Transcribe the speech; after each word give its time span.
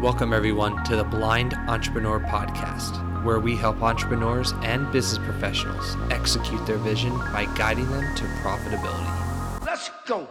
Welcome, 0.00 0.32
everyone, 0.32 0.82
to 0.84 0.96
the 0.96 1.04
Blind 1.04 1.52
Entrepreneur 1.68 2.20
Podcast, 2.20 3.22
where 3.22 3.38
we 3.38 3.54
help 3.54 3.82
entrepreneurs 3.82 4.54
and 4.62 4.90
business 4.90 5.22
professionals 5.22 5.94
execute 6.10 6.64
their 6.66 6.78
vision 6.78 7.10
by 7.34 7.44
guiding 7.54 7.86
them 7.90 8.16
to 8.16 8.24
profitability. 8.40 9.60
Let's 9.62 9.90
go. 10.06 10.26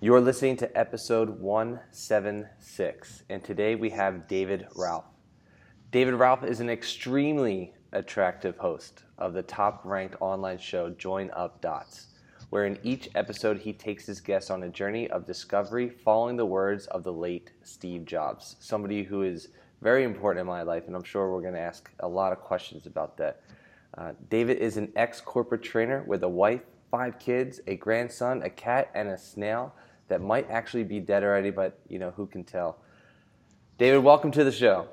You're 0.00 0.20
listening 0.20 0.56
to 0.56 0.76
episode 0.76 1.38
176, 1.38 3.22
and 3.30 3.44
today 3.44 3.76
we 3.76 3.90
have 3.90 4.26
David 4.26 4.66
Ralph. 4.74 5.04
David 5.90 6.14
Ralph 6.14 6.44
is 6.44 6.60
an 6.60 6.70
extremely 6.70 7.74
attractive 7.90 8.56
host 8.58 9.02
of 9.18 9.32
the 9.32 9.42
top 9.42 9.84
ranked 9.84 10.14
online 10.20 10.58
show 10.58 10.90
Join 10.90 11.32
Up 11.32 11.60
Dots, 11.60 12.06
where 12.50 12.64
in 12.64 12.78
each 12.84 13.08
episode 13.16 13.58
he 13.58 13.72
takes 13.72 14.06
his 14.06 14.20
guests 14.20 14.50
on 14.50 14.62
a 14.62 14.68
journey 14.68 15.10
of 15.10 15.26
discovery 15.26 15.90
following 15.90 16.36
the 16.36 16.46
words 16.46 16.86
of 16.86 17.02
the 17.02 17.12
late 17.12 17.50
Steve 17.64 18.04
Jobs, 18.04 18.54
somebody 18.60 19.02
who 19.02 19.22
is 19.22 19.48
very 19.82 20.04
important 20.04 20.42
in 20.42 20.46
my 20.46 20.62
life, 20.62 20.84
and 20.86 20.94
I'm 20.94 21.02
sure 21.02 21.32
we're 21.32 21.40
going 21.40 21.54
to 21.54 21.60
ask 21.60 21.90
a 21.98 22.06
lot 22.06 22.30
of 22.30 22.38
questions 22.38 22.86
about 22.86 23.16
that. 23.16 23.40
Uh, 23.98 24.12
David 24.28 24.58
is 24.58 24.76
an 24.76 24.92
ex 24.94 25.20
corporate 25.20 25.64
trainer 25.64 26.04
with 26.06 26.22
a 26.22 26.28
wife, 26.28 26.62
five 26.92 27.18
kids, 27.18 27.60
a 27.66 27.74
grandson, 27.74 28.42
a 28.42 28.50
cat, 28.50 28.92
and 28.94 29.08
a 29.08 29.18
snail 29.18 29.74
that 30.06 30.20
might 30.20 30.48
actually 30.50 30.84
be 30.84 31.00
dead 31.00 31.24
already, 31.24 31.50
but 31.50 31.80
you 31.88 31.98
know, 31.98 32.12
who 32.12 32.26
can 32.26 32.44
tell? 32.44 32.78
David, 33.76 34.04
welcome 34.04 34.30
to 34.30 34.44
the 34.44 34.52
show. 34.52 34.86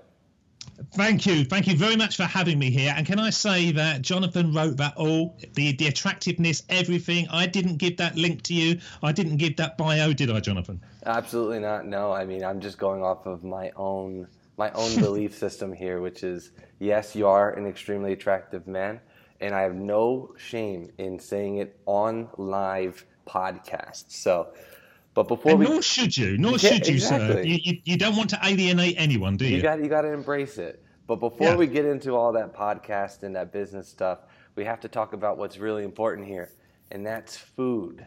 Thank 0.94 1.26
you. 1.26 1.44
Thank 1.46 1.68
you 1.68 1.76
very 1.76 1.96
much 1.96 2.18
for 2.18 2.24
having 2.24 2.60
me 2.60 2.70
here. 2.70 2.94
And 2.96 3.06
can 3.06 3.20
I 3.20 3.30
say 3.30 3.72
that 3.72 4.02
Jonathan 4.02 4.54
wrote 4.54 4.78
that 4.78 4.96
all 4.98 5.38
the, 5.54 5.74
the 5.74 5.88
attractiveness, 5.88 6.64
everything. 6.70 7.28
I 7.30 7.48
didn't 7.48 7.78
give 7.78 7.98
that 7.98 8.16
link 8.16 8.44
to 8.44 8.54
you. 8.54 8.80
I 9.04 9.12
didn't 9.12 9.38
give 9.38 9.58
that 9.58 9.78
bio, 9.78 10.14
did 10.14 10.32
I, 10.32 10.40
Jonathan? 10.40 10.82
Absolutely 11.06 11.60
not. 11.60 11.86
No, 11.86 12.12
I 12.12 12.26
mean, 12.26 12.44
I'm 12.44 12.60
just 12.60 12.78
going 12.78 13.04
off 13.04 13.26
of 13.26 13.44
my 13.44 13.72
own 13.76 14.28
my 14.58 14.72
own 14.72 14.96
belief 15.00 15.36
system 15.36 15.72
here, 15.72 16.02
which 16.02 16.24
is 16.24 16.52
yes, 16.80 17.16
you 17.16 17.28
are 17.28 17.52
an 17.52 17.66
extremely 17.68 18.14
attractive 18.14 18.68
man, 18.68 19.00
and 19.40 19.54
I 19.54 19.62
have 19.62 19.76
no 19.76 20.34
shame 20.38 20.92
in 20.98 21.20
saying 21.20 21.58
it 21.58 21.80
on 21.86 22.30
live 22.38 23.06
podcasts. 23.28 24.12
So, 24.12 24.48
but 25.18 25.28
before 25.28 25.54
and 25.54 25.60
we, 25.62 25.66
nor 25.66 25.82
should 25.82 26.16
you, 26.16 26.38
nor 26.38 26.60
should 26.60 26.88
you, 26.88 27.00
sir. 27.00 27.42
You, 27.42 27.58
you, 27.64 27.82
you 27.86 27.98
don't 27.98 28.16
want 28.16 28.30
to 28.30 28.40
alienate 28.44 28.94
anyone, 29.00 29.36
do 29.36 29.46
you? 29.46 29.56
you 29.56 29.62
got 29.64 29.80
you 29.82 29.90
got 29.90 30.02
to 30.04 30.14
embrace 30.14 30.60
it. 30.60 30.84
But 31.08 31.16
before 31.16 31.48
Yeah. 31.48 31.56
we 31.56 31.66
get 31.66 31.86
into 31.86 32.16
all 32.16 32.32
that 32.34 32.54
podcast 32.54 33.24
and 33.24 33.36
that 33.36 33.52
business 33.52 33.88
stuff, 33.90 34.20
we 34.54 34.64
have 34.66 34.80
to 34.82 34.88
talk 34.88 35.14
about 35.14 35.40
what's 35.40 35.58
really 35.58 35.84
important 35.84 36.28
here, 36.28 36.52
and 36.92 37.04
that's 37.04 37.36
food. 37.36 38.06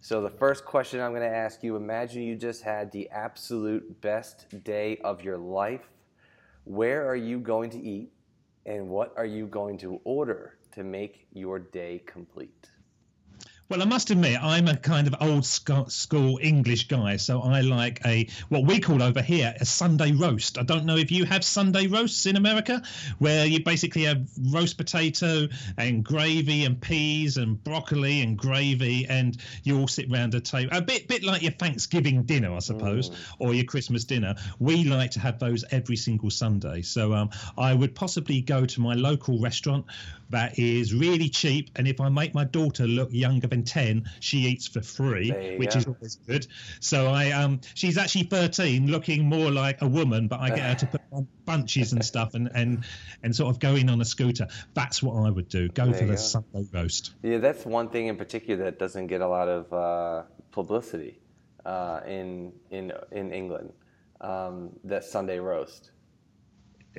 So 0.00 0.22
the 0.22 0.30
first 0.30 0.64
question 0.64 1.00
I'm 1.00 1.10
going 1.10 1.28
to 1.28 1.36
ask 1.36 1.64
you: 1.64 1.74
Imagine 1.74 2.22
you 2.22 2.36
just 2.36 2.62
had 2.62 2.92
the 2.92 3.10
absolute 3.10 4.00
best 4.00 4.62
day 4.62 4.98
of 5.02 5.24
your 5.24 5.36
life. 5.36 5.88
Where 6.62 7.08
are 7.08 7.16
you 7.16 7.40
going 7.40 7.70
to 7.70 7.80
eat, 7.80 8.12
and 8.66 8.88
what 8.88 9.12
are 9.16 9.26
you 9.26 9.48
going 9.48 9.78
to 9.78 10.00
order 10.04 10.58
to 10.76 10.84
make 10.84 11.26
your 11.32 11.58
day 11.58 12.02
complete? 12.06 12.70
Well, 13.70 13.82
I 13.82 13.84
must 13.84 14.10
admit, 14.10 14.36
I'm 14.42 14.66
a 14.66 14.76
kind 14.76 15.06
of 15.06 15.14
old 15.20 15.46
school 15.46 16.40
English 16.42 16.88
guy, 16.88 17.16
so 17.16 17.40
I 17.40 17.60
like 17.60 18.04
a 18.04 18.26
what 18.48 18.64
we 18.64 18.80
call 18.80 19.00
over 19.00 19.22
here 19.22 19.54
a 19.60 19.64
Sunday 19.64 20.10
roast. 20.10 20.58
I 20.58 20.64
don't 20.64 20.84
know 20.84 20.96
if 20.96 21.12
you 21.12 21.24
have 21.26 21.44
Sunday 21.44 21.86
roasts 21.86 22.26
in 22.26 22.34
America, 22.34 22.82
where 23.20 23.46
you 23.46 23.62
basically 23.62 24.02
have 24.06 24.28
roast 24.50 24.76
potato 24.76 25.46
and 25.78 26.04
gravy 26.04 26.64
and 26.64 26.80
peas 26.80 27.36
and 27.36 27.62
broccoli 27.62 28.22
and 28.22 28.36
gravy, 28.36 29.06
and 29.08 29.36
you 29.62 29.78
all 29.78 29.86
sit 29.86 30.10
round 30.10 30.34
a 30.34 30.40
table, 30.40 30.76
a 30.76 30.82
bit 30.82 31.06
bit 31.06 31.22
like 31.22 31.42
your 31.42 31.52
Thanksgiving 31.52 32.24
dinner, 32.24 32.52
I 32.52 32.58
suppose, 32.58 33.12
or 33.38 33.54
your 33.54 33.66
Christmas 33.66 34.04
dinner. 34.04 34.34
We 34.58 34.82
like 34.82 35.12
to 35.12 35.20
have 35.20 35.38
those 35.38 35.64
every 35.70 35.96
single 35.96 36.30
Sunday. 36.30 36.82
So 36.82 37.14
um, 37.14 37.30
I 37.56 37.74
would 37.74 37.94
possibly 37.94 38.40
go 38.40 38.66
to 38.66 38.80
my 38.80 38.94
local 38.94 39.38
restaurant 39.38 39.86
that 40.30 40.58
is 40.58 40.94
really 40.94 41.28
cheap, 41.28 41.70
and 41.76 41.86
if 41.86 42.00
I 42.00 42.08
make 42.08 42.34
my 42.34 42.44
daughter 42.44 42.86
look 42.86 43.12
younger 43.12 43.46
than 43.46 43.59
ten, 43.64 44.08
she 44.20 44.38
eats 44.38 44.66
for 44.66 44.82
free, 44.82 45.56
which 45.58 45.72
go. 45.72 45.78
is 45.78 45.86
always 45.86 46.16
good. 46.26 46.46
So 46.80 47.08
I 47.08 47.30
um, 47.30 47.60
she's 47.74 47.98
actually 47.98 48.24
thirteen, 48.24 48.90
looking 48.90 49.28
more 49.28 49.50
like 49.50 49.82
a 49.82 49.88
woman, 49.88 50.28
but 50.28 50.40
I 50.40 50.50
get 50.50 50.60
her 50.60 50.74
to 50.74 50.86
put 50.86 51.00
on 51.12 51.28
bunches 51.44 51.92
and 51.92 52.04
stuff, 52.04 52.34
and 52.34 52.50
and 52.54 52.84
and 53.22 53.34
sort 53.34 53.50
of 53.50 53.58
go 53.58 53.74
in 53.74 53.88
on 53.90 54.00
a 54.00 54.04
scooter. 54.04 54.46
That's 54.74 55.02
what 55.02 55.14
I 55.26 55.30
would 55.30 55.48
do. 55.48 55.68
Go 55.68 55.86
There 55.86 55.94
for 55.94 56.04
the 56.04 56.12
go. 56.12 56.16
Sunday 56.16 56.66
roast. 56.72 57.14
Yeah, 57.22 57.38
that's 57.38 57.64
one 57.64 57.88
thing 57.88 58.06
in 58.06 58.16
particular 58.16 58.64
that 58.64 58.78
doesn't 58.78 59.08
get 59.08 59.20
a 59.20 59.28
lot 59.28 59.48
of 59.48 59.72
uh, 59.72 60.22
publicity 60.50 61.20
uh, 61.64 62.00
in 62.06 62.52
in 62.70 62.92
in 63.10 63.32
England. 63.32 63.72
Um, 64.20 64.70
that 64.84 65.04
Sunday 65.04 65.38
roast. 65.38 65.92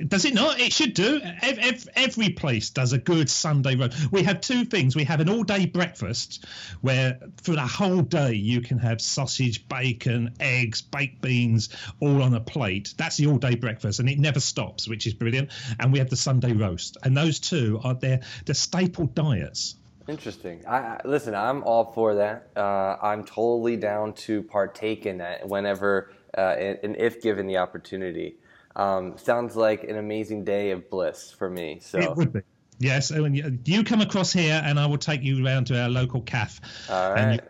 Does 0.08 0.24
it 0.24 0.32
not? 0.32 0.58
It 0.58 0.72
should 0.72 0.94
do. 0.94 1.20
Ev- 1.22 1.58
ev- 1.58 1.88
Every 1.94 2.30
place 2.30 2.70
does 2.70 2.94
a 2.94 2.98
good 2.98 3.28
Sunday 3.28 3.76
roast. 3.76 4.10
We 4.10 4.22
have 4.22 4.40
two 4.40 4.64
things. 4.64 4.96
We 4.96 5.04
have 5.04 5.20
an 5.20 5.28
all-day 5.28 5.66
breakfast, 5.66 6.46
where 6.80 7.18
for 7.42 7.52
the 7.52 7.66
whole 7.66 8.00
day 8.00 8.32
you 8.32 8.62
can 8.62 8.78
have 8.78 9.02
sausage, 9.02 9.68
bacon, 9.68 10.34
eggs, 10.40 10.80
baked 10.80 11.20
beans, 11.20 11.68
all 12.00 12.22
on 12.22 12.32
a 12.32 12.40
plate. 12.40 12.94
That's 12.96 13.18
the 13.18 13.26
all-day 13.26 13.56
breakfast, 13.56 14.00
and 14.00 14.08
it 14.08 14.18
never 14.18 14.40
stops, 14.40 14.88
which 14.88 15.06
is 15.06 15.12
brilliant. 15.12 15.50
And 15.78 15.92
we 15.92 15.98
have 15.98 16.08
the 16.08 16.16
Sunday 16.16 16.54
roast, 16.54 16.96
and 17.02 17.14
those 17.14 17.38
two 17.38 17.78
are 17.84 17.94
their 17.94 18.20
the 18.46 18.54
staple 18.54 19.06
diets. 19.06 19.76
Interesting. 20.08 20.64
I, 20.66 20.78
I 20.78 21.00
listen. 21.04 21.34
I'm 21.34 21.62
all 21.64 21.92
for 21.92 22.14
that. 22.14 22.48
Uh, 22.56 22.96
I'm 23.00 23.24
totally 23.24 23.76
down 23.76 24.14
to 24.14 24.42
partake 24.42 25.04
in 25.04 25.18
that 25.18 25.46
whenever 25.46 26.10
uh, 26.36 26.40
and, 26.40 26.78
and 26.82 26.96
if 26.96 27.20
given 27.22 27.46
the 27.46 27.58
opportunity. 27.58 28.36
Um, 28.76 29.18
sounds 29.18 29.56
like 29.56 29.84
an 29.84 29.96
amazing 29.96 30.44
day 30.44 30.70
of 30.70 30.88
bliss 30.90 31.30
for 31.30 31.50
me. 31.50 31.80
So 31.80 31.98
It 31.98 32.16
would 32.16 32.32
be. 32.32 32.40
Yes, 32.78 33.10
and 33.10 33.36
you- 33.36 33.58
you 33.64 33.84
come 33.84 34.00
across 34.00 34.32
here, 34.32 34.60
and 34.64 34.80
I 34.80 34.86
will 34.86 34.98
take 34.98 35.22
you 35.22 35.44
round 35.44 35.68
to 35.68 35.80
our 35.80 35.88
local 35.88 36.20
cafe, 36.22 36.64
all 36.90 37.12
and 37.14 37.40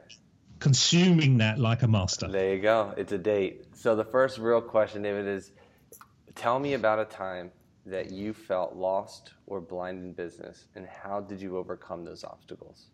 consuming 0.59 1.39
that 1.39 1.59
like 1.59 1.83
a 1.83 1.89
master. 1.89 2.29
there 2.29 2.55
you 2.55 2.61
go. 2.61 2.93
It's 2.97 3.13
a 3.13 3.19
date. 3.19 3.65
So 3.75 3.97
the 3.97 4.05
first 4.05 4.39
real 4.39 4.61
question, 4.61 5.03
David, 5.03 5.27
is 5.27 5.53
tell 6.35 6.59
me 6.59 6.75
about 6.75 6.99
a 6.99 7.05
time 7.05 7.51
that 7.87 8.13
you 8.13 8.33
felt 8.33 8.77
lost 8.77 9.33
or 9.47 9.61
blind 9.61 10.03
in 10.05 10.13
business, 10.13 10.67
and 10.75 10.87
how 10.87 11.21
did 11.21 11.41
you 11.41 11.57
overcome 11.57 12.05
those 12.05 12.25
obstacles? 12.25 12.89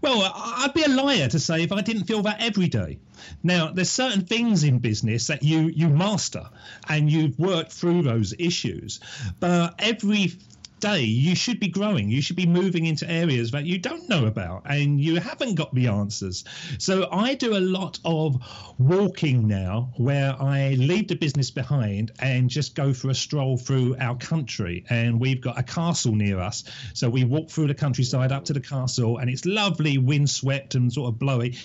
Well, 0.00 0.30
I'd 0.34 0.74
be 0.74 0.82
a 0.82 0.88
liar 0.88 1.28
to 1.28 1.38
say 1.38 1.62
if 1.62 1.72
I 1.72 1.80
didn't 1.80 2.04
feel 2.04 2.22
that 2.22 2.40
every 2.40 2.68
day. 2.68 2.98
Now, 3.42 3.70
there's 3.72 3.90
certain 3.90 4.24
things 4.24 4.62
in 4.62 4.78
business 4.78 5.26
that 5.26 5.42
you 5.42 5.68
you 5.68 5.88
master 5.88 6.48
and 6.88 7.10
you've 7.10 7.38
worked 7.38 7.72
through 7.72 8.02
those 8.02 8.34
issues, 8.38 9.00
but 9.40 9.74
every 9.78 10.32
day 10.80 11.02
you 11.02 11.34
should 11.34 11.60
be 11.60 11.68
growing. 11.68 12.10
You 12.10 12.22
should 12.22 12.36
be 12.36 12.46
moving 12.46 12.86
into 12.86 13.08
areas 13.10 13.50
that 13.52 13.64
you 13.64 13.78
don't 13.78 14.08
know 14.08 14.26
about 14.26 14.62
and 14.66 15.00
you 15.00 15.20
haven't 15.20 15.54
got 15.54 15.74
the 15.74 15.88
answers. 15.88 16.44
So 16.78 17.08
i 17.10 17.34
do 17.34 17.56
a 17.56 17.60
lot 17.60 17.98
of 18.04 18.36
walking 18.78 19.46
now 19.48 19.92
where 19.96 20.34
i 20.40 20.70
leave 20.78 21.08
the 21.08 21.16
business 21.16 21.50
behind 21.50 22.12
and 22.20 22.48
just 22.48 22.74
go 22.74 22.92
for 22.92 23.10
a 23.10 23.14
stroll 23.14 23.56
through 23.56 23.96
our 23.98 24.16
country. 24.16 24.84
And 24.90 25.20
we've 25.20 25.40
got 25.40 25.58
a 25.58 25.62
castle 25.62 26.14
near 26.14 26.38
us. 26.38 26.64
So 26.94 27.08
we 27.08 27.24
walk 27.24 27.50
through 27.50 27.68
the 27.68 27.74
countryside 27.74 28.32
up 28.32 28.44
to 28.46 28.52
the 28.52 28.60
castle 28.60 29.18
and 29.18 29.30
it's 29.30 29.44
lovely 29.44 29.98
windswept 29.98 30.74
and 30.74 30.92
sort 30.92 31.08
of 31.12 31.18
blowy. 31.18 31.56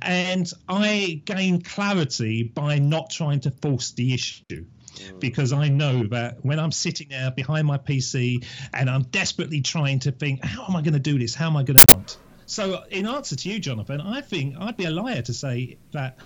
And 0.00 0.50
i 0.68 1.22
gain 1.24 1.62
clarity 1.62 2.42
by 2.42 2.78
not 2.78 3.10
trying 3.10 3.40
to 3.40 3.50
force 3.50 3.92
the 3.92 4.14
issue 4.14 4.64
Mm. 4.96 5.20
because 5.20 5.52
I 5.52 5.68
know 5.68 6.04
that 6.08 6.44
when 6.44 6.58
I'm 6.58 6.72
sitting 6.72 7.08
there 7.08 7.30
behind 7.30 7.66
my 7.66 7.78
PC 7.78 8.44
and 8.74 8.90
I'm 8.90 9.02
desperately 9.04 9.60
trying 9.60 10.00
to 10.00 10.12
think, 10.12 10.44
how 10.44 10.64
am 10.68 10.76
I 10.76 10.82
going 10.82 10.94
to 10.94 11.00
do 11.00 11.18
this? 11.18 11.34
How 11.34 11.46
am 11.46 11.56
I 11.56 11.62
going 11.62 11.78
to? 11.78 11.86
Not? 11.96 12.16
So, 12.46 12.84
in 12.90 13.06
answer 13.06 13.36
to 13.36 13.48
you, 13.48 13.58
Jonathan, 13.58 14.00
I 14.00 14.20
think 14.20 14.56
I'd 14.58 14.76
be 14.76 14.84
a 14.84 14.90
liar 14.90 15.22
to 15.22 15.32
say 15.32 15.78
that 15.92 16.18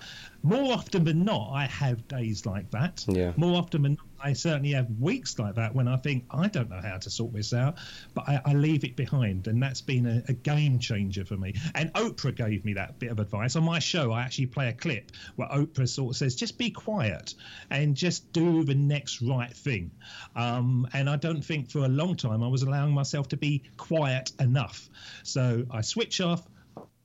more 0.43 0.73
often 0.73 1.05
than 1.05 1.25
not, 1.25 1.51
I 1.53 1.67
have 1.67 2.07
days 2.09 2.47
like 2.47 2.71
that. 2.71 3.05
Yeah. 3.09 3.33
More 3.37 3.59
often 3.59 3.83
than 3.83 3.93
not, 3.93 4.07
I 4.23 4.33
certainly 4.33 4.73
have 4.73 4.89
weeks 4.99 5.39
like 5.39 5.57
that 5.57 5.75
when 5.75 5.89
I 5.89 5.97
think 5.97 6.25
I 6.31 6.49
don't 6.49 6.71
know 6.71 6.81
how 6.81 6.99
to 6.99 7.11
sort 7.11 7.33
this 7.33 7.53
out, 7.53 7.77
but 8.15 8.29
I, 8.29 8.41
I 8.45 8.53
leave 8.55 8.85
it 8.85 8.97
behind, 8.97 9.47
and 9.47 9.63
that's 9.63 9.81
been 9.81 10.07
a, 10.07 10.23
a 10.29 10.33
game 10.33 10.79
changer 10.79 11.25
for 11.25 11.37
me. 11.37 11.55
And 11.75 11.93
Oprah 11.95 12.35
gave 12.35 12.65
me 12.65 12.75
that 12.75 12.99
bit 12.99 13.11
of 13.11 13.21
advice 13.21 13.57
on 13.57 13.65
my 13.65 13.79
show. 13.79 14.13
I 14.13 14.23
actually 14.23 14.47
play 14.47 14.69
a 14.69 14.73
clip 14.73 15.13
where 15.37 15.49
Oprah 15.49 15.89
sort 15.89 16.15
of 16.15 16.17
says, 16.17 16.35
"Just 16.35 16.59
be 16.59 16.71
quiet 16.71 17.35
and 17.71 17.95
just 17.95 18.33
do 18.33 18.65
the 18.65 18.75
next 18.75 19.21
right 19.23 19.53
thing." 19.53 19.91
Um, 20.35 20.89
and 20.93 21.09
I 21.11 21.17
don't 21.17 21.45
think 21.45 21.71
for 21.71 21.81
a 21.81 21.89
long 21.89 22.17
time 22.17 22.43
I 22.43 22.49
was 22.49 22.63
allowing 22.63 22.95
myself 22.95 23.29
to 23.29 23.37
be 23.37 23.65
quiet 23.77 24.33
enough. 24.41 24.89
So 25.23 25.67
I 25.71 25.83
switch 25.83 26.21
off, 26.21 26.43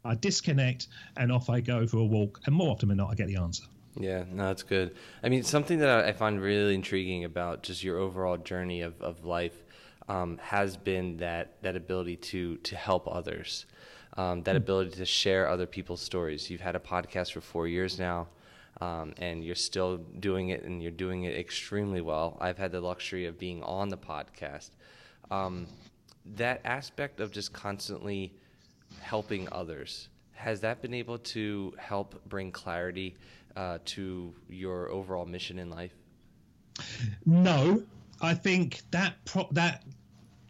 I 0.04 0.16
disconnect, 0.16 0.88
and 1.18 1.32
off 1.32 1.50
I 1.50 1.62
go 1.62 1.86
for 1.88 1.98
a 1.98 2.06
walk. 2.06 2.42
And 2.46 2.56
more 2.56 2.72
often 2.72 2.90
than 2.90 2.98
not, 2.98 3.12
I 3.12 3.16
get 3.16 3.28
the 3.28 3.38
answer. 3.38 3.64
Yeah, 3.96 4.24
no, 4.32 4.46
that's 4.48 4.64
good. 4.64 4.96
I 5.24 5.30
mean, 5.30 5.44
something 5.44 5.80
that 5.80 6.06
I 6.06 6.14
find 6.14 6.42
really 6.42 6.76
intriguing 6.76 7.26
about 7.26 7.64
just 7.64 7.84
your 7.84 7.98
overall 7.98 8.38
journey 8.38 8.82
of, 8.82 9.00
of 9.02 9.26
life 9.26 9.64
um, 10.08 10.38
has 10.42 10.78
been 10.78 11.18
that, 11.18 11.62
that 11.62 11.76
ability 11.76 12.16
to, 12.18 12.58
to 12.58 12.76
help 12.76 13.08
others, 13.14 13.66
um, 14.18 14.44
that 14.44 14.56
ability 14.56 14.92
to 14.92 15.06
share 15.06 15.48
other 15.48 15.66
people's 15.66 16.02
stories. 16.02 16.50
You've 16.50 16.62
had 16.62 16.76
a 16.76 16.80
podcast 16.80 17.34
for 17.34 17.42
four 17.42 17.68
years 17.68 18.00
now, 18.00 18.28
um, 18.80 19.14
and 19.18 19.44
you're 19.44 19.56
still 19.56 19.98
doing 19.98 20.50
it, 20.50 20.64
and 20.64 20.82
you're 20.82 20.92
doing 20.92 21.24
it 21.24 21.38
extremely 21.38 22.02
well. 22.02 22.38
I've 22.40 22.58
had 22.58 22.72
the 22.72 22.82
luxury 22.82 23.26
of 23.26 23.38
being 23.38 23.62
on 23.64 23.90
the 23.90 23.98
podcast. 23.98 24.72
Um, 25.30 25.68
that 26.36 26.62
aspect 26.66 27.20
of 27.20 27.32
just 27.32 27.52
constantly 27.52 28.34
helping 29.02 29.48
others, 29.52 30.10
has 30.34 30.62
that 30.62 30.82
been 30.82 30.94
able 30.94 31.18
to 31.18 31.74
help 31.78 32.24
bring 32.26 32.52
clarity 32.52 33.16
uh, 33.56 33.80
to 33.86 34.34
your 34.50 34.90
overall 34.90 35.26
mission 35.26 35.60
in 35.60 35.70
life? 35.70 35.94
No, 37.26 37.84
I 38.22 38.34
think 38.34 38.82
that 38.92 39.24
pro- 39.26 39.50
that 39.52 39.84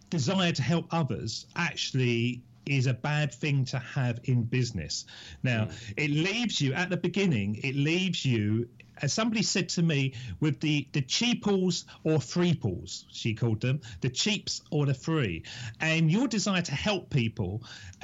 desire 0.09 0.51
to 0.51 0.62
help 0.62 0.86
others 0.92 1.48
actually 1.56 2.42
is 2.65 2.86
a 2.86 2.94
bad 2.94 3.33
thing 3.33 3.65
to 3.65 3.80
have 3.80 4.19
in 4.25 4.44
business. 4.44 5.06
Now, 5.44 5.65
mm. 5.65 5.94
it 5.98 6.12
leaves 6.12 6.62
you 6.62 6.74
at 6.74 6.89
the 6.89 6.98
beginning, 6.98 7.59
it 7.63 7.75
leaves 7.75 8.24
you 8.24 8.68
as 9.01 9.13
somebody 9.13 9.41
said 9.41 9.69
to 9.69 9.81
me, 9.81 10.13
with 10.39 10.59
the 10.59 10.88
the 10.91 11.01
cheaples 11.01 11.85
or 12.03 12.19
freeples, 12.19 13.05
she 13.11 13.33
called 13.33 13.61
them, 13.61 13.81
the 14.01 14.09
cheaps 14.09 14.61
or 14.69 14.85
the 14.85 14.93
free, 14.93 15.43
and 15.79 16.11
your 16.11 16.27
desire 16.27 16.61
to 16.61 16.73
help 16.73 17.09
people 17.09 17.63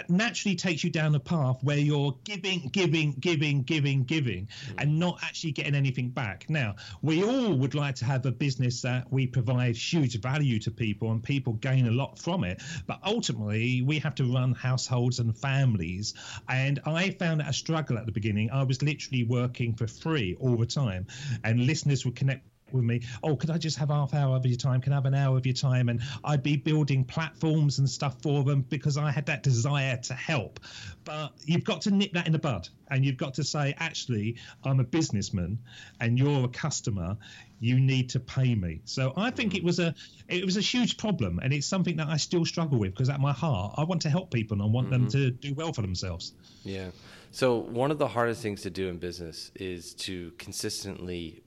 naturally 0.10 0.56
takes 0.56 0.84
you 0.84 0.90
down 0.90 1.14
a 1.16 1.20
path 1.20 1.58
where 1.64 1.78
you're 1.78 2.16
giving, 2.24 2.70
giving, 2.72 3.14
giving, 3.20 3.64
giving, 3.64 4.04
giving, 4.04 4.46
mm. 4.46 4.74
and 4.78 5.00
not 5.00 5.20
actually 5.24 5.52
getting 5.52 5.76
anything 5.76 6.10
back. 6.10 6.50
Now, 6.50 6.76
we 7.02 7.24
all 7.24 7.54
would 7.54 7.76
like 7.76 7.96
to 7.96 8.06
have 8.06 8.26
a 8.26 8.32
business 8.32 8.82
that 8.82 9.12
we 9.12 9.28
provide 9.28 9.76
huge 9.76 10.20
value 10.22 10.60
to 10.60 10.72
people 10.72 11.12
and 11.12 11.24
people 11.24 11.54
gain 11.54 11.88
a 11.88 11.92
lot 11.92 12.18
from 12.20 12.44
it, 12.44 12.62
but 12.86 13.00
ultimately 13.06 13.82
we 13.82 14.00
have 14.00 14.16
to 14.16 14.32
run 14.32 14.54
households 14.54 15.20
and 15.20 15.38
families, 15.38 16.14
and 16.50 16.80
I 16.86 17.12
found 17.12 17.42
that 17.42 17.50
a 17.50 17.54
struggle 17.54 17.98
at 17.98 18.06
the 18.06 18.12
beginning. 18.12 18.50
I 18.52 18.64
was 18.64 18.82
literally 18.82 19.24
working 19.24 19.74
for 19.74 19.88
free 19.88 20.36
all 20.40 20.56
the 20.56 20.66
time 20.66 20.77
time, 20.78 21.08
and 21.44 21.66
listeners 21.66 22.06
would 22.06 22.16
connect 22.16 22.46
with 22.72 22.84
me. 22.84 23.02
Oh, 23.24 23.36
could 23.36 23.50
I 23.50 23.58
just 23.58 23.78
have 23.78 23.90
half 23.90 24.14
hour 24.14 24.36
of 24.36 24.46
your 24.46 24.58
time? 24.58 24.82
Can 24.82 24.94
I 24.94 24.96
have 24.96 25.06
an 25.06 25.14
hour 25.14 25.38
of 25.38 25.46
your 25.46 25.56
time? 25.56 25.90
And 25.90 26.02
I'd 26.24 26.44
be 26.44 26.58
building 26.58 27.04
platforms 27.04 27.80
and 27.80 27.90
stuff 27.90 28.22
for 28.22 28.44
them 28.44 28.62
because 28.62 28.98
I 28.98 29.12
had 29.12 29.28
that 29.28 29.44
desire 29.44 29.98
to 29.98 30.14
help. 30.14 30.60
But 31.04 31.32
you've 31.46 31.64
got 31.64 31.82
to 31.82 31.92
nip 31.92 32.14
that 32.14 32.28
in 32.28 32.34
the 32.34 32.40
bud, 32.40 32.68
and 32.90 33.06
you've 33.06 33.18
got 33.18 33.36
to 33.36 33.44
say, 33.44 33.76
actually, 33.78 34.38
I'm 34.64 34.80
a 34.80 34.84
businessman, 34.84 35.60
and 36.00 36.18
you're 36.18 36.46
a 36.46 36.50
customer. 36.50 37.18
You 37.60 37.80
need 37.80 38.10
to 38.10 38.20
pay 38.20 38.54
me. 38.54 38.82
So 38.86 39.14
I 39.18 39.32
think 39.32 39.56
it 39.56 39.64
was 39.64 39.80
a 39.80 39.96
it 40.28 40.46
was 40.46 40.58
a 40.58 40.62
huge 40.62 40.98
problem, 40.98 41.40
and 41.42 41.54
it's 41.54 41.68
something 41.68 41.98
that 41.98 42.08
I 42.08 42.18
still 42.18 42.46
struggle 42.46 42.78
with 42.78 42.92
because 42.92 43.10
at 43.10 43.20
my 43.20 43.34
heart, 43.34 43.76
I 43.78 43.84
want 43.84 44.02
to 44.04 44.10
help 44.10 44.32
people 44.32 44.56
and 44.56 44.64
I 44.64 44.68
want 44.68 44.90
mm-hmm. 44.90 45.04
them 45.04 45.12
to 45.12 45.32
do 45.32 45.54
well 45.54 45.74
for 45.74 45.82
themselves. 45.82 46.34
Yeah. 46.64 46.90
So 47.32 47.58
one 47.58 47.92
of 47.92 47.98
the 47.98 48.08
hardest 48.08 48.42
things 48.42 48.62
to 48.62 48.70
do 48.70 48.88
in 48.88 48.98
business 48.98 49.52
is 49.56 49.94
to 49.96 50.32
consistently 50.38 51.44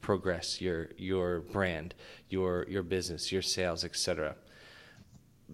progress 0.00 0.60
your 0.60 0.88
your 0.96 1.40
brand, 1.40 1.94
your 2.28 2.66
your 2.68 2.82
business, 2.82 3.30
your 3.30 3.42
sales, 3.42 3.84
etc. 3.84 4.34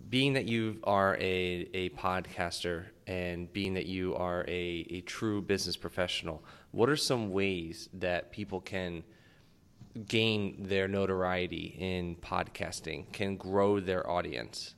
Being 0.09 0.35
that 0.35 0.47
you 0.47 0.79
are 0.85 1.17
a, 1.17 1.69
a 1.75 1.89
podcaster 1.91 2.87
and 3.07 3.53
being 3.53 3.75
that 3.75 3.87
you 3.87 4.15
are 4.15 4.45
a, 4.47 4.87
a 4.91 5.01
true 5.03 5.43
business 5.43 5.77
professional, 5.77 6.45
what 6.71 6.89
are 6.89 6.97
some 6.97 7.31
ways 7.31 7.89
that 7.95 8.31
people 8.31 8.61
can 8.61 9.03
gain 10.07 10.57
their 10.59 10.87
notoriety 10.87 11.75
in 11.79 12.17
podcasting, 12.17 13.11
can 13.13 13.37
grow 13.37 13.81
their 13.81 14.09
audience? 14.09 14.76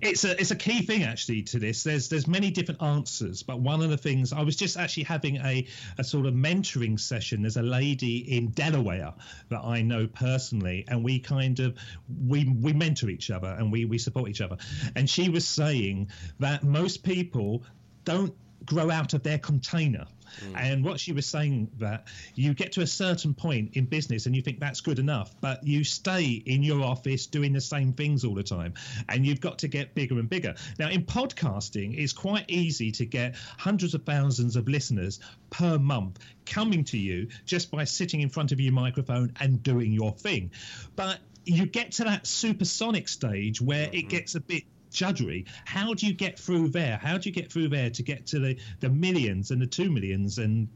It's 0.00 0.24
a 0.24 0.38
it's 0.40 0.50
a 0.50 0.56
key 0.56 0.82
thing 0.82 1.02
actually 1.02 1.42
to 1.42 1.58
this. 1.58 1.82
There's 1.82 2.08
there's 2.08 2.26
many 2.26 2.50
different 2.50 2.82
answers, 2.82 3.42
but 3.42 3.60
one 3.60 3.82
of 3.82 3.90
the 3.90 3.96
things 3.96 4.32
I 4.32 4.42
was 4.42 4.56
just 4.56 4.76
actually 4.76 5.04
having 5.04 5.36
a 5.36 5.66
a 5.98 6.04
sort 6.04 6.26
of 6.26 6.34
mentoring 6.34 6.98
session. 6.98 7.42
There's 7.42 7.56
a 7.56 7.62
lady 7.62 8.36
in 8.36 8.48
Delaware 8.48 9.14
that 9.48 9.60
I 9.60 9.82
know 9.82 10.06
personally, 10.06 10.84
and 10.88 11.04
we 11.04 11.18
kind 11.18 11.60
of 11.60 11.78
we 12.26 12.44
we 12.44 12.72
mentor 12.72 13.10
each 13.10 13.30
other 13.30 13.48
and 13.48 13.70
we 13.70 13.84
we 13.84 13.98
support 13.98 14.28
each 14.28 14.40
other. 14.40 14.56
And 14.96 15.08
she 15.08 15.28
was 15.28 15.46
saying 15.46 16.10
that 16.38 16.62
most 16.64 17.02
people 17.02 17.64
don't 18.04 18.34
grow 18.64 18.90
out 18.90 19.14
of 19.14 19.22
their 19.22 19.38
container. 19.38 20.06
Mm. 20.44 20.56
And 20.56 20.84
what 20.84 21.00
she 21.00 21.12
was 21.12 21.26
saying 21.26 21.70
that 21.78 22.06
you 22.34 22.54
get 22.54 22.72
to 22.72 22.82
a 22.82 22.86
certain 22.86 23.34
point 23.34 23.76
in 23.76 23.84
business 23.86 24.26
and 24.26 24.34
you 24.34 24.42
think 24.42 24.60
that's 24.60 24.80
good 24.80 24.98
enough, 24.98 25.34
but 25.40 25.64
you 25.66 25.84
stay 25.84 26.42
in 26.46 26.62
your 26.62 26.82
office 26.82 27.26
doing 27.26 27.52
the 27.52 27.60
same 27.60 27.92
things 27.92 28.24
all 28.24 28.34
the 28.34 28.42
time, 28.42 28.74
and 29.08 29.26
you've 29.26 29.40
got 29.40 29.58
to 29.58 29.68
get 29.68 29.94
bigger 29.94 30.18
and 30.18 30.28
bigger. 30.28 30.54
Now, 30.78 30.88
in 30.88 31.04
podcasting, 31.04 31.98
it's 31.98 32.12
quite 32.12 32.44
easy 32.48 32.92
to 32.92 33.06
get 33.06 33.36
hundreds 33.58 33.94
of 33.94 34.04
thousands 34.04 34.56
of 34.56 34.68
listeners 34.68 35.20
per 35.50 35.78
month 35.78 36.18
coming 36.46 36.84
to 36.84 36.98
you 36.98 37.28
just 37.44 37.70
by 37.70 37.84
sitting 37.84 38.20
in 38.20 38.28
front 38.28 38.52
of 38.52 38.60
your 38.60 38.72
microphone 38.72 39.32
and 39.40 39.62
doing 39.62 39.92
your 39.92 40.12
thing. 40.12 40.50
But 40.96 41.18
you 41.44 41.66
get 41.66 41.92
to 41.92 42.04
that 42.04 42.26
supersonic 42.26 43.08
stage 43.08 43.60
where 43.60 43.86
mm-hmm. 43.86 43.96
it 43.96 44.08
gets 44.08 44.34
a 44.34 44.40
bit 44.40 44.64
judgery. 44.90 45.46
How 45.64 45.94
do 45.94 46.06
you 46.06 46.14
get 46.14 46.38
through 46.38 46.68
there? 46.68 46.96
How 46.96 47.18
do 47.18 47.28
you 47.28 47.34
get 47.34 47.52
through 47.52 47.68
there 47.68 47.90
to 47.90 48.02
get 48.02 48.26
to 48.28 48.38
the, 48.38 48.56
the 48.80 48.90
millions 48.90 49.50
and 49.50 49.60
the 49.60 49.66
two 49.66 49.90
millions? 49.90 50.38
And 50.38 50.68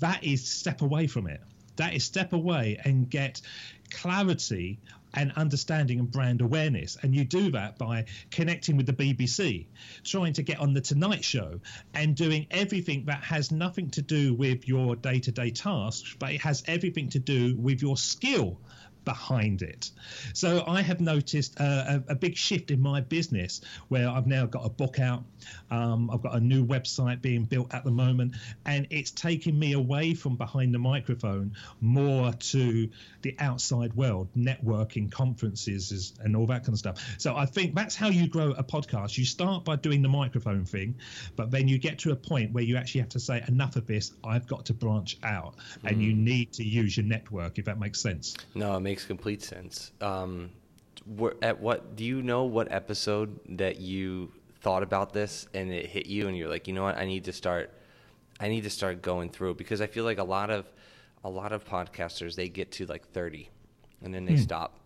that 0.00 0.24
is 0.24 0.46
step 0.46 0.82
away 0.82 1.06
from 1.06 1.26
it. 1.26 1.40
That 1.76 1.94
is 1.94 2.04
step 2.04 2.32
away 2.32 2.78
and 2.84 3.08
get 3.08 3.40
clarity 3.90 4.80
and 5.14 5.32
understanding 5.32 5.98
and 5.98 6.10
brand 6.10 6.40
awareness. 6.40 6.96
And 7.02 7.14
you 7.14 7.24
do 7.24 7.50
that 7.52 7.78
by 7.78 8.06
connecting 8.30 8.76
with 8.76 8.86
the 8.86 8.92
BBC, 8.92 9.66
trying 10.04 10.32
to 10.34 10.42
get 10.42 10.58
on 10.58 10.72
the 10.72 10.80
Tonight 10.80 11.24
Show, 11.24 11.60
and 11.94 12.14
doing 12.14 12.46
everything 12.50 13.04
that 13.06 13.22
has 13.22 13.50
nothing 13.50 13.90
to 13.90 14.02
do 14.02 14.34
with 14.34 14.66
your 14.66 14.96
day 14.96 15.20
to 15.20 15.32
day 15.32 15.50
tasks, 15.50 16.16
but 16.18 16.32
it 16.32 16.40
has 16.40 16.62
everything 16.66 17.10
to 17.10 17.18
do 17.18 17.56
with 17.56 17.82
your 17.82 17.96
skill 17.96 18.60
behind 19.04 19.62
it. 19.62 19.90
So 20.34 20.64
I 20.66 20.82
have 20.82 21.00
noticed 21.00 21.58
a, 21.58 22.02
a, 22.08 22.14
big 22.14 22.36
shift 22.36 22.70
in 22.70 22.80
my 22.80 23.00
business 23.00 23.60
where 23.88 24.08
I've 24.08 24.26
now 24.26 24.46
got 24.46 24.64
a 24.64 24.68
book 24.68 25.00
out. 25.00 25.24
Um, 25.70 26.10
I've 26.10 26.22
got 26.22 26.34
a 26.36 26.40
new 26.40 26.64
website 26.64 27.20
being 27.20 27.44
built 27.44 27.74
at 27.74 27.84
the 27.84 27.90
moment, 27.90 28.36
and 28.64 28.86
it's 28.90 29.10
taking 29.10 29.58
me 29.58 29.72
away 29.72 30.14
from 30.14 30.36
behind 30.36 30.74
the 30.74 30.78
microphone 30.78 31.56
more 31.80 32.32
to 32.32 32.88
the 33.22 33.36
outside 33.38 33.94
world, 33.94 34.28
networking, 34.36 35.10
conferences, 35.10 36.14
and 36.20 36.36
all 36.36 36.46
that 36.46 36.64
kind 36.64 36.74
of 36.74 36.78
stuff. 36.78 37.14
So 37.18 37.36
I 37.36 37.46
think 37.46 37.74
that's 37.74 37.96
how 37.96 38.08
you 38.08 38.28
grow 38.28 38.52
a 38.52 38.62
podcast. 38.62 39.18
You 39.18 39.24
start 39.24 39.64
by 39.64 39.76
doing 39.76 40.02
the 40.02 40.08
microphone 40.08 40.64
thing, 40.64 40.96
but 41.36 41.50
then 41.50 41.68
you 41.68 41.78
get 41.78 42.00
to 42.00 42.12
a 42.12 42.16
point 42.16 42.52
where 42.52 42.64
you 42.64 42.76
actually 42.76 43.00
have 43.00 43.10
to 43.10 43.20
say, 43.20 43.42
enough 43.48 43.76
of 43.76 43.86
this, 43.86 44.12
I've 44.24 44.46
got 44.46 44.66
to 44.66 44.74
branch 44.74 45.18
out, 45.22 45.56
mm. 45.56 45.90
and 45.90 46.02
you 46.02 46.12
mm. 46.12 46.18
need 46.18 46.52
to 46.54 46.64
use 46.64 46.96
your 46.96 47.06
network, 47.06 47.58
if 47.58 47.64
that 47.64 47.78
makes 47.78 48.00
sense. 48.00 48.36
No, 48.54 48.76
it 48.76 48.80
makes 48.92 49.06
complete 49.06 49.42
sense. 49.42 49.90
Um, 50.02 50.50
at 51.40 51.58
what 51.58 51.96
do 51.96 52.04
you 52.04 52.20
know 52.20 52.44
what 52.44 52.70
episode 52.70 53.40
that 53.56 53.80
you 53.80 54.30
thought 54.60 54.82
about 54.82 55.14
this 55.14 55.48
and 55.54 55.72
it 55.72 55.86
hit 55.86 56.04
you 56.04 56.28
and 56.28 56.36
you're 56.36 56.50
like, 56.50 56.68
you 56.68 56.74
know 56.74 56.82
what, 56.82 56.98
I 56.98 57.06
need 57.06 57.24
to 57.24 57.32
start 57.32 57.72
I 58.38 58.48
need 58.48 58.64
to 58.64 58.70
start 58.70 59.00
going 59.00 59.30
through 59.30 59.54
because 59.54 59.80
I 59.80 59.86
feel 59.86 60.04
like 60.04 60.18
a 60.18 60.24
lot 60.24 60.50
of 60.50 60.70
a 61.24 61.30
lot 61.30 61.52
of 61.54 61.64
podcasters 61.64 62.34
they 62.34 62.50
get 62.50 62.70
to 62.72 62.84
like 62.84 63.08
30 63.12 63.48
and 64.02 64.12
then 64.12 64.26
they 64.26 64.34
mm. 64.34 64.40
stop 64.40 64.78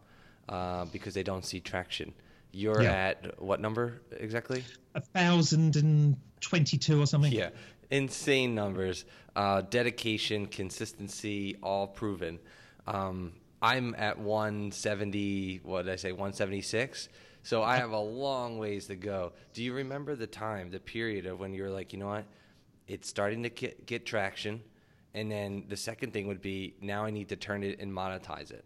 uh, 0.48 0.84
because 0.84 1.12
they 1.14 1.24
don't 1.24 1.44
see 1.44 1.58
traction. 1.58 2.14
You're 2.52 2.82
yeah. 2.82 3.08
at 3.08 3.42
what 3.42 3.60
number 3.60 4.02
exactly? 4.12 4.62
A 4.94 5.00
thousand 5.00 5.74
and 5.74 6.16
twenty-two 6.40 7.02
or 7.02 7.06
something. 7.06 7.32
Yeah, 7.32 7.50
insane 7.90 8.54
numbers. 8.54 9.04
Uh, 9.34 9.62
dedication, 9.62 10.46
consistency, 10.46 11.56
all 11.60 11.88
proven. 11.88 12.38
Um, 12.86 13.32
I'm 13.66 13.96
at 13.98 14.16
170. 14.20 15.60
What 15.64 15.86
did 15.86 15.92
I 15.92 15.96
say? 15.96 16.12
176. 16.12 17.08
So 17.42 17.64
I 17.64 17.78
have 17.78 17.90
a 17.90 17.98
long 17.98 18.58
ways 18.58 18.86
to 18.86 18.94
go. 18.94 19.32
Do 19.54 19.64
you 19.64 19.72
remember 19.72 20.14
the 20.14 20.28
time, 20.28 20.70
the 20.70 20.78
period 20.78 21.26
of 21.26 21.40
when 21.40 21.52
you 21.52 21.64
were 21.64 21.70
like, 21.70 21.92
you 21.92 21.98
know 21.98 22.06
what? 22.06 22.26
It's 22.86 23.08
starting 23.08 23.42
to 23.42 23.48
get, 23.48 23.84
get 23.84 24.06
traction. 24.06 24.62
And 25.14 25.28
then 25.28 25.64
the 25.68 25.76
second 25.76 26.12
thing 26.12 26.28
would 26.28 26.40
be 26.40 26.76
now 26.80 27.04
I 27.04 27.10
need 27.10 27.28
to 27.30 27.36
turn 27.36 27.64
it 27.64 27.80
and 27.80 27.90
monetize 27.90 28.52
it. 28.52 28.64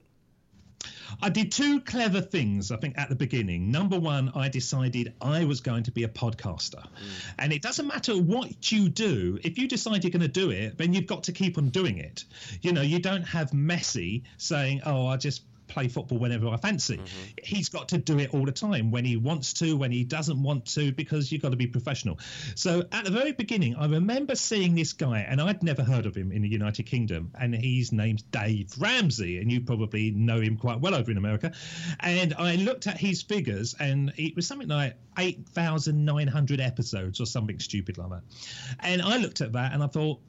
I 1.22 1.28
did 1.28 1.52
two 1.52 1.80
clever 1.80 2.20
things, 2.20 2.70
I 2.70 2.76
think, 2.76 2.96
at 2.96 3.08
the 3.08 3.14
beginning. 3.14 3.70
Number 3.70 3.99
one, 3.99 4.32
I 4.34 4.49
decided 4.49 5.12
I 5.20 5.44
was 5.44 5.60
going 5.60 5.82
to 5.84 5.90
be 5.90 6.04
a 6.04 6.08
podcaster. 6.08 6.80
Mm. 6.80 7.32
And 7.38 7.52
it 7.52 7.62
doesn't 7.62 7.87
matter 7.87 8.14
what 8.14 8.70
you 8.72 8.88
do, 8.88 9.38
if 9.42 9.58
you 9.58 9.68
decide 9.68 10.04
you're 10.04 10.10
going 10.10 10.20
to 10.22 10.28
do 10.28 10.50
it, 10.50 10.78
then 10.78 10.94
you've 10.94 11.06
got 11.06 11.25
to 11.25 11.32
keep 11.32 11.58
on 11.58 11.68
doing 11.68 11.99
it. 11.99 12.25
You 12.62 12.72
know, 12.72 12.82
you 12.82 12.99
don't 12.99 13.25
have 13.25 13.50
Messi 13.50 14.22
saying, 14.38 14.82
oh, 14.87 15.06
I 15.06 15.16
just 15.16 15.42
play 15.70 15.88
football 15.88 16.18
whenever 16.18 16.48
I 16.48 16.56
fancy. 16.56 16.96
Mm-hmm. 16.96 17.28
He's 17.42 17.68
got 17.68 17.88
to 17.88 17.98
do 17.98 18.18
it 18.18 18.34
all 18.34 18.44
the 18.44 18.52
time 18.52 18.90
when 18.90 19.04
he 19.04 19.16
wants 19.16 19.52
to, 19.54 19.76
when 19.76 19.92
he 19.92 20.04
doesn't 20.04 20.42
want 20.42 20.66
to, 20.74 20.92
because 20.92 21.32
you've 21.32 21.42
got 21.42 21.50
to 21.50 21.56
be 21.56 21.66
professional. 21.66 22.18
So 22.54 22.84
at 22.92 23.04
the 23.04 23.10
very 23.10 23.32
beginning, 23.32 23.76
I 23.76 23.86
remember 23.86 24.34
seeing 24.34 24.74
this 24.74 24.92
guy, 24.92 25.20
and 25.20 25.40
I'd 25.40 25.62
never 25.62 25.82
heard 25.82 26.06
of 26.06 26.14
him 26.14 26.32
in 26.32 26.42
the 26.42 26.48
United 26.48 26.84
Kingdom, 26.84 27.32
and 27.40 27.54
his 27.54 27.92
name's 27.92 28.22
Dave 28.22 28.72
Ramsey, 28.78 29.38
and 29.38 29.50
you 29.50 29.60
probably 29.60 30.10
know 30.10 30.40
him 30.40 30.56
quite 30.56 30.80
well 30.80 30.94
over 30.94 31.10
in 31.10 31.16
America. 31.16 31.52
And 32.00 32.34
I 32.34 32.56
looked 32.56 32.86
at 32.86 32.98
his 32.98 33.22
figures, 33.22 33.74
and 33.78 34.12
it 34.16 34.36
was 34.36 34.46
something 34.46 34.68
like 34.68 34.96
8,900 35.18 36.60
episodes 36.60 37.20
or 37.20 37.26
something 37.26 37.58
stupid 37.58 37.98
like 37.98 38.10
that. 38.10 38.22
And 38.80 39.02
I 39.02 39.16
looked 39.18 39.40
at 39.40 39.52
that 39.52 39.72
and 39.72 39.82
I 39.82 39.86
thought, 39.86 40.20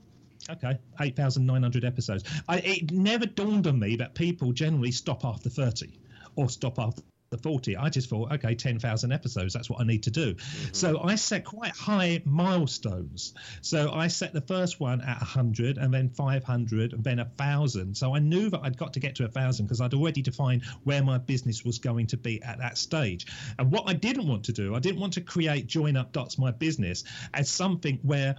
Okay, 0.49 0.77
8,900 0.99 1.85
episodes. 1.85 2.23
I, 2.47 2.57
it 2.59 2.91
never 2.91 3.25
dawned 3.25 3.67
on 3.67 3.79
me 3.79 3.95
that 3.97 4.15
people 4.15 4.51
generally 4.51 4.91
stop 4.91 5.23
after 5.23 5.49
30 5.49 5.99
or 6.35 6.49
stop 6.49 6.79
after 6.79 7.01
the 7.31 7.37
40 7.37 7.77
i 7.77 7.87
just 7.87 8.09
thought 8.09 8.29
okay 8.29 8.53
10,000 8.53 9.13
episodes 9.13 9.53
that's 9.53 9.69
what 9.69 9.79
i 9.79 9.85
need 9.85 10.03
to 10.03 10.11
do. 10.11 10.33
Mm-hmm. 10.33 10.73
so 10.73 11.01
i 11.01 11.15
set 11.15 11.45
quite 11.45 11.73
high 11.73 12.21
milestones. 12.25 13.33
So 13.61 13.89
i 13.93 14.07
set 14.07 14.33
the 14.33 14.41
first 14.41 14.81
one 14.81 14.99
at 14.99 15.17
100 15.19 15.77
and 15.77 15.93
then 15.93 16.09
500 16.09 16.91
and 16.91 17.03
then 17.03 17.19
1000 17.19 17.95
so 17.95 18.13
i 18.13 18.19
knew 18.19 18.49
that 18.49 18.59
i'd 18.63 18.75
got 18.75 18.93
to 18.93 18.99
get 18.99 19.15
to 19.15 19.23
1000 19.23 19.65
because 19.65 19.79
i'd 19.79 19.93
already 19.93 20.21
defined 20.21 20.63
where 20.83 21.01
my 21.01 21.19
business 21.19 21.63
was 21.63 21.79
going 21.79 22.07
to 22.07 22.17
be 22.17 22.43
at 22.43 22.57
that 22.59 22.77
stage. 22.77 23.27
And 23.57 23.71
what 23.71 23.85
i 23.87 23.93
didn't 23.93 24.27
want 24.27 24.43
to 24.45 24.51
do 24.51 24.75
i 24.75 24.79
didn't 24.79 24.99
want 24.99 25.13
to 25.13 25.21
create 25.21 25.67
join 25.67 25.95
up 25.95 26.11
dots 26.11 26.37
my 26.37 26.51
business 26.51 27.05
as 27.33 27.47
something 27.49 27.99
where 28.03 28.35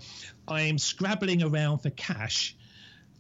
i 0.47 0.63
am 0.63 0.77
scrabbling 0.77 1.43
around 1.43 1.79
for 1.79 1.89
cash 1.91 2.55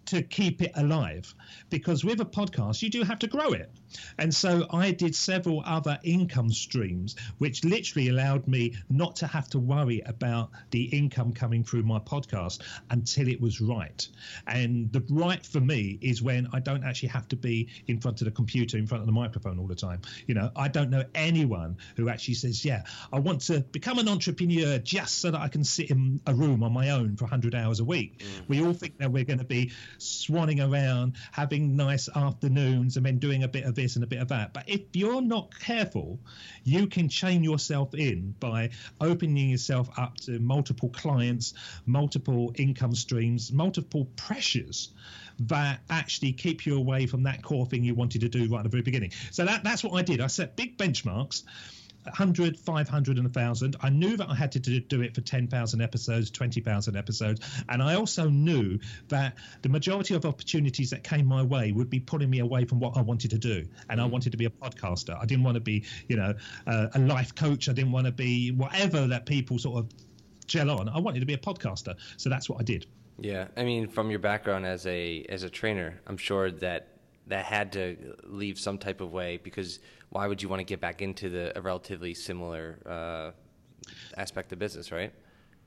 to 0.04 0.20
keep 0.20 0.60
it 0.62 0.72
alive. 0.74 1.32
Because 1.70 2.04
with 2.04 2.20
a 2.20 2.26
podcast 2.26 2.82
you 2.82 2.90
do 2.90 3.04
have 3.04 3.20
to 3.20 3.26
grow 3.26 3.52
it 3.52 3.70
and 4.18 4.34
so 4.34 4.66
i 4.70 4.90
did 4.90 5.14
several 5.14 5.62
other 5.66 5.98
income 6.02 6.50
streams 6.50 7.16
which 7.38 7.64
literally 7.64 8.08
allowed 8.08 8.46
me 8.46 8.74
not 8.90 9.16
to 9.16 9.26
have 9.26 9.48
to 9.48 9.58
worry 9.58 10.02
about 10.06 10.50
the 10.70 10.84
income 10.84 11.32
coming 11.32 11.64
through 11.64 11.82
my 11.82 11.98
podcast 11.98 12.60
until 12.90 13.28
it 13.28 13.40
was 13.40 13.60
right. 13.60 14.08
And 14.46 14.92
the 14.92 15.04
right 15.10 15.44
for 15.44 15.60
me 15.60 15.98
is 16.00 16.22
when 16.22 16.48
i 16.52 16.60
don't 16.60 16.84
actually 16.84 17.10
have 17.10 17.28
to 17.28 17.36
be 17.36 17.68
in 17.86 18.00
front 18.00 18.20
of 18.20 18.26
the 18.26 18.30
computer 18.30 18.76
in 18.76 18.86
front 18.86 19.02
of 19.02 19.06
the 19.06 19.12
microphone 19.12 19.58
all 19.58 19.66
the 19.66 19.74
time. 19.74 20.00
You 20.26 20.34
know 20.34 20.50
i 20.56 20.68
don't 20.68 20.90
know 20.90 21.04
anyone 21.14 21.76
who 21.96 22.08
actually 22.08 22.34
says 22.34 22.64
yeah 22.64 22.84
i 23.12 23.18
want 23.18 23.42
to 23.42 23.60
become 23.60 23.98
an 23.98 24.08
entrepreneur 24.08 24.78
just 24.78 25.20
so 25.20 25.30
that 25.30 25.40
i 25.40 25.48
can 25.48 25.64
sit 25.64 25.90
in 25.90 26.20
a 26.26 26.34
room 26.34 26.62
on 26.62 26.72
my 26.72 26.90
own 26.90 27.16
for 27.16 27.24
100 27.24 27.54
hours 27.54 27.80
a 27.80 27.84
week. 27.84 28.18
Mm. 28.18 28.48
we 28.48 28.62
all 28.62 28.72
think 28.72 28.98
that 28.98 29.10
we're 29.10 29.24
going 29.24 29.38
to 29.38 29.44
be 29.44 29.72
swanning 29.98 30.60
around, 30.60 31.14
having 31.30 31.76
nice 31.76 32.08
afternoons, 32.14 32.96
and 32.96 33.06
then 33.06 33.18
doing 33.18 33.42
a 33.42 33.48
bit 33.48 33.64
of 33.64 33.74
this 33.82 33.96
and 33.96 34.04
a 34.04 34.06
bit 34.06 34.20
of 34.20 34.28
that. 34.28 34.52
But 34.52 34.64
if 34.68 34.80
you're 34.92 35.20
not 35.20 35.58
careful, 35.58 36.18
you 36.64 36.86
can 36.86 37.08
chain 37.08 37.42
yourself 37.42 37.94
in 37.94 38.34
by 38.38 38.70
opening 39.00 39.50
yourself 39.50 39.90
up 39.98 40.16
to 40.18 40.38
multiple 40.38 40.88
clients, 40.90 41.54
multiple 41.86 42.52
income 42.56 42.94
streams, 42.94 43.52
multiple 43.52 44.06
pressures 44.16 44.90
that 45.40 45.80
actually 45.90 46.32
keep 46.32 46.66
you 46.66 46.76
away 46.76 47.06
from 47.06 47.22
that 47.24 47.42
core 47.42 47.66
thing 47.66 47.82
you 47.82 47.94
wanted 47.94 48.20
to 48.20 48.28
do 48.28 48.48
right 48.48 48.58
at 48.58 48.64
the 48.64 48.68
very 48.68 48.82
beginning. 48.82 49.10
So 49.30 49.44
that, 49.44 49.64
that's 49.64 49.82
what 49.82 49.94
I 49.94 50.02
did. 50.02 50.20
I 50.20 50.26
set 50.28 50.56
big 50.56 50.78
benchmarks 50.78 51.42
100, 52.04 52.58
500, 52.58 53.16
and 53.16 53.26
1,000. 53.26 53.76
I 53.80 53.90
knew 53.90 54.16
that 54.16 54.28
I 54.28 54.34
had 54.34 54.52
to 54.52 54.58
do 54.58 55.02
it 55.02 55.14
for 55.14 55.20
10,000 55.20 55.80
episodes, 55.80 56.30
20,000 56.30 56.96
episodes. 56.96 57.40
And 57.68 57.82
I 57.82 57.94
also 57.94 58.28
knew 58.28 58.78
that 59.08 59.36
the 59.62 59.68
majority 59.68 60.14
of 60.14 60.24
opportunities 60.24 60.90
that 60.90 61.04
came 61.04 61.26
my 61.26 61.42
way 61.42 61.72
would 61.72 61.90
be 61.90 62.00
pulling 62.00 62.30
me 62.30 62.40
away 62.40 62.64
from 62.64 62.80
what 62.80 62.96
I 62.96 63.02
wanted 63.02 63.30
to 63.30 63.38
do. 63.38 63.66
And 63.88 64.00
I 64.00 64.06
mm. 64.06 64.10
wanted 64.10 64.32
to 64.32 64.38
be 64.38 64.46
a 64.46 64.50
podcaster. 64.50 65.16
I 65.20 65.26
didn't 65.26 65.44
want 65.44 65.54
to 65.56 65.60
be, 65.60 65.84
you 66.08 66.16
know, 66.16 66.34
uh, 66.66 66.88
a 66.94 66.98
life 66.98 67.34
coach. 67.34 67.68
I 67.68 67.72
didn't 67.72 67.92
want 67.92 68.06
to 68.06 68.12
be 68.12 68.50
whatever 68.50 69.06
that 69.08 69.26
people 69.26 69.58
sort 69.58 69.78
of 69.78 69.92
gel 70.46 70.70
on. 70.70 70.88
I 70.88 70.98
wanted 70.98 71.20
to 71.20 71.26
be 71.26 71.34
a 71.34 71.38
podcaster. 71.38 71.94
So 72.16 72.28
that's 72.28 72.48
what 72.48 72.60
I 72.60 72.64
did. 72.64 72.86
Yeah. 73.18 73.48
I 73.56 73.64
mean, 73.64 73.88
from 73.88 74.10
your 74.10 74.18
background 74.18 74.66
as 74.66 74.86
a 74.86 75.24
as 75.28 75.42
a 75.42 75.50
trainer, 75.50 76.00
I'm 76.06 76.16
sure 76.16 76.50
that 76.50 76.88
that 77.28 77.44
had 77.44 77.72
to 77.72 78.16
leave 78.24 78.58
some 78.58 78.78
type 78.78 79.00
of 79.00 79.12
way 79.12 79.36
because 79.36 79.78
why 80.12 80.26
would 80.26 80.42
you 80.42 80.48
want 80.48 80.60
to 80.60 80.64
get 80.64 80.80
back 80.80 81.02
into 81.02 81.28
the 81.30 81.58
a 81.58 81.60
relatively 81.60 82.14
similar 82.14 82.78
uh, 82.86 83.30
aspect 84.16 84.52
of 84.52 84.58
business, 84.58 84.92
right? 84.92 85.12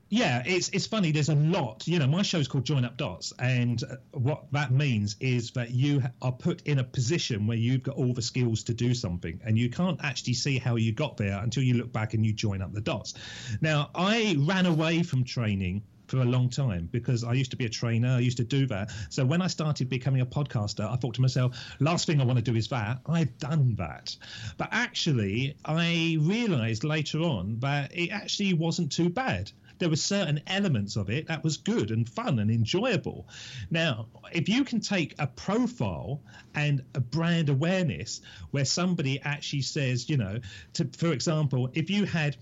Yeah, 0.08 0.44
it's 0.46 0.68
it's 0.68 0.86
funny. 0.86 1.10
There's 1.10 1.30
a 1.30 1.34
lot. 1.34 1.86
You 1.88 1.98
know, 1.98 2.06
my 2.06 2.22
show 2.22 2.38
is 2.38 2.46
called 2.46 2.64
Join 2.64 2.84
Up 2.84 2.96
Dots, 2.96 3.32
and 3.40 3.82
what 4.12 4.44
that 4.52 4.70
means 4.70 5.16
is 5.18 5.50
that 5.52 5.72
you 5.72 6.00
are 6.22 6.30
put 6.30 6.62
in 6.62 6.78
a 6.78 6.84
position 6.84 7.48
where 7.48 7.56
you've 7.56 7.82
got 7.82 7.96
all 7.96 8.14
the 8.14 8.22
skills 8.22 8.62
to 8.64 8.74
do 8.74 8.94
something, 8.94 9.40
and 9.44 9.58
you 9.58 9.68
can't 9.68 9.98
actually 10.04 10.34
see 10.34 10.58
how 10.58 10.76
you 10.76 10.92
got 10.92 11.16
there 11.16 11.40
until 11.42 11.64
you 11.64 11.74
look 11.74 11.92
back 11.92 12.14
and 12.14 12.24
you 12.24 12.32
join 12.32 12.62
up 12.62 12.72
the 12.72 12.80
dots. 12.80 13.14
Now, 13.60 13.90
I 13.96 14.36
ran 14.38 14.66
away 14.66 15.02
from 15.02 15.24
training 15.24 15.82
for 16.06 16.18
a 16.18 16.24
long 16.24 16.48
time 16.48 16.88
because 16.92 17.24
I 17.24 17.32
used 17.32 17.50
to 17.50 17.56
be 17.56 17.66
a 17.66 17.68
trainer. 17.68 18.08
I 18.08 18.20
used 18.20 18.36
to 18.38 18.44
do 18.44 18.66
that. 18.66 18.90
So 19.10 19.24
when 19.24 19.42
I 19.42 19.46
started 19.46 19.88
becoming 19.88 20.20
a 20.20 20.26
podcaster, 20.26 20.90
I 20.90 20.96
thought 20.96 21.14
to 21.14 21.20
myself, 21.20 21.56
last 21.80 22.06
thing 22.06 22.20
I 22.20 22.24
want 22.24 22.38
to 22.38 22.44
do 22.44 22.56
is 22.56 22.68
that. 22.68 23.00
I've 23.06 23.36
done 23.38 23.74
that. 23.76 24.16
But 24.56 24.68
actually, 24.72 25.56
I 25.64 26.18
realized 26.20 26.84
later 26.84 27.20
on 27.20 27.58
that 27.60 27.96
it 27.96 28.10
actually 28.10 28.54
wasn't 28.54 28.92
too 28.92 29.08
bad 29.08 29.50
there 29.78 29.88
were 29.88 29.96
certain 29.96 30.40
elements 30.46 30.96
of 30.96 31.10
it 31.10 31.26
that 31.28 31.44
was 31.44 31.56
good 31.56 31.90
and 31.90 32.08
fun 32.08 32.38
and 32.38 32.50
enjoyable. 32.50 33.28
Now, 33.70 34.06
if 34.32 34.48
you 34.48 34.64
can 34.64 34.80
take 34.80 35.14
a 35.18 35.26
profile 35.26 36.22
and 36.54 36.82
a 36.94 37.00
brand 37.00 37.48
awareness 37.48 38.20
where 38.50 38.64
somebody 38.64 39.20
actually 39.22 39.62
says, 39.62 40.08
you 40.08 40.16
know, 40.16 40.40
to, 40.74 40.88
for 40.96 41.12
example, 41.12 41.70
if 41.74 41.90
you 41.90 42.04
had 42.04 42.36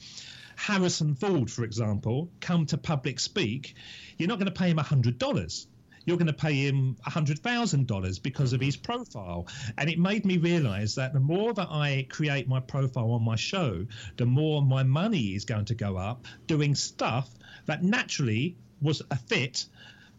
Harrison 0.57 1.15
Ford, 1.15 1.51
for 1.51 1.65
example, 1.65 2.31
come 2.41 2.67
to 2.67 2.79
public 2.79 3.21
speak, 3.21 3.75
you're 4.19 4.29
not 4.29 4.39
going 4.39 4.53
to 4.53 4.53
pay 4.53 4.71
him 4.71 4.79
$100 4.79 5.67
you're 6.07 6.17
going 6.17 6.27
to 6.27 6.33
pay 6.33 6.55
him 6.67 6.97
$100,000 7.07 8.23
because 8.23 8.53
of 8.53 8.61
his 8.61 8.77
profile. 8.77 9.47
And 9.79 9.89
it 9.89 9.99
made 9.99 10.25
me 10.25 10.37
realize 10.37 10.95
that 10.97 11.13
the 11.13 11.21
more 11.21 11.55
that 11.55 11.69
I 11.71 12.07
create 12.11 12.49
my 12.49 12.61
profile 12.61 13.13
on 13.13 13.25
my 13.25 13.37
show, 13.37 13.87
the 14.17 14.27
more 14.27 14.63
my 14.63 14.83
money 14.83 15.35
is 15.35 15.45
going 15.45 15.65
to 15.67 15.75
go 15.75 15.97
up 15.97 16.27
doing 16.47 16.75
stuff 16.75 17.31
that 17.67 17.83
naturally 17.83 18.57
was 18.83 19.03
a 19.11 19.17
fit 19.17 19.67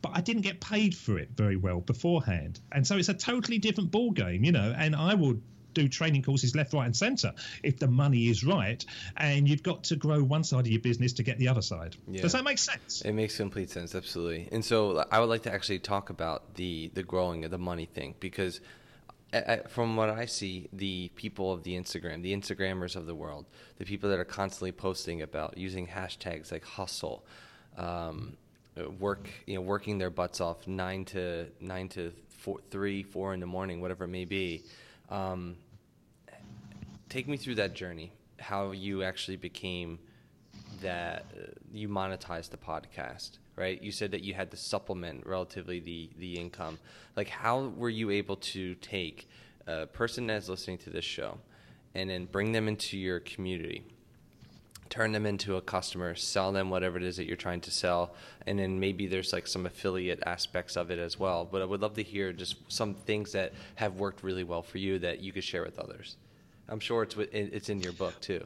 but 0.01 0.11
I 0.15 0.21
didn't 0.21 0.43
get 0.43 0.61
paid 0.61 0.95
for 0.95 1.17
it 1.17 1.29
very 1.35 1.55
well 1.55 1.79
beforehand. 1.81 2.59
And 2.71 2.85
so 2.85 2.95
it's 2.95 3.09
a 3.09 3.13
totally 3.15 3.57
different 3.57 3.89
ball 3.89 4.11
game, 4.11 4.43
you 4.43 4.51
know. 4.51 4.71
And 4.77 4.95
I 4.95 5.15
would 5.15 5.41
do 5.75 5.87
training 5.87 6.23
courses 6.23 6.55
left, 6.55 6.73
right, 6.73 6.85
and 6.85 6.95
centre 6.95 7.31
if 7.61 7.77
the 7.77 7.87
money 7.87 8.29
is 8.29 8.43
right. 8.43 8.83
And 9.17 9.47
you've 9.47 9.61
got 9.61 9.83
to 9.85 9.95
grow 9.95 10.23
one 10.23 10.43
side 10.43 10.61
of 10.61 10.67
your 10.67 10.81
business 10.81 11.13
to 11.13 11.23
get 11.23 11.37
the 11.37 11.47
other 11.47 11.61
side. 11.61 11.95
Yeah. 12.07 12.23
Does 12.23 12.31
that 12.31 12.43
make 12.43 12.57
sense? 12.57 13.01
It 13.01 13.13
makes 13.13 13.37
complete 13.37 13.69
sense, 13.69 13.93
absolutely. 13.93 14.49
And 14.51 14.65
so 14.65 15.05
I 15.11 15.19
would 15.19 15.29
like 15.29 15.43
to 15.43 15.53
actually 15.53 15.79
talk 15.79 16.09
about 16.09 16.55
the 16.55 16.89
the 16.95 17.03
growing 17.03 17.45
of 17.45 17.51
the 17.51 17.59
money 17.59 17.85
thing 17.85 18.15
because. 18.19 18.59
from 19.67 19.97
what 19.97 20.09
I 20.09 20.27
see, 20.27 20.69
the 20.71 21.11
people 21.15 21.51
of 21.51 21.63
the 21.63 21.73
Instagram, 21.75 22.21
the 22.21 22.33
Instagrammers 22.33 22.95
of 22.95 23.05
the 23.05 23.15
world, 23.15 23.45
the 23.79 23.83
people 23.83 24.09
that 24.11 24.17
are 24.17 24.23
constantly 24.41 24.71
posting 24.71 25.21
about 25.21 25.57
using 25.57 25.87
hashtags 25.87 26.53
like 26.53 26.63
hustle, 26.63 27.25
um, 27.75 28.37
work, 28.99 29.27
you 29.45 29.55
know, 29.55 29.61
working 29.61 29.97
their 29.97 30.09
butts 30.09 30.39
off 30.39 30.67
nine 30.67 31.03
to 31.05 31.47
nine 31.59 31.89
to 31.89 32.13
four, 32.29 32.59
three, 32.69 33.03
four 33.03 33.33
in 33.33 33.39
the 33.39 33.45
morning, 33.45 33.81
whatever 33.81 34.05
it 34.05 34.09
may 34.09 34.25
be. 34.25 34.63
Um, 35.09 35.57
take 37.09 37.27
me 37.27 37.37
through 37.37 37.55
that 37.55 37.73
journey. 37.73 38.11
How 38.39 38.71
you 38.71 39.03
actually 39.03 39.37
became 39.37 39.99
that 40.81 41.25
uh, 41.35 41.51
you 41.73 41.87
monetized 41.87 42.49
the 42.49 42.57
podcast, 42.57 43.37
right? 43.55 43.81
You 43.81 43.91
said 43.91 44.11
that 44.11 44.21
you 44.21 44.33
had 44.33 44.51
to 44.51 44.57
supplement 44.57 45.25
relatively 45.25 45.79
the 45.79 46.09
the 46.17 46.39
income. 46.39 46.77
Like, 47.15 47.29
how 47.29 47.73
were 47.77 47.89
you 47.89 48.09
able 48.11 48.35
to 48.37 48.75
take 48.75 49.27
a 49.67 49.87
person 49.87 50.27
that's 50.27 50.49
listening 50.49 50.77
to 50.79 50.89
this 50.89 51.05
show 51.05 51.37
and 51.93 52.09
then 52.09 52.25
bring 52.25 52.51
them 52.51 52.67
into 52.67 52.97
your 52.97 53.19
community? 53.21 53.83
turn 54.89 55.11
them 55.11 55.25
into 55.25 55.55
a 55.55 55.61
customer, 55.61 56.15
sell 56.15 56.51
them 56.51 56.69
whatever 56.69 56.97
it 56.97 57.03
is 57.03 57.17
that 57.17 57.25
you're 57.25 57.35
trying 57.35 57.61
to 57.61 57.71
sell, 57.71 58.13
and 58.45 58.59
then 58.59 58.79
maybe 58.79 59.07
there's 59.07 59.33
like 59.33 59.47
some 59.47 59.65
affiliate 59.65 60.21
aspects 60.25 60.75
of 60.75 60.91
it 60.91 60.99
as 60.99 61.19
well. 61.19 61.43
But 61.45 61.61
I 61.61 61.65
would 61.65 61.81
love 61.81 61.95
to 61.95 62.03
hear 62.03 62.31
just 62.31 62.55
some 62.67 62.93
things 62.93 63.31
that 63.31 63.53
have 63.75 63.95
worked 63.95 64.23
really 64.23 64.43
well 64.43 64.61
for 64.61 64.77
you 64.77 64.99
that 64.99 65.21
you 65.21 65.31
could 65.31 65.43
share 65.43 65.63
with 65.63 65.79
others. 65.79 66.17
I'm 66.67 66.79
sure 66.79 67.03
it's 67.03 67.15
it's 67.17 67.69
in 67.69 67.81
your 67.81 67.93
book 67.93 68.19
too. 68.21 68.45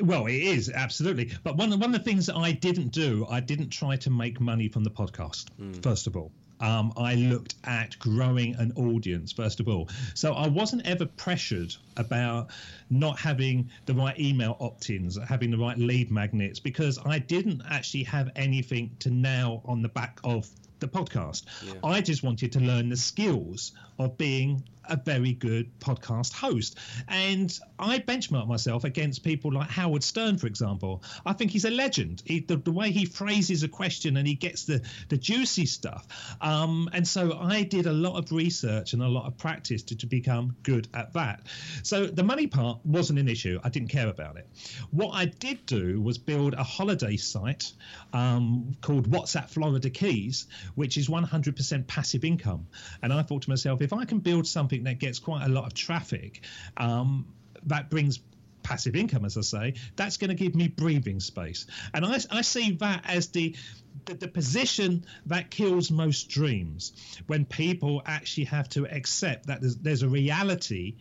Well, 0.00 0.26
it 0.26 0.34
is 0.34 0.70
absolutely. 0.70 1.30
But 1.42 1.56
one 1.56 1.70
one 1.70 1.94
of 1.94 2.04
the 2.04 2.04
things 2.10 2.26
that 2.26 2.36
I 2.36 2.52
didn't 2.52 2.88
do, 2.92 3.26
I 3.30 3.40
didn't 3.40 3.70
try 3.70 3.96
to 3.96 4.10
make 4.10 4.40
money 4.40 4.68
from 4.68 4.84
the 4.84 4.90
podcast. 4.90 5.46
Mm. 5.60 5.82
First 5.82 6.06
of 6.06 6.16
all, 6.16 6.30
um, 6.60 6.92
I 6.96 7.14
looked 7.14 7.54
at 7.64 7.98
growing 7.98 8.54
an 8.56 8.72
audience 8.76 9.32
first 9.32 9.60
of 9.60 9.68
all. 9.68 9.88
So 10.14 10.34
I 10.34 10.48
wasn't 10.48 10.86
ever 10.86 11.06
pressured 11.06 11.74
about 11.96 12.48
not 12.90 13.18
having 13.18 13.70
the 13.86 13.94
right 13.94 14.18
email 14.18 14.56
opt-ins, 14.60 15.18
having 15.26 15.50
the 15.50 15.58
right 15.58 15.78
lead 15.78 16.10
magnets, 16.10 16.58
because 16.60 16.98
I 17.04 17.18
didn't 17.18 17.62
actually 17.68 18.04
have 18.04 18.30
anything 18.36 18.90
to 19.00 19.10
nail 19.10 19.62
on 19.64 19.82
the 19.82 19.88
back 19.88 20.20
of 20.24 20.48
the 20.80 20.88
podcast. 20.88 21.44
Yeah. 21.64 21.72
I 21.82 22.00
just 22.00 22.22
wanted 22.22 22.52
to 22.52 22.60
learn 22.60 22.88
the 22.88 22.96
skills 22.96 23.72
of 23.98 24.16
being 24.18 24.62
a 24.88 24.96
very 24.96 25.32
good 25.32 25.78
podcast 25.80 26.32
host. 26.32 26.78
And 27.08 27.56
I 27.78 27.98
benchmark 27.98 28.46
myself 28.46 28.84
against 28.84 29.22
people 29.22 29.52
like 29.52 29.68
Howard 29.70 30.02
Stern, 30.02 30.38
for 30.38 30.46
example. 30.46 31.02
I 31.24 31.32
think 31.32 31.50
he's 31.50 31.64
a 31.64 31.70
legend. 31.70 32.22
He, 32.24 32.40
the, 32.40 32.56
the, 32.56 32.72
way 32.72 32.90
he 32.90 33.04
phrases 33.04 33.62
a 33.62 33.68
question 33.68 34.16
and 34.16 34.26
he 34.26 34.34
gets 34.34 34.64
the, 34.64 34.82
the 35.08 35.16
juicy 35.16 35.66
stuff. 35.66 36.06
Um, 36.40 36.88
and 36.92 37.06
so 37.06 37.38
I 37.38 37.62
did 37.62 37.86
a 37.86 37.92
lot 37.92 38.16
of 38.16 38.30
research 38.32 38.92
and 38.92 39.02
a 39.02 39.08
lot 39.08 39.26
of 39.26 39.36
practice 39.36 39.82
to, 39.84 39.96
to 39.96 40.06
become 40.06 40.56
good 40.62 40.88
at 40.94 41.12
that. 41.14 41.46
So 41.82 42.06
the 42.06 42.22
money 42.22 42.46
part 42.46 42.78
wasn't 42.84 43.18
an 43.18 43.28
issue. 43.28 43.58
I 43.62 43.68
didn't 43.68 43.88
care 43.88 44.08
about 44.08 44.36
it. 44.36 44.48
What 44.90 45.10
I 45.12 45.26
did 45.26 45.66
do 45.66 46.00
was 46.00 46.18
build 46.18 46.54
a 46.54 46.62
holiday 46.62 47.16
site 47.16 47.72
um, 48.12 48.76
called 48.80 49.10
WhatsApp 49.10 49.50
Florida 49.50 49.90
Keys, 49.90 50.46
which 50.74 50.96
is 50.96 51.08
100% 51.08 51.86
passive 51.86 52.24
income. 52.24 52.66
And 53.02 53.12
I 53.12 53.22
thought 53.22 53.42
to 53.42 53.50
myself, 53.50 53.82
if 53.82 53.92
I 53.92 54.04
can 54.04 54.18
build 54.18 54.46
something 54.46 54.77
that 54.84 54.98
gets 54.98 55.18
quite 55.18 55.44
a 55.44 55.48
lot 55.48 55.66
of 55.66 55.74
traffic, 55.74 56.42
um, 56.76 57.26
that 57.64 57.90
brings 57.90 58.20
passive 58.62 58.94
income, 58.94 59.24
as 59.24 59.36
I 59.36 59.40
say, 59.40 59.74
that's 59.96 60.18
going 60.18 60.28
to 60.28 60.34
give 60.36 60.54
me 60.54 60.68
breathing 60.68 61.20
space. 61.20 61.66
And 61.94 62.04
I, 62.04 62.18
I 62.30 62.42
see 62.42 62.72
that 62.72 63.02
as 63.06 63.28
the, 63.28 63.56
the, 64.04 64.14
the 64.14 64.28
position 64.28 65.04
that 65.26 65.50
kills 65.50 65.90
most 65.90 66.28
dreams 66.28 66.92
when 67.26 67.44
people 67.46 68.02
actually 68.04 68.44
have 68.44 68.68
to 68.70 68.86
accept 68.86 69.46
that 69.46 69.60
there's, 69.60 69.76
there's 69.76 70.02
a 70.02 70.08
reality 70.08 70.96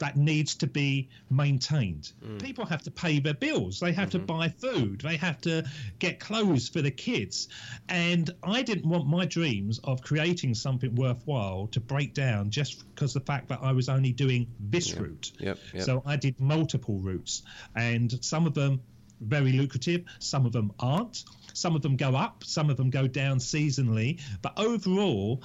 that 0.00 0.16
needs 0.16 0.56
to 0.56 0.66
be 0.66 1.08
maintained. 1.30 2.12
Mm. 2.24 2.42
People 2.42 2.66
have 2.66 2.82
to 2.82 2.90
pay 2.90 3.20
their 3.20 3.34
bills, 3.34 3.80
they 3.80 3.92
have 3.92 4.08
mm-hmm. 4.08 4.26
to 4.26 4.32
buy 4.32 4.48
food, 4.48 5.00
they 5.02 5.16
have 5.16 5.40
to 5.42 5.64
get 5.98 6.18
clothes 6.18 6.68
for 6.68 6.82
the 6.82 6.90
kids. 6.90 7.48
And 7.88 8.30
I 8.42 8.62
didn't 8.62 8.86
want 8.86 9.06
my 9.06 9.26
dreams 9.26 9.78
of 9.84 10.02
creating 10.02 10.54
something 10.54 10.94
worthwhile 10.94 11.68
to 11.68 11.80
break 11.80 12.14
down 12.14 12.50
just 12.50 12.84
because 12.94 13.14
the 13.14 13.20
fact 13.20 13.48
that 13.48 13.60
I 13.62 13.72
was 13.72 13.88
only 13.88 14.12
doing 14.12 14.48
this 14.58 14.90
yep. 14.90 15.00
route. 15.00 15.32
Yep. 15.38 15.58
Yep. 15.74 15.82
So 15.82 16.02
I 16.04 16.16
did 16.16 16.40
multiple 16.40 16.98
routes, 16.98 17.42
and 17.76 18.22
some 18.24 18.46
of 18.46 18.54
them 18.54 18.80
very 19.20 19.52
lucrative, 19.52 20.04
some 20.18 20.46
of 20.46 20.52
them 20.52 20.72
aren't. 20.80 21.24
Some 21.52 21.76
of 21.76 21.82
them 21.82 21.96
go 21.96 22.14
up, 22.16 22.44
some 22.44 22.70
of 22.70 22.76
them 22.76 22.90
go 22.90 23.06
down 23.06 23.38
seasonally. 23.38 24.20
But 24.40 24.58
overall, 24.58 25.42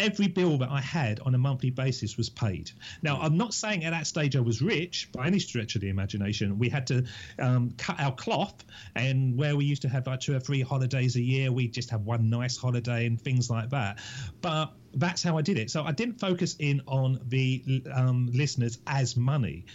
every 0.00 0.28
bill 0.28 0.58
that 0.58 0.70
I 0.70 0.80
had 0.80 1.20
on 1.20 1.34
a 1.34 1.38
monthly 1.38 1.70
basis 1.70 2.16
was 2.16 2.28
paid. 2.28 2.70
Now, 3.02 3.20
I'm 3.20 3.36
not 3.36 3.54
saying 3.54 3.84
at 3.84 3.90
that 3.90 4.06
stage 4.06 4.34
I 4.36 4.40
was 4.40 4.60
rich 4.62 5.10
by 5.12 5.26
any 5.26 5.38
stretch 5.38 5.74
of 5.74 5.82
the 5.82 5.88
imagination. 5.88 6.58
We 6.58 6.68
had 6.68 6.86
to 6.88 7.04
um, 7.38 7.72
cut 7.76 8.00
our 8.00 8.14
cloth, 8.14 8.64
and 8.94 9.36
where 9.36 9.56
we 9.56 9.64
used 9.64 9.82
to 9.82 9.88
have 9.88 10.06
like 10.06 10.20
two 10.20 10.34
or 10.34 10.40
three 10.40 10.62
holidays 10.62 11.16
a 11.16 11.20
year, 11.20 11.52
we 11.52 11.68
just 11.68 11.90
have 11.90 12.02
one 12.02 12.30
nice 12.30 12.56
holiday 12.56 13.06
and 13.06 13.20
things 13.20 13.50
like 13.50 13.70
that. 13.70 13.98
But 14.40 14.72
that's 14.94 15.22
how 15.22 15.38
I 15.38 15.42
did 15.42 15.58
it. 15.58 15.70
So 15.70 15.84
I 15.84 15.92
didn't 15.92 16.18
focus 16.18 16.56
in 16.58 16.82
on 16.86 17.20
the 17.28 17.84
um, 17.92 18.28
listeners 18.32 18.78
as 18.86 19.16
money. 19.16 19.66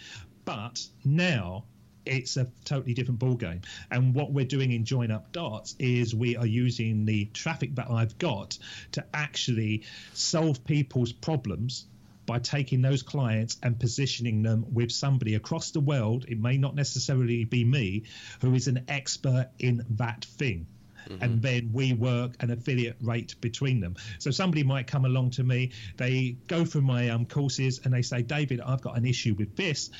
But 0.44 0.86
now 1.04 1.64
it's 2.06 2.36
a 2.36 2.46
totally 2.64 2.94
different 2.94 3.18
ball 3.18 3.34
game. 3.34 3.62
And 3.90 4.14
what 4.14 4.32
we're 4.32 4.46
doing 4.46 4.72
in 4.72 4.84
Join 4.84 5.10
Up 5.10 5.32
Dots 5.32 5.74
is 5.78 6.14
we 6.14 6.36
are 6.36 6.46
using 6.46 7.04
the 7.04 7.26
traffic 7.26 7.74
that 7.74 7.90
I've 7.90 8.16
got 8.18 8.58
to 8.92 9.04
actually 9.12 9.82
solve 10.14 10.64
people's 10.64 11.12
problems 11.12 11.86
by 12.24 12.38
taking 12.40 12.82
those 12.82 13.02
clients 13.02 13.56
and 13.62 13.78
positioning 13.78 14.42
them 14.42 14.66
with 14.72 14.90
somebody 14.90 15.34
across 15.34 15.70
the 15.70 15.80
world. 15.80 16.24
It 16.28 16.40
may 16.40 16.56
not 16.56 16.74
necessarily 16.74 17.44
be 17.44 17.64
me, 17.64 18.04
who 18.40 18.54
is 18.54 18.66
an 18.68 18.84
expert 18.88 19.50
in 19.58 19.84
that 19.90 20.24
thing. 20.24 20.66
Mm-hmm. 21.08 21.22
and 21.22 21.40
then 21.40 21.70
we 21.72 21.92
work 21.92 22.34
an 22.40 22.50
affiliate 22.50 22.96
rate 23.00 23.36
between 23.40 23.78
them. 23.78 23.94
So 24.18 24.32
somebody 24.32 24.64
might 24.64 24.88
come 24.88 25.04
along 25.04 25.30
to 25.32 25.44
me, 25.44 25.70
they 25.96 26.36
go 26.48 26.64
through 26.64 26.80
my 26.80 27.10
um, 27.10 27.26
courses, 27.26 27.80
and 27.84 27.94
they 27.94 28.02
say, 28.02 28.22
David, 28.22 28.60
I've 28.60 28.80
got 28.80 28.96
an 28.96 29.06
issue 29.06 29.34
with 29.38 29.54
this 29.54 29.90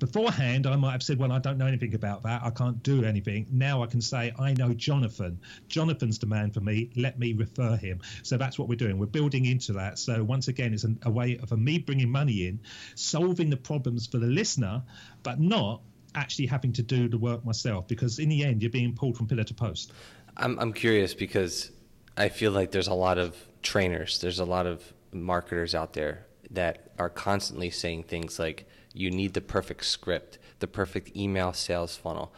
beforehand, 0.00 0.66
I 0.66 0.74
might 0.74 0.92
have 0.92 1.02
said, 1.02 1.18
Well, 1.18 1.30
I 1.30 1.38
don't 1.38 1.58
know 1.58 1.66
anything 1.66 1.94
about 1.94 2.24
that. 2.24 2.42
I 2.42 2.50
can't 2.50 2.82
do 2.82 3.04
anything. 3.04 3.46
Now 3.52 3.84
I 3.84 3.86
can 3.86 4.00
say, 4.00 4.32
I 4.38 4.54
know 4.54 4.74
Jonathan. 4.74 5.38
Jonathan's 5.68 6.18
the 6.18 6.26
man 6.26 6.50
for 6.50 6.60
me. 6.60 6.90
Let 6.96 7.18
me 7.18 7.34
refer 7.34 7.76
him. 7.76 8.00
So 8.22 8.36
that's 8.36 8.58
what 8.58 8.68
we're 8.68 8.74
doing. 8.74 8.98
We're 8.98 9.06
building 9.06 9.44
into 9.44 9.72
that. 9.74 9.98
So 9.98 10.24
once 10.24 10.48
again, 10.48 10.74
it's 10.74 10.84
an, 10.84 10.98
a 11.04 11.10
way 11.10 11.38
of 11.38 11.56
me 11.56 11.78
bringing 11.78 12.10
money 12.10 12.48
in, 12.48 12.58
solving 12.96 13.50
the 13.50 13.56
problems 13.56 14.08
for 14.08 14.18
the 14.18 14.26
listener, 14.26 14.82
but 15.22 15.38
not 15.38 15.82
actually 16.16 16.46
having 16.46 16.72
to 16.72 16.82
do 16.82 17.08
the 17.08 17.18
work 17.18 17.44
myself 17.44 17.86
because 17.86 18.18
in 18.18 18.28
the 18.28 18.44
end, 18.44 18.62
you're 18.62 18.70
being 18.70 18.94
pulled 18.94 19.16
from 19.16 19.28
pillar 19.28 19.44
to 19.44 19.54
post. 19.54 19.92
I'm, 20.36 20.58
I'm 20.58 20.72
curious 20.72 21.14
because 21.14 21.70
I 22.16 22.30
feel 22.30 22.50
like 22.50 22.72
there's 22.72 22.88
a 22.88 22.94
lot 22.94 23.18
of 23.18 23.36
trainers, 23.62 24.18
there's 24.20 24.40
a 24.40 24.44
lot 24.44 24.66
of 24.66 24.92
marketers 25.12 25.74
out 25.74 25.92
there 25.92 26.26
that 26.50 26.90
are 26.98 27.10
constantly 27.10 27.70
saying 27.70 28.04
things 28.04 28.38
like, 28.38 28.66
you 28.94 29.10
need 29.10 29.34
the 29.34 29.40
perfect 29.40 29.84
script, 29.84 30.38
the 30.58 30.66
perfect 30.66 31.16
email 31.16 31.52
sales 31.52 31.96
funnel, 31.96 32.32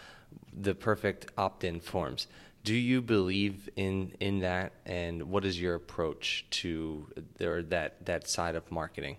the 0.53 0.75
perfect 0.75 1.27
opt-in 1.37 1.81
forms. 1.81 2.27
Do 2.65 2.75
you 2.75 3.03
believe 3.03 3.69
in 3.75 4.13
in 4.21 4.39
that, 4.41 4.73
and 4.87 5.25
what 5.25 5.45
is 5.45 5.61
your 5.61 5.75
approach 5.75 6.47
to 6.51 7.09
or 7.41 7.63
that 7.63 8.05
that 8.07 8.29
side 8.29 8.55
of 8.55 8.71
marketing? 8.71 9.17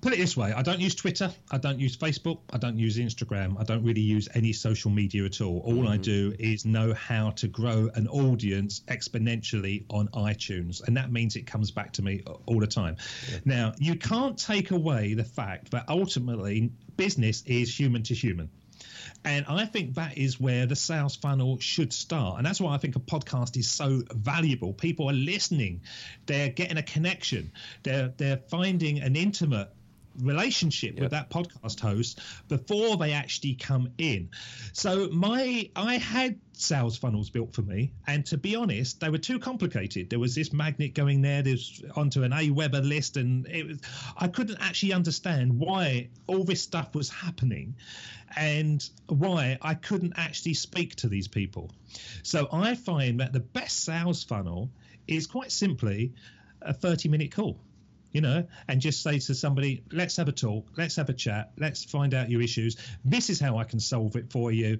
Put 0.00 0.12
it 0.12 0.18
this 0.18 0.36
way 0.36 0.52
I 0.52 0.62
don't 0.62 0.80
use 0.80 0.94
Twitter, 0.94 1.32
I 1.50 1.58
don't 1.58 1.78
use 1.78 1.96
Facebook, 1.96 2.40
I 2.52 2.58
don't 2.58 2.78
use 2.78 2.98
Instagram, 2.98 3.60
I 3.60 3.64
don't 3.64 3.84
really 3.84 4.00
use 4.00 4.28
any 4.34 4.52
social 4.52 4.90
media 4.90 5.24
at 5.24 5.40
all. 5.40 5.58
All 5.64 5.74
mm-hmm. 5.74 5.88
I 5.88 5.96
do 5.96 6.34
is 6.38 6.64
know 6.64 6.94
how 6.94 7.30
to 7.30 7.48
grow 7.48 7.90
an 7.94 8.08
audience 8.08 8.80
exponentially 8.88 9.84
on 9.88 10.08
iTunes. 10.08 10.86
And 10.86 10.96
that 10.96 11.12
means 11.12 11.36
it 11.36 11.46
comes 11.46 11.70
back 11.70 11.92
to 11.94 12.02
me 12.02 12.22
all 12.46 12.60
the 12.60 12.66
time. 12.66 12.96
Yeah. 13.30 13.38
Now, 13.44 13.72
you 13.78 13.96
can't 13.96 14.38
take 14.38 14.70
away 14.70 15.14
the 15.14 15.24
fact 15.24 15.70
that 15.72 15.88
ultimately 15.88 16.72
business 16.96 17.42
is 17.46 17.78
human 17.78 18.02
to 18.04 18.14
human. 18.14 18.50
And 19.24 19.46
I 19.46 19.66
think 19.66 19.94
that 19.94 20.18
is 20.18 20.40
where 20.40 20.66
the 20.66 20.74
sales 20.74 21.14
funnel 21.14 21.58
should 21.58 21.92
start. 21.92 22.38
And 22.38 22.46
that's 22.46 22.60
why 22.60 22.74
I 22.74 22.78
think 22.78 22.96
a 22.96 23.00
podcast 23.00 23.56
is 23.56 23.70
so 23.70 24.02
valuable. 24.12 24.72
People 24.72 25.08
are 25.08 25.14
listening, 25.14 25.82
they're 26.26 26.48
getting 26.48 26.76
a 26.76 26.82
connection, 26.82 27.52
they're 27.84 28.12
they're 28.16 28.40
finding 28.50 29.00
an 29.00 29.14
intimate 29.14 29.68
relationship 30.20 30.94
yep. 30.94 31.02
with 31.02 31.10
that 31.12 31.30
podcast 31.30 31.80
host 31.80 32.20
before 32.48 32.96
they 32.96 33.12
actually 33.12 33.54
come 33.54 33.88
in. 33.98 34.30
So 34.72 35.08
my 35.08 35.70
I 35.76 35.98
had 35.98 36.38
sales 36.52 36.96
funnels 36.96 37.30
built 37.30 37.54
for 37.54 37.62
me, 37.62 37.92
and 38.06 38.24
to 38.26 38.36
be 38.36 38.54
honest, 38.54 39.00
they 39.00 39.10
were 39.10 39.18
too 39.18 39.38
complicated. 39.38 40.10
There 40.10 40.18
was 40.18 40.34
this 40.34 40.52
magnet 40.52 40.94
going 40.94 41.22
there, 41.22 41.42
there's 41.42 41.82
onto 41.96 42.22
an 42.22 42.32
AWeber 42.32 42.86
list, 42.86 43.16
and 43.16 43.46
it 43.48 43.66
was 43.66 43.78
I 44.16 44.28
couldn't 44.28 44.58
actually 44.60 44.92
understand 44.92 45.58
why 45.58 46.08
all 46.26 46.44
this 46.44 46.62
stuff 46.62 46.94
was 46.94 47.08
happening 47.10 47.74
and 48.36 48.88
why 49.08 49.58
I 49.60 49.74
couldn't 49.74 50.14
actually 50.16 50.54
speak 50.54 50.96
to 50.96 51.08
these 51.08 51.28
people. 51.28 51.70
So 52.22 52.48
I 52.52 52.74
find 52.74 53.20
that 53.20 53.32
the 53.32 53.40
best 53.40 53.80
sales 53.80 54.24
funnel 54.24 54.70
is 55.06 55.26
quite 55.26 55.52
simply 55.52 56.14
a 56.60 56.72
30 56.72 57.08
minute 57.08 57.32
call 57.32 57.58
you 58.12 58.20
know, 58.20 58.46
and 58.68 58.80
just 58.80 59.02
say 59.02 59.18
to 59.18 59.34
somebody, 59.34 59.82
let's 59.92 60.16
have 60.16 60.28
a 60.28 60.32
talk, 60.32 60.68
let's 60.76 60.96
have 60.96 61.08
a 61.08 61.14
chat, 61.14 61.52
let's 61.58 61.84
find 61.84 62.14
out 62.14 62.30
your 62.30 62.42
issues. 62.42 62.76
This 63.04 63.30
is 63.30 63.40
how 63.40 63.58
I 63.58 63.64
can 63.64 63.80
solve 63.80 64.16
it 64.16 64.30
for 64.30 64.52
you 64.52 64.78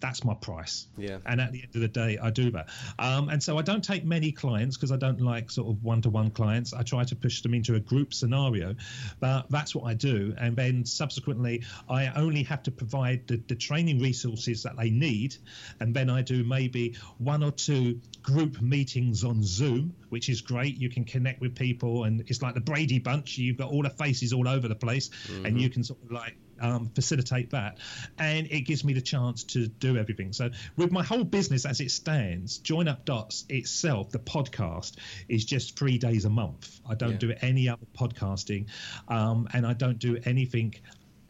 that's 0.00 0.24
my 0.24 0.34
price. 0.34 0.86
Yeah. 0.96 1.18
And 1.26 1.40
at 1.40 1.52
the 1.52 1.62
end 1.62 1.74
of 1.74 1.80
the 1.80 1.88
day, 1.88 2.18
I 2.18 2.30
do 2.30 2.50
that. 2.52 2.68
Um, 2.98 3.28
and 3.28 3.42
so 3.42 3.58
I 3.58 3.62
don't 3.62 3.82
take 3.82 4.04
many 4.04 4.32
clients 4.32 4.76
because 4.76 4.92
I 4.92 4.96
don't 4.96 5.20
like 5.20 5.50
sort 5.50 5.68
of 5.68 5.82
one 5.82 6.02
to 6.02 6.10
one 6.10 6.30
clients. 6.30 6.72
I 6.72 6.82
try 6.82 7.04
to 7.04 7.16
push 7.16 7.42
them 7.42 7.54
into 7.54 7.74
a 7.74 7.80
group 7.80 8.14
scenario, 8.14 8.74
but 9.20 9.50
that's 9.50 9.74
what 9.74 9.84
I 9.84 9.94
do. 9.94 10.34
And 10.38 10.56
then 10.56 10.84
subsequently, 10.84 11.64
I 11.88 12.08
only 12.16 12.42
have 12.44 12.62
to 12.64 12.70
provide 12.70 13.26
the, 13.26 13.42
the 13.48 13.54
training 13.54 14.00
resources 14.00 14.62
that 14.62 14.76
they 14.76 14.90
need. 14.90 15.36
And 15.80 15.94
then 15.94 16.10
I 16.10 16.22
do 16.22 16.44
maybe 16.44 16.96
one 17.18 17.42
or 17.42 17.50
two 17.50 18.00
group 18.22 18.60
meetings 18.60 19.24
on 19.24 19.42
Zoom, 19.42 19.94
which 20.10 20.28
is 20.28 20.40
great. 20.40 20.76
You 20.76 20.90
can 20.90 21.04
connect 21.04 21.40
with 21.40 21.54
people, 21.54 22.04
and 22.04 22.22
it's 22.26 22.42
like 22.42 22.54
the 22.54 22.60
Brady 22.60 22.98
Bunch. 22.98 23.38
You've 23.38 23.56
got 23.56 23.70
all 23.70 23.82
the 23.82 23.90
faces 23.90 24.32
all 24.32 24.48
over 24.48 24.68
the 24.68 24.74
place, 24.74 25.08
mm-hmm. 25.08 25.46
and 25.46 25.60
you 25.60 25.70
can 25.70 25.82
sort 25.82 26.02
of 26.04 26.12
like 26.12 26.36
um, 26.60 26.90
facilitate 26.94 27.50
that. 27.50 27.78
And 28.18 28.46
it 28.50 28.62
gives 28.62 28.84
me 28.84 28.92
the 28.92 29.00
chance 29.00 29.44
to 29.44 29.68
do 29.68 29.96
everything. 29.96 30.32
So, 30.32 30.50
with 30.76 30.92
my 30.92 31.02
whole 31.02 31.24
business 31.24 31.64
as 31.64 31.80
it 31.80 31.90
stands, 31.90 32.58
Join 32.58 32.88
Up 32.88 33.04
Dots 33.04 33.44
itself, 33.48 34.10
the 34.10 34.18
podcast, 34.18 34.96
is 35.28 35.44
just 35.44 35.78
three 35.78 35.98
days 35.98 36.24
a 36.24 36.30
month. 36.30 36.80
I 36.88 36.94
don't 36.94 37.12
yeah. 37.12 37.18
do 37.18 37.34
any 37.40 37.68
other 37.68 37.86
podcasting, 37.96 38.66
um, 39.08 39.48
and 39.52 39.66
I 39.66 39.72
don't 39.72 39.98
do 39.98 40.18
anything 40.24 40.74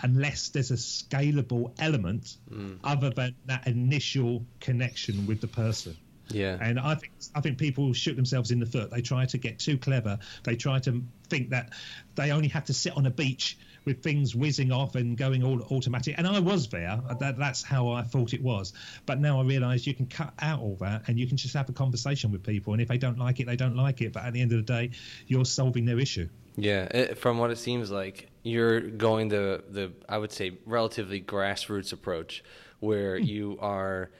unless 0.00 0.50
there's 0.50 0.70
a 0.70 0.74
scalable 0.74 1.72
element 1.80 2.36
mm. 2.50 2.78
other 2.84 3.10
than 3.10 3.34
that 3.46 3.66
initial 3.66 4.44
connection 4.60 5.26
with 5.26 5.40
the 5.40 5.48
person. 5.48 5.96
Yeah. 6.30 6.58
And 6.60 6.78
I 6.78 6.94
think 6.94 7.12
I 7.34 7.40
think 7.40 7.58
people 7.58 7.92
shoot 7.92 8.14
themselves 8.14 8.50
in 8.50 8.60
the 8.60 8.66
foot. 8.66 8.90
They 8.90 9.00
try 9.00 9.26
to 9.26 9.38
get 9.38 9.58
too 9.58 9.78
clever. 9.78 10.18
They 10.44 10.56
try 10.56 10.78
to 10.80 11.02
think 11.28 11.50
that 11.50 11.72
they 12.14 12.32
only 12.32 12.48
have 12.48 12.64
to 12.66 12.74
sit 12.74 12.96
on 12.96 13.06
a 13.06 13.10
beach 13.10 13.58
with 13.84 14.02
things 14.02 14.34
whizzing 14.34 14.72
off 14.72 14.94
and 14.94 15.16
going 15.16 15.42
all 15.42 15.60
automatic. 15.70 16.14
And 16.18 16.26
I 16.26 16.38
was 16.38 16.68
there. 16.68 17.00
That, 17.18 17.38
that's 17.38 17.62
how 17.62 17.90
I 17.90 18.02
thought 18.02 18.34
it 18.34 18.42
was. 18.42 18.72
But 19.06 19.20
now 19.20 19.40
I 19.40 19.44
realise 19.44 19.86
you 19.86 19.94
can 19.94 20.06
cut 20.06 20.32
out 20.40 20.60
all 20.60 20.76
that 20.80 21.08
and 21.08 21.18
you 21.18 21.26
can 21.26 21.36
just 21.36 21.54
have 21.54 21.68
a 21.68 21.72
conversation 21.72 22.30
with 22.30 22.42
people. 22.42 22.72
And 22.72 22.82
if 22.82 22.88
they 22.88 22.98
don't 22.98 23.18
like 23.18 23.40
it, 23.40 23.46
they 23.46 23.56
don't 23.56 23.76
like 23.76 24.00
it. 24.00 24.12
But 24.12 24.24
at 24.24 24.32
the 24.32 24.40
end 24.40 24.52
of 24.52 24.58
the 24.58 24.72
day, 24.72 24.90
you're 25.26 25.44
solving 25.44 25.84
their 25.84 25.98
issue. 25.98 26.28
Yeah, 26.56 26.84
it, 26.90 27.18
from 27.18 27.38
what 27.38 27.50
it 27.50 27.58
seems 27.58 27.90
like, 27.90 28.28
you're 28.42 28.80
going 28.80 29.28
the 29.28 29.62
the 29.70 29.92
I 30.08 30.18
would 30.18 30.32
say 30.32 30.58
relatively 30.66 31.20
grassroots 31.20 31.92
approach, 31.92 32.42
where 32.80 33.16
you 33.16 33.58
are 33.60 34.10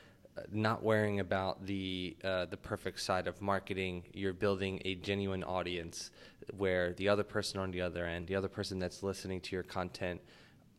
not 0.52 0.82
worrying 0.82 1.20
about 1.20 1.66
the 1.66 2.16
uh, 2.22 2.44
the 2.46 2.56
perfect 2.56 3.00
side 3.00 3.26
of 3.26 3.40
marketing. 3.40 4.04
You're 4.12 4.32
building 4.32 4.80
a 4.84 4.94
genuine 4.94 5.42
audience 5.42 6.10
where 6.56 6.92
the 6.94 7.08
other 7.08 7.24
person 7.24 7.60
on 7.60 7.70
the 7.70 7.80
other 7.80 8.04
end, 8.04 8.26
the 8.26 8.34
other 8.34 8.48
person 8.48 8.78
that's 8.78 9.02
listening 9.02 9.40
to 9.42 9.56
your 9.56 9.62
content, 9.62 10.20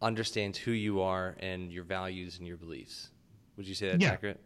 understands 0.02 0.58
who 0.58 0.72
you 0.72 1.02
are 1.02 1.36
and 1.40 1.72
your 1.72 1.84
values 1.84 2.38
and 2.38 2.48
your 2.48 2.58
beliefs. 2.58 3.10
Would 3.58 3.68
you 3.68 3.76
say 3.76 3.90
that's 3.90 4.02
Yeah. 4.02 4.12
accurate? 4.14 4.40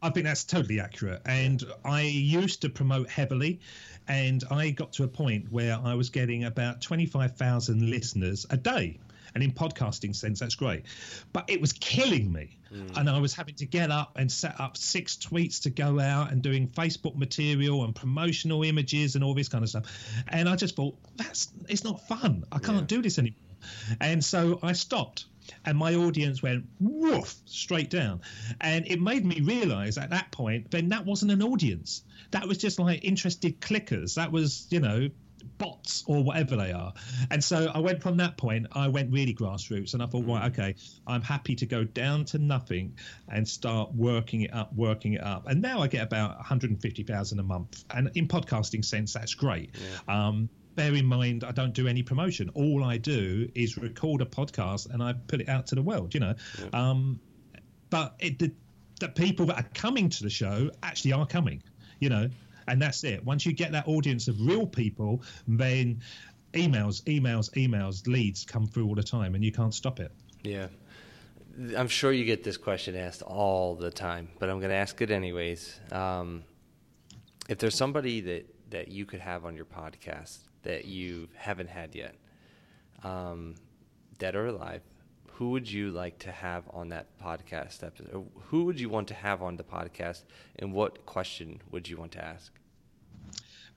I 0.00 0.10
think 0.10 0.26
that's 0.26 0.44
totally 0.44 0.78
accurate. 0.80 1.22
And 1.26 1.62
I 1.84 2.02
used 2.02 2.62
to 2.62 2.68
promote 2.68 3.08
heavily, 3.08 3.60
and 4.08 4.44
I 4.50 4.70
got 4.70 4.92
to 4.94 5.04
a 5.04 5.08
point 5.08 5.50
where 5.50 5.78
I 5.82 5.94
was 5.94 6.08
getting 6.08 6.44
about 6.44 6.80
25,000 6.80 7.90
listeners 7.90 8.46
a 8.50 8.56
day. 8.56 8.98
And 9.34 9.42
in 9.42 9.52
podcasting 9.52 10.14
sense, 10.14 10.40
that's 10.40 10.54
great. 10.54 10.84
But 11.32 11.44
it 11.48 11.60
was 11.60 11.72
killing 11.72 12.32
me. 12.32 12.58
Hmm. 12.68 12.86
And 12.96 13.10
I 13.10 13.18
was 13.18 13.34
having 13.34 13.54
to 13.56 13.66
get 13.66 13.90
up 13.90 14.16
and 14.16 14.30
set 14.30 14.60
up 14.60 14.76
six 14.76 15.16
tweets 15.16 15.62
to 15.62 15.70
go 15.70 16.00
out 16.00 16.32
and 16.32 16.42
doing 16.42 16.68
Facebook 16.68 17.16
material 17.16 17.84
and 17.84 17.94
promotional 17.94 18.62
images 18.62 19.14
and 19.14 19.24
all 19.24 19.34
this 19.34 19.48
kind 19.48 19.64
of 19.64 19.70
stuff. 19.70 19.84
And 20.28 20.48
I 20.48 20.56
just 20.56 20.76
thought, 20.76 20.96
that's 21.16 21.50
it's 21.68 21.84
not 21.84 22.06
fun. 22.08 22.44
I 22.52 22.58
can't 22.58 22.86
do 22.86 23.02
this 23.02 23.18
anymore. 23.18 23.38
And 24.00 24.24
so 24.24 24.58
I 24.62 24.72
stopped 24.72 25.26
and 25.64 25.76
my 25.76 25.94
audience 25.94 26.42
went 26.42 26.64
woof 26.80 27.34
straight 27.46 27.90
down 27.90 28.20
and 28.60 28.86
it 28.86 29.00
made 29.00 29.24
me 29.24 29.40
realize 29.40 29.98
at 29.98 30.10
that 30.10 30.30
point 30.30 30.70
then 30.70 30.88
that 30.90 31.04
wasn't 31.04 31.30
an 31.30 31.42
audience 31.42 32.02
that 32.30 32.46
was 32.46 32.58
just 32.58 32.78
like 32.78 33.04
interested 33.04 33.60
clickers 33.60 34.14
that 34.14 34.30
was 34.30 34.66
you 34.70 34.80
know 34.80 35.08
bots 35.62 36.02
or 36.06 36.24
whatever 36.24 36.56
they 36.56 36.72
are 36.72 36.92
and 37.30 37.42
so 37.42 37.70
i 37.74 37.78
went 37.78 38.02
from 38.02 38.16
that 38.16 38.36
point 38.36 38.66
i 38.72 38.88
went 38.88 39.12
really 39.12 39.34
grassroots 39.34 39.94
and 39.94 40.02
i 40.02 40.06
thought 40.06 40.26
right 40.26 40.50
okay 40.50 40.74
i'm 41.06 41.22
happy 41.22 41.54
to 41.54 41.66
go 41.66 41.84
down 41.84 42.24
to 42.24 42.38
nothing 42.38 42.92
and 43.28 43.46
start 43.46 43.92
working 43.94 44.42
it 44.42 44.52
up 44.52 44.72
working 44.74 45.12
it 45.12 45.22
up 45.22 45.46
and 45.46 45.62
now 45.62 45.80
i 45.80 45.86
get 45.86 46.02
about 46.02 46.36
150000 46.36 47.38
a 47.38 47.42
month 47.42 47.84
and 47.94 48.10
in 48.14 48.26
podcasting 48.26 48.84
sense 48.84 49.12
that's 49.12 49.34
great 49.34 49.70
um 50.08 50.48
bear 50.74 50.94
in 50.94 51.06
mind 51.06 51.44
I 51.44 51.52
don't 51.52 51.74
do 51.74 51.86
any 51.86 52.02
promotion. 52.02 52.50
All 52.54 52.82
I 52.82 52.96
do 52.96 53.48
is 53.54 53.76
record 53.76 54.22
a 54.22 54.24
podcast 54.24 54.90
and 54.90 55.02
I 55.02 55.12
put 55.12 55.40
it 55.40 55.48
out 55.48 55.66
to 55.68 55.74
the 55.74 55.82
world. 55.82 56.14
You 56.14 56.20
know, 56.20 56.34
um, 56.72 57.20
but 57.90 58.14
it, 58.20 58.38
the, 58.38 58.52
the 59.00 59.08
people 59.08 59.46
that 59.46 59.58
are 59.58 59.68
coming 59.74 60.08
to 60.08 60.22
the 60.22 60.30
show 60.30 60.70
actually 60.82 61.12
are 61.12 61.26
coming. 61.26 61.62
You 62.00 62.08
know, 62.08 62.30
and 62.68 62.80
that's 62.80 63.04
it. 63.04 63.24
Once 63.24 63.46
you 63.46 63.52
get 63.52 63.72
that 63.72 63.86
audience 63.86 64.28
of 64.28 64.40
real 64.40 64.66
people, 64.66 65.22
then 65.46 66.00
emails, 66.52 67.02
emails, 67.04 67.50
emails, 67.54 68.06
leads 68.06 68.44
come 68.44 68.66
through 68.66 68.86
all 68.86 68.94
the 68.94 69.02
time, 69.02 69.34
and 69.34 69.44
you 69.44 69.52
can't 69.52 69.74
stop 69.74 70.00
it. 70.00 70.12
Yeah. 70.42 70.68
I'm 71.76 71.88
sure 71.88 72.12
you 72.12 72.24
get 72.24 72.44
this 72.44 72.56
question 72.56 72.96
asked 72.96 73.22
all 73.22 73.74
the 73.74 73.90
time, 73.90 74.28
but 74.38 74.48
I'm 74.48 74.58
going 74.58 74.70
to 74.70 74.76
ask 74.76 75.00
it 75.02 75.10
anyways. 75.10 75.80
Um, 75.90 76.44
if 77.48 77.58
there's 77.58 77.74
somebody 77.74 78.20
that, 78.22 78.54
that 78.70 78.88
you 78.88 79.04
could 79.04 79.20
have 79.20 79.44
on 79.44 79.54
your 79.54 79.66
podcast 79.66 80.38
that 80.62 80.86
you 80.86 81.28
haven't 81.34 81.68
had 81.68 81.94
yet, 81.94 82.14
um, 83.04 83.54
dead 84.18 84.34
or 84.34 84.46
alive, 84.46 84.82
who 85.42 85.50
would 85.50 85.68
you 85.68 85.90
like 85.90 86.20
to 86.20 86.30
have 86.30 86.62
on 86.72 86.90
that 86.90 87.18
podcast 87.20 87.82
episode? 87.82 88.28
Who 88.50 88.64
would 88.66 88.78
you 88.78 88.88
want 88.88 89.08
to 89.08 89.14
have 89.14 89.42
on 89.42 89.56
the 89.56 89.64
podcast, 89.64 90.22
and 90.56 90.72
what 90.72 91.04
question 91.04 91.60
would 91.72 91.88
you 91.88 91.96
want 91.96 92.12
to 92.12 92.24
ask? 92.24 92.52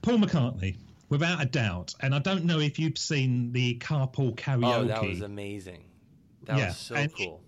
Paul 0.03 0.19
McCartney, 0.19 0.75
without 1.09 1.41
a 1.41 1.45
doubt. 1.47 1.95
And 2.01 2.13
I 2.13 2.19
don't 2.19 2.45
know 2.45 2.59
if 2.59 2.77
you've 2.77 2.99
seen 2.99 3.51
the 3.51 3.79
carpool 3.79 4.35
karaoke. 4.35 4.75
Oh, 4.75 4.83
that 4.85 5.01
was 5.03 5.21
amazing. 5.21 5.85
That 6.43 6.59
Yeah, 6.59 6.67
was 6.67 6.77
so 6.77 6.93
and 6.95 7.11
cool. 7.15 7.41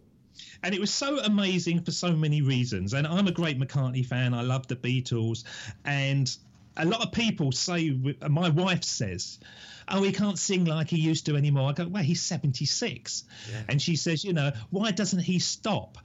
and 0.64 0.74
it 0.74 0.82
was 0.82 0.92
so 0.92 1.20
amazing 1.20 1.84
for 1.84 1.92
so 1.92 2.12
many 2.14 2.42
reasons. 2.42 2.96
And 2.96 3.06
I'm 3.06 3.28
a 3.28 3.32
great 3.32 3.60
McCartney 3.60 4.04
fan. 4.04 4.34
I 4.34 4.42
love 4.42 4.66
the 4.66 4.78
Beatles, 4.78 5.44
and 5.86 6.36
a 6.78 6.86
lot 6.86 7.02
of 7.02 7.12
people 7.12 7.52
say. 7.52 7.98
Uh, 8.22 8.30
my 8.30 8.50
wife 8.50 8.84
says, 8.84 9.40
"Oh, 9.88 10.04
he 10.04 10.12
can't 10.12 10.40
sing 10.40 10.66
like 10.66 10.90
he 10.90 11.00
used 11.00 11.26
to 11.26 11.36
anymore." 11.36 11.70
I 11.70 11.74
go, 11.74 11.88
"Well, 11.88 12.04
he's 12.04 12.22
76," 12.22 13.24
and 13.68 13.82
she 13.82 13.96
says, 13.96 14.24
"You 14.24 14.34
know, 14.34 14.52
why 14.70 14.92
doesn't 14.92 15.20
he 15.20 15.40
stop?" 15.40 15.98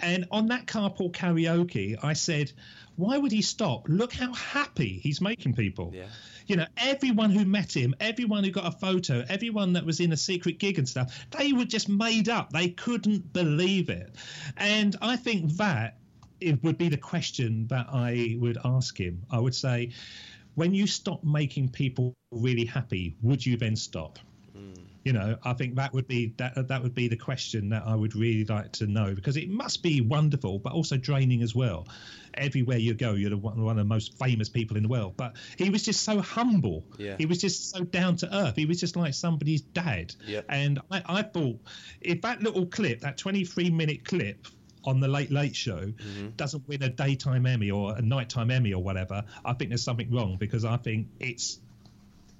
And 0.00 0.26
on 0.30 0.48
that 0.48 0.66
carpool 0.66 1.12
karaoke, 1.12 1.96
I 2.02 2.12
said, 2.12 2.52
"Why 2.96 3.16
would 3.16 3.32
he 3.32 3.42
stop? 3.42 3.88
Look 3.88 4.12
how 4.12 4.32
happy 4.34 4.98
he's 5.02 5.20
making 5.20 5.54
people." 5.54 5.92
Yeah. 5.94 6.06
You 6.46 6.56
know, 6.56 6.66
everyone 6.76 7.30
who 7.30 7.44
met 7.44 7.74
him, 7.74 7.94
everyone 7.98 8.44
who 8.44 8.50
got 8.50 8.66
a 8.66 8.78
photo, 8.78 9.24
everyone 9.28 9.72
that 9.72 9.84
was 9.84 9.98
in 9.98 10.12
a 10.12 10.16
secret 10.16 10.58
gig 10.58 10.78
and 10.78 10.88
stuff, 10.88 11.26
they 11.36 11.52
were 11.52 11.64
just 11.64 11.88
made 11.88 12.28
up. 12.28 12.50
They 12.50 12.68
couldn't 12.68 13.32
believe 13.32 13.90
it. 13.90 14.14
And 14.56 14.94
I 15.02 15.16
think 15.16 15.56
that 15.56 15.98
it 16.40 16.62
would 16.62 16.78
be 16.78 16.88
the 16.88 16.96
question 16.96 17.66
that 17.68 17.86
I 17.92 18.36
would 18.38 18.58
ask 18.64 18.98
him. 18.98 19.22
I 19.30 19.38
would 19.38 19.54
say, 19.54 19.92
when 20.54 20.74
you 20.74 20.86
stop 20.86 21.22
making 21.22 21.68
people 21.68 22.14
really 22.30 22.64
happy, 22.64 23.14
would 23.22 23.44
you 23.44 23.56
then 23.56 23.76
stop? 23.76 24.18
Hmm. 24.52 24.72
You 25.04 25.12
know, 25.12 25.36
I 25.44 25.52
think 25.52 25.76
that 25.76 25.92
would 25.92 26.08
be 26.08 26.34
that 26.38 26.66
that 26.66 26.82
would 26.82 26.94
be 26.94 27.06
the 27.06 27.16
question 27.16 27.68
that 27.68 27.84
I 27.86 27.94
would 27.94 28.16
really 28.16 28.44
like 28.44 28.72
to 28.72 28.86
know 28.88 29.14
because 29.14 29.36
it 29.36 29.48
must 29.48 29.82
be 29.82 30.00
wonderful, 30.00 30.58
but 30.58 30.72
also 30.72 30.96
draining 30.96 31.42
as 31.42 31.54
well. 31.54 31.86
Everywhere 32.34 32.78
you 32.78 32.92
go, 32.92 33.12
you're 33.12 33.30
the 33.30 33.36
one, 33.36 33.62
one 33.62 33.78
of 33.78 33.84
the 33.84 33.88
most 33.88 34.18
famous 34.18 34.48
people 34.48 34.76
in 34.76 34.82
the 34.82 34.88
world. 34.88 35.14
But 35.16 35.36
he 35.56 35.70
was 35.70 35.84
just 35.84 36.02
so 36.02 36.20
humble. 36.20 36.84
Yeah. 36.98 37.16
He 37.18 37.26
was 37.26 37.38
just 37.38 37.70
so 37.70 37.84
down 37.84 38.16
to 38.16 38.36
earth. 38.36 38.56
He 38.56 38.66
was 38.66 38.80
just 38.80 38.96
like 38.96 39.14
somebody's 39.14 39.60
dad. 39.60 40.14
Yep. 40.26 40.46
And 40.48 40.80
I, 40.90 41.02
I 41.06 41.22
thought 41.22 41.60
if 42.00 42.22
that 42.22 42.42
little 42.42 42.66
clip, 42.66 43.00
that 43.00 43.16
23 43.16 43.70
minute 43.70 44.04
clip 44.04 44.46
on 44.86 45.00
the 45.00 45.08
Late 45.08 45.30
Late 45.30 45.56
Show, 45.56 45.80
mm-hmm. 45.80 46.30
doesn't 46.36 46.66
win 46.68 46.82
a 46.82 46.88
daytime 46.88 47.46
Emmy 47.46 47.70
or 47.70 47.96
a 47.96 48.02
nighttime 48.02 48.50
Emmy 48.50 48.72
or 48.72 48.82
whatever, 48.82 49.24
I 49.44 49.52
think 49.52 49.70
there's 49.70 49.82
something 49.82 50.10
wrong 50.10 50.36
because 50.38 50.64
I 50.64 50.76
think 50.76 51.08
it's 51.20 51.60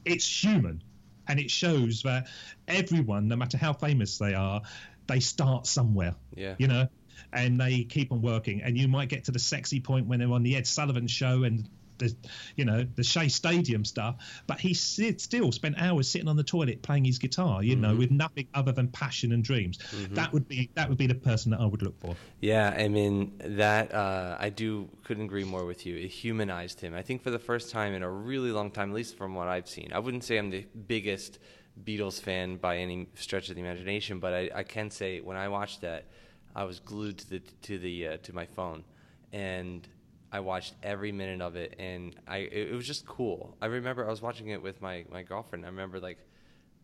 it's 0.04 0.44
human 0.44 0.82
and 1.28 1.40
it 1.40 1.50
shows 1.50 2.02
that 2.02 2.28
everyone, 2.68 3.28
no 3.28 3.37
matter 3.37 3.59
how 3.59 3.72
famous 3.72 4.18
they 4.18 4.35
are, 4.35 4.62
they 5.06 5.20
start 5.20 5.66
somewhere. 5.66 6.14
Yeah. 6.35 6.54
You 6.59 6.68
know, 6.68 6.88
and 7.32 7.61
they 7.61 7.85
keep 7.85 8.12
on 8.12 8.22
working. 8.22 8.62
And 8.62 8.78
you 8.78 8.88
might 8.88 9.09
get 9.09 9.24
to 9.24 9.32
the 9.32 9.38
sexy 9.38 9.80
point 9.80 10.06
when 10.06 10.20
they're 10.20 10.32
on 10.32 10.42
the 10.42 10.56
Ed 10.56 10.66
Sullivan 10.66 11.09
show 11.09 11.42
and 11.42 11.68
the, 11.98 12.14
you 12.56 12.64
know, 12.64 12.87
the 12.94 13.02
Shea 13.02 13.28
Stadium 13.28 13.85
stuff. 13.85 14.16
But 14.46 14.61
he 14.61 14.74
still 14.74 15.52
spent 15.52 15.76
hours 15.78 16.11
sitting 16.11 16.28
on 16.28 16.37
the 16.37 16.44
toilet 16.44 16.82
playing 16.82 17.04
his 17.04 17.18
guitar. 17.18 17.62
You 17.62 17.76
know, 17.76 17.94
with 17.94 18.11
nothing 18.11 18.48
other 18.54 18.72
than 18.72 18.88
passion 18.88 19.32
and 19.32 19.42
dreams. 19.42 19.78
That 20.11 20.32
would 20.32 20.48
be 20.48 20.70
that 20.74 20.88
would 20.88 20.98
be 20.98 21.06
the 21.06 21.14
person 21.14 21.50
that 21.52 21.61
I 21.61 21.66
would 21.66 21.82
look 21.82 21.98
for. 22.00 22.16
Yeah, 22.40 22.74
I 22.76 22.88
mean 22.88 23.32
that 23.38 23.92
uh, 23.92 24.37
I 24.38 24.50
do 24.50 24.88
couldn't 25.04 25.24
agree 25.24 25.44
more 25.44 25.64
with 25.64 25.87
you. 25.87 25.96
It 25.96 26.09
humanized 26.09 26.80
him. 26.80 26.94
I 26.94 27.02
think 27.02 27.22
for 27.22 27.30
the 27.30 27.38
first 27.38 27.70
time 27.70 27.94
in 27.94 28.02
a 28.02 28.11
really 28.11 28.52
long 28.52 28.70
time, 28.70 28.90
at 28.90 28.94
least 28.94 29.16
from 29.16 29.35
what 29.35 29.48
I've 29.48 29.68
seen. 29.68 29.90
I 29.92 29.98
wouldn't 29.98 30.24
say 30.24 30.38
I'm 30.38 30.50
the 30.50 30.66
biggest 30.87 31.38
Beatles 31.85 32.20
fan 32.20 32.56
by 32.56 32.78
any 32.78 33.09
stretch 33.14 33.48
of 33.48 33.56
the 33.56 33.61
imagination, 33.61 34.18
but 34.18 34.32
I, 34.32 34.50
I 34.54 34.62
can 34.62 34.90
say 34.90 35.20
when 35.20 35.37
I 35.37 35.48
watched 35.48 35.82
that, 35.82 36.06
I 36.54 36.64
was 36.64 36.80
glued 36.80 37.18
to 37.18 37.30
the 37.30 37.40
to 37.62 37.78
the 37.78 38.09
uh, 38.09 38.16
to 38.18 38.35
my 38.35 38.46
phone, 38.46 38.85
and 39.32 39.87
I 40.32 40.40
watched 40.40 40.74
every 40.82 41.12
minute 41.12 41.40
of 41.40 41.56
it, 41.56 41.76
and 41.78 42.14
I 42.26 42.38
it, 42.38 42.68
it 42.70 42.74
was 42.74 42.86
just 42.86 43.06
cool. 43.06 43.56
I 43.60 43.66
remember 43.66 44.06
I 44.06 44.10
was 44.10 44.22
watching 44.22 44.48
it 44.48 44.62
with 44.62 44.80
my 44.82 45.04
my 45.10 45.22
girlfriend. 45.22 45.64
I 45.64 45.68
remember 45.68 46.00
like 46.00 46.18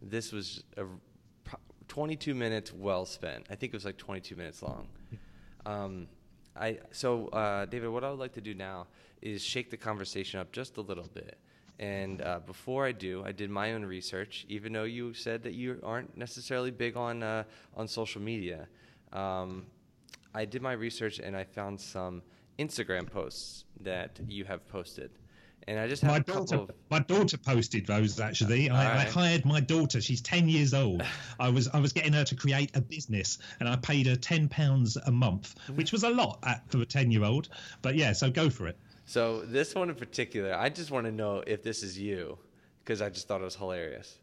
this 0.01 0.33
was 0.33 0.65
a 0.77 0.85
22 1.89 2.35
minutes 2.35 2.73
well 2.73 3.05
spent. 3.05 3.47
I 3.51 3.55
think 3.55 3.73
it 3.73 3.77
was 3.77 3.85
like 3.85 3.99
22 3.99 4.37
minutes 4.37 4.63
long. 4.63 4.89
Um, 5.65 6.09
I 6.57 6.79
so 6.91 7.29
uh, 7.29 7.67
David, 7.67 7.91
what 7.91 8.03
I 8.03 8.11
would 8.11 8.19
like 8.19 8.33
to 8.33 8.41
do 8.41 8.53
now 8.53 8.89
is 9.21 9.43
shake 9.43 9.71
the 9.71 9.77
conversation 9.77 10.41
up 10.41 10.51
just 10.51 10.77
a 10.77 10.81
little 10.81 11.09
bit. 11.15 11.39
And 11.79 12.21
uh, 12.21 12.41
before 12.41 12.85
I 12.85 12.93
do, 12.93 13.25
I 13.25 13.33
did 13.33 13.49
my 13.49 13.73
own 13.73 13.85
research. 13.85 14.45
Even 14.49 14.73
though 14.73 14.85
you 14.85 15.15
said 15.15 15.43
that 15.45 15.55
you 15.55 15.81
aren't 15.83 16.17
necessarily 16.17 16.71
big 16.71 16.97
on 16.97 17.23
uh, 17.23 17.45
on 17.77 17.87
social 17.89 18.21
media, 18.21 18.69
um, 19.13 19.67
I 20.35 20.45
did 20.45 20.63
my 20.63 20.73
research 20.73 21.19
and 21.19 21.37
I 21.37 21.45
found 21.45 21.81
some 21.81 22.23
Instagram 22.59 23.11
posts 23.11 23.65
that 23.81 24.21
you 24.29 24.45
have 24.45 24.67
posted. 24.69 25.11
And 25.69 25.79
I 25.79 25.87
just 25.87 26.03
have 26.03 26.11
My 26.11 26.17
a 26.17 26.25
couple 26.25 26.45
daughter, 26.45 26.63
of 26.63 26.71
my 26.91 26.99
daughter 26.99 27.39
posted 27.39 27.87
those 27.87 28.19
actually. 28.19 28.69
I, 28.69 29.03
I 29.03 29.05
hired 29.05 29.45
my 29.45 29.61
daughter. 29.61 30.01
She's 30.01 30.21
ten 30.21 30.49
years 30.49 30.75
old. 30.75 31.05
I 31.41 31.49
was 31.51 31.69
I 31.69 31.79
was 31.79 31.93
getting 31.93 32.13
her 32.15 32.25
to 32.25 32.35
create 32.35 32.77
a 32.77 32.81
business, 32.81 33.39
and 33.61 33.69
I 33.69 33.77
paid 33.77 34.07
her 34.09 34.17
ten 34.17 34.49
pounds 34.49 34.97
a 34.97 35.13
month, 35.13 35.55
which 35.77 35.93
was 35.93 36.03
a 36.03 36.11
lot 36.11 36.41
at, 36.43 36.69
for 36.69 36.81
a 36.83 36.85
ten 36.85 37.13
year 37.13 37.23
old. 37.23 37.49
But 37.81 37.95
yeah, 37.95 38.13
so 38.13 38.29
go 38.29 38.51
for 38.51 38.67
it. 38.67 38.77
So 39.05 39.43
this 39.43 39.75
one 39.75 39.89
in 39.89 39.95
particular, 39.95 40.53
I 40.55 40.69
just 40.69 40.91
want 40.91 41.07
to 41.07 41.13
know 41.13 41.45
if 41.47 41.63
this 41.63 41.85
is 41.85 41.97
you, 41.97 42.39
because 42.83 43.01
I 43.01 43.09
just 43.09 43.29
thought 43.29 43.41
it 43.41 43.45
was 43.45 43.57
hilarious. 43.57 44.19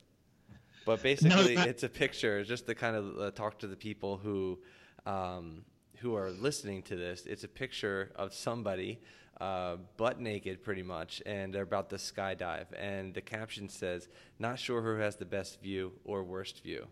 But 0.86 1.02
basically, 1.02 1.56
that- 1.56 1.68
it's 1.68 1.84
a 1.84 1.89
picture 1.89 2.44
just 2.44 2.65
to 2.68 2.76
kind 2.76 2.98
of 2.98 3.18
uh, 3.20 3.32
talk 3.32 3.60
to 3.60 3.68
the 3.68 3.76
people 3.78 4.18
who 4.18 4.60
um, 5.06 5.63
who 6.02 6.16
are 6.16 6.32
listening 6.32 6.82
to 6.84 6.96
this. 6.96 7.26
It's 7.26 7.44
a 7.44 7.48
picture 7.48 8.12
of 8.16 8.34
somebody 8.34 9.00
uh, 9.40 9.78
butt 9.98 10.20
naked 10.20 10.64
pretty 10.64 10.84
much, 10.84 11.22
and 11.26 11.54
they're 11.54 11.64
about 11.64 11.90
to 11.92 11.96
skydive. 11.96 12.68
And 12.78 13.14
the 13.14 13.22
caption 13.22 13.70
says, 13.70 14.08
"Not 14.38 14.60
sure 14.60 14.82
who 14.82 15.02
has 15.02 15.16
the 15.16 15.26
best 15.26 15.62
view 15.62 15.94
or 16.04 16.24
worst 16.24 16.64
view." 16.64 16.88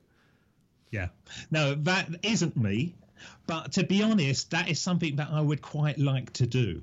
Yeah, 0.92 1.10
no, 1.52 1.76
that 1.76 2.08
isn't 2.24 2.56
me. 2.56 2.96
But 3.48 3.72
to 3.74 3.84
be 3.84 4.04
honest, 4.04 4.52
that 4.52 4.70
is 4.70 4.80
something 4.80 5.16
that 5.16 5.30
I 5.32 5.42
would 5.42 5.62
quite 5.62 5.98
like 5.98 6.32
to 6.34 6.48
do. 6.48 6.82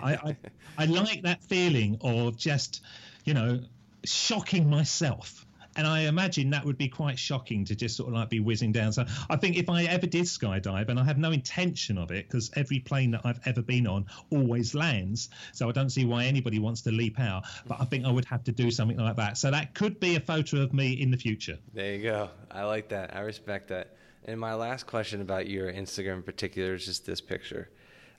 I, 0.00 0.14
I, 0.14 0.36
I 0.78 0.84
like 0.86 1.22
that 1.22 1.42
feeling 1.44 1.96
of 2.00 2.36
just, 2.36 2.82
you 3.24 3.34
know, 3.34 3.60
shocking 4.04 4.68
myself 4.68 5.46
and 5.76 5.86
I 5.86 6.00
imagine 6.00 6.50
that 6.50 6.64
would 6.64 6.78
be 6.78 6.88
quite 6.88 7.18
shocking 7.18 7.64
to 7.66 7.74
just 7.74 7.96
sort 7.96 8.08
of 8.08 8.14
like 8.14 8.28
be 8.28 8.40
whizzing 8.40 8.72
down. 8.72 8.92
So 8.92 9.04
I 9.30 9.36
think 9.36 9.56
if 9.56 9.68
I 9.68 9.84
ever 9.84 10.06
did 10.06 10.24
skydive, 10.24 10.88
and 10.88 10.98
I 10.98 11.04
have 11.04 11.18
no 11.18 11.32
intention 11.32 11.98
of 11.98 12.10
it, 12.10 12.28
because 12.28 12.50
every 12.54 12.80
plane 12.80 13.10
that 13.12 13.22
I've 13.24 13.40
ever 13.46 13.62
been 13.62 13.86
on 13.86 14.06
always 14.30 14.74
lands, 14.74 15.28
so 15.52 15.68
I 15.68 15.72
don't 15.72 15.90
see 15.90 16.04
why 16.04 16.24
anybody 16.24 16.58
wants 16.58 16.82
to 16.82 16.90
leap 16.90 17.20
out. 17.20 17.44
But 17.66 17.80
I 17.80 17.84
think 17.84 18.04
I 18.04 18.10
would 18.10 18.24
have 18.26 18.44
to 18.44 18.52
do 18.52 18.70
something 18.70 18.96
like 18.96 19.16
that. 19.16 19.38
So 19.38 19.50
that 19.50 19.74
could 19.74 20.00
be 20.00 20.16
a 20.16 20.20
photo 20.20 20.62
of 20.62 20.72
me 20.72 20.92
in 20.92 21.10
the 21.10 21.16
future. 21.16 21.58
There 21.74 21.94
you 21.94 22.02
go. 22.02 22.30
I 22.50 22.64
like 22.64 22.88
that. 22.88 23.14
I 23.14 23.20
respect 23.20 23.68
that. 23.68 23.96
And 24.24 24.40
my 24.40 24.54
last 24.54 24.86
question 24.86 25.20
about 25.20 25.48
your 25.48 25.72
Instagram 25.72 26.16
in 26.16 26.22
particular 26.22 26.74
is 26.74 26.86
just 26.86 27.06
this 27.06 27.20
picture. 27.20 27.70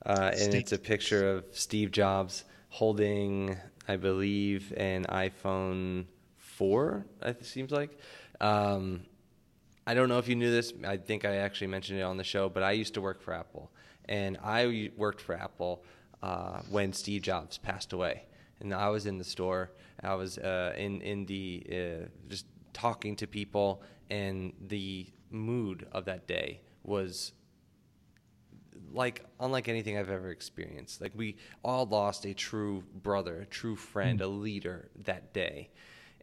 Uh, 0.06 0.32
and 0.40 0.54
it's 0.54 0.72
a 0.72 0.78
picture 0.78 1.30
of 1.30 1.46
Steve 1.52 1.92
Jobs 1.92 2.46
holding, 2.70 3.58
I 3.88 3.98
believe, 3.98 4.74
an 4.78 5.06
iPhone 5.10 6.06
four. 6.58 7.06
It 7.22 7.46
seems 7.46 7.72
like. 7.72 7.98
Um, 8.42 9.02
I 9.86 9.94
don't 9.94 10.10
know 10.10 10.18
if 10.18 10.28
you 10.28 10.36
knew 10.36 10.52
this. 10.52 10.74
I 10.86 10.98
think 10.98 11.24
I 11.24 11.38
actually 11.38 11.68
mentioned 11.68 12.00
it 12.00 12.04
on 12.04 12.18
the 12.18 12.24
show, 12.24 12.50
but 12.50 12.62
I 12.62 12.72
used 12.72 12.94
to 12.96 13.02
work 13.02 13.22
for 13.22 13.34
Apple, 13.34 13.72
and 14.10 14.38
I 14.44 14.92
worked 14.98 15.22
for 15.22 15.34
Apple 15.34 15.84
uh, 16.22 16.60
when 16.70 16.92
Steve 16.92 17.22
Jobs 17.22 17.58
passed 17.58 17.94
away, 17.94 18.24
and 18.60 18.74
I 18.74 18.90
was 18.90 19.06
in 19.06 19.18
the 19.18 19.24
store. 19.24 19.72
I 20.04 20.16
was 20.16 20.38
uh, 20.40 20.74
in 20.78 21.02
in 21.02 21.26
the 21.26 21.66
uh, 21.72 22.08
just 22.28 22.48
talking 22.74 23.16
to 23.16 23.28
people, 23.28 23.82
and 24.10 24.52
the 24.68 25.08
mood 25.32 25.88
of 25.94 26.06
that 26.06 26.28
day 26.28 26.62
was 26.84 27.32
like 28.94 29.26
unlike 29.40 29.68
anything 29.68 29.98
I've 29.98 30.10
ever 30.10 30.32
experienced. 30.32 31.02
Like 31.02 31.14
we 31.16 31.38
all 31.64 31.86
lost 31.86 32.26
a 32.26 32.34
true 32.34 32.84
brother, 33.04 33.42
a 33.42 33.46
true 33.46 33.76
friend, 33.76 34.20
mm. 34.20 34.24
a 34.24 34.28
leader 34.28 34.90
that 35.06 35.34
day. 35.34 35.70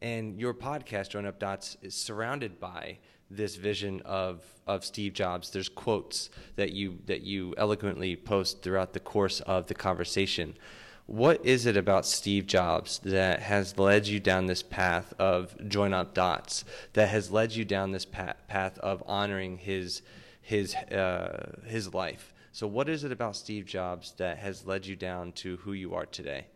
And 0.05 0.39
your 0.39 0.53
podcast, 0.53 1.09
Join 1.09 1.25
Up 1.25 1.39
Dots, 1.39 1.79
is 1.81 1.95
surrounded 1.95 2.61
by 2.61 2.99
this 3.31 3.57
vision 3.57 4.03
of 4.05 4.45
of 4.67 4.85
Steve 4.85 5.15
Jobs. 5.15 5.49
There's 5.49 5.71
quotes 5.71 6.29
that 6.57 6.73
you 6.73 6.99
that 7.07 7.23
you 7.23 7.55
eloquently 7.57 8.15
post 8.15 8.61
throughout 8.61 8.93
the 8.93 9.01
course 9.01 9.41
of 9.41 9.67
the 9.67 9.75
conversation. 9.75 10.59
What 11.07 11.43
is 11.43 11.65
it 11.65 11.79
about 11.79 12.05
Steve 12.05 12.47
Jobs 12.47 12.99
that 12.99 13.41
has 13.41 13.79
led 13.79 14.07
you 14.07 14.21
down 14.21 14.45
this 14.45 14.63
path 14.63 15.15
of 15.19 15.57
join 15.71 15.95
up 15.95 16.13
dots? 16.13 16.67
That 16.93 17.09
has 17.09 17.31
led 17.31 17.53
you 17.53 17.65
down 17.65 17.93
this 17.93 18.05
path 18.05 18.37
path 18.47 18.77
of 18.81 19.03
honoring 19.07 19.57
his 19.57 20.03
his 20.43 20.75
uh, 20.75 21.61
his 21.65 21.95
life. 21.95 22.35
So, 22.53 22.67
what 22.67 22.91
is 22.91 23.05
it 23.05 23.11
about 23.11 23.37
Steve 23.37 23.65
Jobs 23.65 24.13
that 24.19 24.37
has 24.37 24.67
led 24.67 24.85
you 24.85 24.97
down 24.97 25.33
to 25.33 25.57
who 25.57 25.73
you 25.73 25.95
are 25.95 26.05
today? 26.05 26.49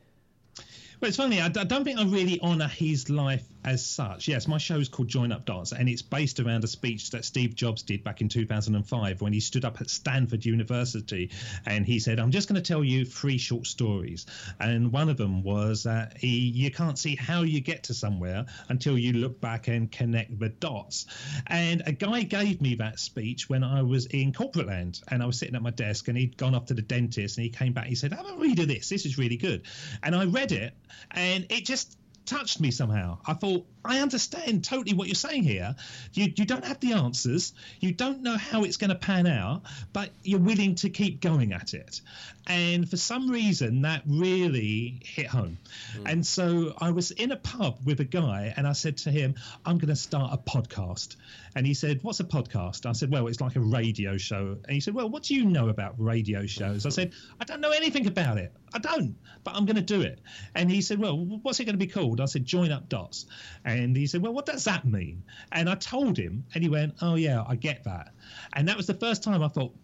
Well, 1.00 1.08
it's 1.08 1.16
funny. 1.16 1.40
I, 1.40 1.46
I 1.46 1.48
don't 1.64 1.84
think 1.84 1.98
I 1.98 2.04
really 2.04 2.40
honour 2.40 2.68
his 2.68 3.08
life 3.08 3.44
as 3.64 3.85
such. 3.85 4.29
Yes, 4.29 4.47
my 4.47 4.59
show 4.59 4.79
is 4.79 4.88
called 4.88 5.09
Join 5.09 5.33
Up 5.33 5.44
Dots, 5.44 5.73
and 5.73 5.88
it's 5.88 6.03
based 6.03 6.40
around 6.40 6.64
a 6.64 6.66
speech 6.66 7.11
that 7.11 7.25
Steve 7.25 7.55
Jobs 7.55 7.83
did 7.83 8.05
back 8.05 8.21
in 8.21 8.29
2005 8.29 9.21
when 9.21 9.33
he 9.33 9.40
stood 9.40 9.64
up 9.64 9.81
at 9.81 9.90
Stanford 9.90 10.44
University 10.44 11.31
and 11.66 11.85
he 11.85 11.99
said, 11.99 12.18
"I'm 12.18 12.31
just 12.31 12.49
going 12.49 12.61
to 12.61 12.66
tell 12.66 12.85
you 12.85 13.05
three 13.05 13.38
short 13.38 13.66
stories." 13.66 14.27
And 14.61 14.92
one 14.92 15.09
of 15.09 15.16
them 15.16 15.42
was 15.42 15.83
that 15.85 16.16
he, 16.16 16.38
you 16.49 16.71
can't 16.71 16.99
see 16.99 17.16
how 17.16 17.42
you 17.42 17.61
get 17.61 17.85
to 17.85 17.94
somewhere 17.94 18.47
until 18.68 18.97
you 18.97 19.12
look 19.12 19.40
back 19.40 19.68
and 19.68 19.90
connect 19.90 20.38
the 20.38 20.49
dots. 20.49 21.07
And 21.47 21.83
a 21.87 21.92
guy 21.92 22.23
gave 22.23 22.61
me 22.61 22.77
that 22.77 22.99
speech 22.99 23.49
when 23.49 23.64
I 23.64 23.83
was 23.83 24.07
in 24.07 24.33
corporate 24.33 24.66
land, 24.66 25.01
and 25.09 25.23
I 25.23 25.27
was 25.27 25.38
sitting 25.38 25.55
at 25.55 25.62
my 25.62 25.71
desk, 25.71 26.09
and 26.09 26.16
he'd 26.16 26.37
gone 26.37 26.55
off 26.55 26.66
to 26.66 26.75
the 26.75 26.83
dentist, 26.83 27.38
and 27.38 27.44
he 27.44 27.51
came 27.51 27.73
back. 27.73 27.87
He 27.87 27.94
said, 27.94 28.12
"Have 28.12 28.27
a 28.27 28.37
read 28.37 28.59
of 28.61 28.68
this. 28.68 28.88
This 28.88 29.07
is 29.07 29.18
really 29.18 29.37
good." 29.37 29.62
And 30.03 30.14
I 30.14 30.25
read 30.25 30.53
it 30.53 30.75
and 31.11 31.47
it 31.51 31.64
just 31.64 31.97
touched 32.29 32.61
me 32.61 32.71
somehow. 32.71 33.19
I 33.27 33.35
thought, 33.35 33.67
I 33.88 34.01
understand 34.01 34.64
totally 34.64 34.94
what 34.94 35.09
you're 35.09 35.14
saying 35.14 35.44
here. 35.44 35.74
You, 36.12 36.31
you 36.37 36.44
don't 36.44 36.64
have 36.64 36.79
the 36.81 36.92
answers, 36.92 37.55
you 37.81 37.92
don't 37.92 38.22
know 38.22 38.37
how 38.37 38.64
it's 38.64 38.77
going 38.77 38.90
to 38.90 38.96
pan 38.96 39.27
out, 39.27 39.62
but 39.94 40.11
you're 40.22 40.40
willing 40.40 40.74
to 40.77 40.90
keep 40.90 41.22
going 41.22 41.55
at 41.55 41.72
it. 41.72 42.03
And 42.46 42.88
for 42.88 42.98
some 42.98 43.31
reason, 43.31 43.83
that 43.83 44.03
really 44.07 45.01
hit 45.05 45.27
home. 45.27 45.59
Mm. 45.96 46.12
And 46.12 46.27
so 46.27 46.74
I 46.79 46.90
was 46.90 47.11
in 47.12 47.33
a 47.33 47.37
pub 47.37 47.79
with 47.85 48.01
a 48.01 48.05
guy, 48.05 48.53
and 48.57 48.66
I 48.66 48.72
said 48.72 48.98
to 48.98 49.11
him, 49.11 49.35
I'm 49.64 49.79
going 49.79 49.88
to 49.88 49.96
start 49.96 50.33
a 50.33 50.38
podcast. 50.38 51.16
And 51.55 51.66
he 51.66 51.74
said, 51.74 52.01
What's 52.03 52.20
a 52.20 52.24
podcast? 52.24 52.87
I 52.87 52.92
said, 52.92 53.11
Well, 53.11 53.27
it's 53.27 53.40
like 53.40 53.57
a 53.57 53.61
radio 53.61 54.16
show. 54.16 54.57
And 54.64 54.72
he 54.72 54.81
said, 54.81 54.94
Well, 54.94 55.09
what 55.09 55.24
do 55.24 55.35
you 55.35 55.44
know 55.44 55.68
about 55.68 55.94
radio 55.98 56.46
shows? 56.46 56.87
I 56.87 56.90
said, 56.90 57.12
I 57.40 57.44
don't 57.44 57.61
know 57.61 57.70
anything 57.70 58.07
about 58.07 58.38
it. 58.38 58.53
I 58.72 58.79
don't, 58.79 59.16
but 59.44 59.55
I'm 59.55 59.64
going 59.64 59.77
to 59.77 59.83
do 59.83 60.03
it. 60.03 60.20
And 60.55 60.70
he 60.70 60.81
said, 60.81 60.98
Well, 60.98 61.18
what's 61.18 61.61
it 61.61 61.64
going 61.64 61.79
to 61.79 61.85
be 61.85 61.90
called? 61.90 62.20
I 62.20 62.27
said, 62.27 62.44
Join 62.44 62.70
Up 62.70 62.88
Dots. 62.88 63.27
And 63.64 63.78
he 63.97 64.07
said, 64.07 64.23
Well, 64.23 64.33
what 64.33 64.47
does 64.47 64.64
that 64.64 64.85
mean? 64.85 65.23
And 65.53 65.69
I 65.69 65.75
told 65.75 66.17
him, 66.17 66.45
and 66.55 66.62
he 66.62 66.71
went, 66.71 66.95
Oh, 67.03 67.14
yeah, 67.14 67.45
I 67.47 67.57
get 67.57 67.85
that. 67.85 68.12
And 68.53 68.69
that 68.69 68.77
was 68.77 68.87
the 68.87 68.95
first 68.95 69.23
time 69.23 69.43
I 69.43 69.49
thought, 69.49 69.75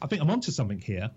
I 0.00 0.06
think 0.06 0.22
I'm 0.22 0.30
onto 0.30 0.52
something 0.52 0.78
here. 0.78 1.10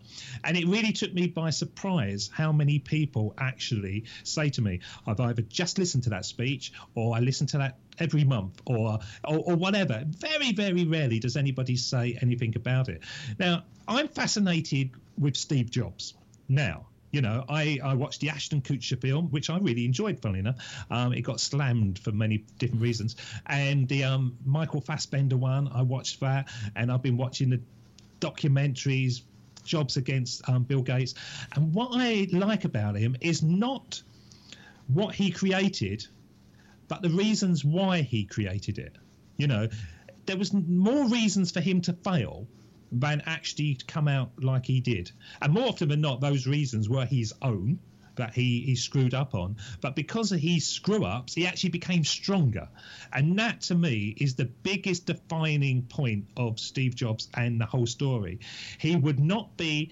And 0.44 0.58
it 0.58 0.66
really 0.68 0.92
took 0.92 1.14
me 1.14 1.28
by 1.28 1.52
surprise 1.52 2.30
how 2.34 2.52
many 2.52 2.80
people 2.80 3.34
actually 3.38 4.06
say 4.24 4.50
to 4.50 4.62
me, 4.62 4.80
I've 5.06 5.20
either 5.20 5.44
just 5.44 5.78
listened 5.78 6.04
to 6.06 6.10
that 6.12 6.26
speech 6.26 6.74
or 6.96 7.16
I 7.16 7.20
listen 7.20 7.48
to 7.48 7.60
that 7.60 7.78
every 8.00 8.24
month 8.24 8.60
or, 8.66 9.00
or, 9.24 9.38
or 9.38 9.56
whatever. 9.56 10.04
Very, 10.08 10.52
very 10.54 10.86
rarely 10.86 11.20
does 11.20 11.38
anybody 11.38 11.76
say 11.76 12.18
anything 12.22 12.56
about 12.56 12.90
it. 12.90 13.04
Now, 13.38 13.64
I'm 13.88 14.08
fascinated 14.08 14.92
with 15.18 15.38
Steve 15.38 15.70
Jobs. 15.70 16.16
Now, 16.50 16.88
you 17.12 17.22
know, 17.22 17.44
I, 17.50 17.80
I 17.84 17.94
watched 17.94 18.22
the 18.22 18.30
Ashton 18.30 18.62
Kutcher 18.62 19.00
film, 19.00 19.28
which 19.28 19.50
I 19.50 19.58
really 19.58 19.86
enjoyed, 19.86 20.22
funnily 20.22 20.40
enough. 20.40 20.86
Um, 20.90 21.14
it 21.14 21.22
got 21.22 21.40
slammed 21.40 22.00
for 22.00 22.12
many 22.12 22.46
different 22.58 22.82
reasons. 22.82 23.18
And 23.46 23.88
the 23.88 24.06
um, 24.06 24.38
Michael 24.46 24.82
Fassbender 24.82 25.38
one, 25.38 25.70
I 25.74 25.82
watched 25.82 26.22
that. 26.22 26.50
And 26.76 26.92
I've 26.92 27.02
been 27.02 27.18
watching 27.18 27.50
the 27.50 27.62
documentaries, 28.22 29.22
jobs 29.64 29.98
against 29.98 30.48
um, 30.48 30.64
Bill 30.64 30.82
Gates. 30.82 31.16
And 31.54 31.74
what 31.74 31.90
I 31.94 32.28
like 32.32 32.64
about 32.64 32.96
him 32.96 33.18
is 33.20 33.44
not 33.44 34.02
what 34.88 35.14
he 35.14 35.32
created, 35.32 36.08
but 36.88 37.02
the 37.02 37.10
reasons 37.10 37.66
why 37.66 38.02
he 38.02 38.26
created 38.26 38.80
it. 38.80 38.96
You 39.38 39.48
know, 39.48 39.68
there 40.26 40.38
was 40.38 40.54
more 40.54 41.08
reasons 41.10 41.52
for 41.52 41.60
him 41.60 41.82
to 41.82 41.94
fail 41.94 42.48
than 42.92 43.22
actually 43.26 43.78
come 43.88 44.08
out 44.08 44.32
like 44.44 44.66
he 44.66 44.82
did. 44.82 45.12
And 45.42 45.54
more 45.54 45.68
often 45.68 45.90
than 45.90 46.02
not, 46.02 46.22
those 46.22 46.46
reasons 46.48 46.90
were 46.90 47.06
his 47.06 47.34
own 47.42 47.80
that 48.16 48.34
he, 48.34 48.62
he 48.62 48.76
screwed 48.76 49.14
up 49.14 49.34
on. 49.34 49.56
But 49.80 49.96
because 49.96 50.32
of 50.32 50.40
his 50.40 50.68
screw 50.68 51.06
ups, 51.06 51.34
he 51.34 51.48
actually 51.48 51.70
became 51.70 52.04
stronger. 52.04 52.68
And 53.14 53.40
that 53.40 53.62
to 53.62 53.76
me 53.76 54.16
is 54.18 54.36
the 54.36 54.46
biggest 54.46 55.06
defining 55.06 55.84
point 55.84 56.26
of 56.36 56.60
Steve 56.60 56.96
Jobs 56.96 57.30
and 57.34 57.60
the 57.60 57.66
whole 57.66 57.88
story. 57.88 58.40
He 58.78 58.96
would 58.96 59.20
not 59.20 59.56
be 59.58 59.92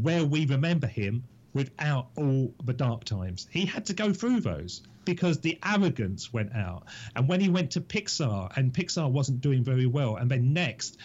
where 0.00 0.24
we 0.24 0.46
remember 0.46 0.86
him 0.86 1.24
without 1.54 2.08
all 2.16 2.54
the 2.64 2.74
dark 2.74 3.04
times. 3.04 3.48
He 3.50 3.64
had 3.64 3.86
to 3.86 3.94
go 3.94 4.12
through 4.12 4.40
those 4.40 4.82
because 5.04 5.40
the 5.40 5.58
arrogance 5.64 6.32
went 6.32 6.54
out. 6.54 6.84
And 7.16 7.26
when 7.26 7.40
he 7.40 7.48
went 7.48 7.70
to 7.72 7.80
Pixar 7.80 8.54
and 8.56 8.72
Pixar 8.72 9.10
wasn't 9.10 9.40
doing 9.40 9.64
very 9.64 9.86
well, 9.86 10.16
and 10.16 10.30
then 10.30 10.54
NeXT, 10.54 10.96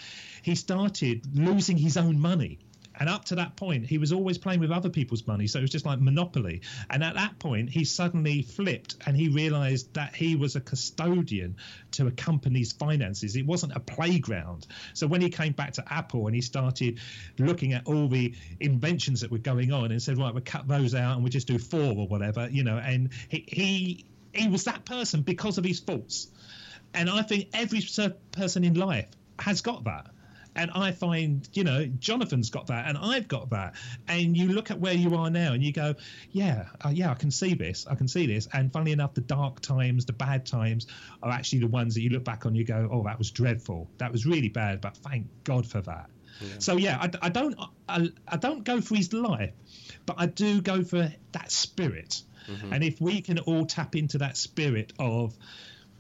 he 0.44 0.56
started 0.56 1.26
losing 1.34 1.78
his 1.78 1.98
own 1.98 2.20
money. 2.20 2.60
And 3.00 3.10
up 3.10 3.26
to 3.26 3.36
that 3.36 3.56
point, 3.56 3.88
he 3.88 3.98
was 3.98 4.14
always 4.14 4.38
playing 4.38 4.60
with 4.60 4.72
other 4.72 4.90
people's 4.90 5.26
money. 5.26 5.48
So 5.48 5.58
it 5.58 5.64
was 5.64 5.72
just 5.72 5.86
like 5.86 6.00
Monopoly. 6.00 6.62
And 6.92 7.04
at 7.04 7.16
that 7.16 7.40
point, 7.40 7.72
he 7.72 7.86
suddenly 7.86 8.44
flipped 8.44 8.98
and 9.08 9.18
he 9.18 9.30
realized 9.30 9.96
that 9.96 10.16
he 10.16 10.36
was 10.36 10.56
a 10.56 10.62
custodian 10.62 11.56
to 11.94 12.06
a 12.06 12.12
company's 12.12 12.72
finances. 12.72 13.36
It 13.36 13.48
wasn't 13.48 13.76
a 13.76 13.80
playground. 13.80 14.68
So 14.94 15.08
when 15.08 15.22
he 15.22 15.30
came 15.30 15.54
back 15.54 15.74
to 15.74 15.84
Apple 15.92 16.28
and 16.28 16.36
he 16.36 16.42
started 16.42 17.00
looking 17.40 17.74
at 17.74 17.88
all 17.88 18.08
the 18.08 18.36
inventions 18.60 19.22
that 19.22 19.32
were 19.32 19.40
going 19.40 19.72
on 19.72 19.92
and 19.92 20.00
said, 20.00 20.20
right, 20.20 20.34
we'll 20.34 20.44
cut 20.44 20.68
those 20.68 20.94
out 20.94 21.16
and 21.16 21.24
we'll 21.24 21.32
just 21.32 21.48
do 21.48 21.58
four 21.58 21.98
or 21.98 22.08
whatever, 22.08 22.48
you 22.52 22.64
know, 22.64 22.78
and 22.78 23.10
he, 23.28 23.44
he, 23.48 24.06
he 24.34 24.48
was 24.50 24.66
that 24.66 24.86
person 24.86 25.24
because 25.24 25.58
of 25.58 25.64
his 25.64 25.80
faults. 25.80 26.28
And 26.94 27.10
I 27.10 27.24
think 27.24 27.48
every 27.54 27.82
person 28.32 28.64
in 28.64 28.76
life 28.76 29.08
has 29.40 29.62
got 29.62 29.86
that. 29.86 30.12
And 30.56 30.72
I 30.72 30.92
find, 30.92 31.48
you 31.54 31.64
know, 31.64 31.86
Jonathan's 32.00 32.50
got 32.50 32.68
that, 32.68 32.88
and 32.88 32.98
I've 32.98 33.28
got 33.28 33.50
that. 33.52 33.76
And 34.08 34.38
you 34.38 34.50
look 34.50 34.72
at 34.72 34.80
where 34.80 34.94
you 34.94 35.16
are 35.16 35.30
now, 35.30 35.54
and 35.54 35.64
you 35.64 35.74
go, 35.74 35.96
yeah, 36.32 36.68
uh, 36.86 36.90
yeah, 36.90 37.12
I 37.12 37.16
can 37.16 37.32
see 37.32 37.54
this, 37.54 37.88
I 37.90 37.96
can 37.96 38.08
see 38.08 38.28
this. 38.28 38.48
And 38.54 38.72
funnily 38.72 38.92
enough, 38.92 39.14
the 39.14 39.22
dark 39.22 39.62
times, 39.62 40.06
the 40.06 40.14
bad 40.14 40.46
times, 40.46 40.88
are 41.22 41.32
actually 41.32 41.60
the 41.60 41.68
ones 41.68 41.96
that 41.96 42.02
you 42.02 42.10
look 42.10 42.24
back 42.24 42.46
on, 42.46 42.56
you 42.56 42.64
go, 42.64 42.88
oh, 42.92 43.04
that 43.04 43.18
was 43.18 43.32
dreadful, 43.32 43.90
that 43.98 44.12
was 44.12 44.26
really 44.26 44.50
bad, 44.50 44.82
but 44.82 44.96
thank 44.98 45.28
God 45.44 45.66
for 45.66 45.82
that. 45.82 46.10
Yeah. 46.42 46.48
So 46.60 46.78
yeah, 46.78 46.98
I, 47.00 47.10
I 47.22 47.30
don't 47.30 47.56
I, 47.88 48.10
I, 48.28 48.38
don't 48.38 48.64
go 48.64 48.82
for 48.82 48.96
his 48.96 49.14
life, 49.14 49.54
but 50.06 50.16
I 50.18 50.26
do 50.26 50.62
go 50.62 50.84
for 50.84 51.12
that 51.32 51.52
spirit. 51.52 52.24
Mm-hmm. 52.50 52.74
And 52.74 52.84
if 52.84 53.00
we 53.00 53.22
can 53.22 53.40
all 53.40 53.66
tap 53.66 53.96
into 53.96 54.18
that 54.20 54.36
spirit 54.38 54.94
of 55.00 55.36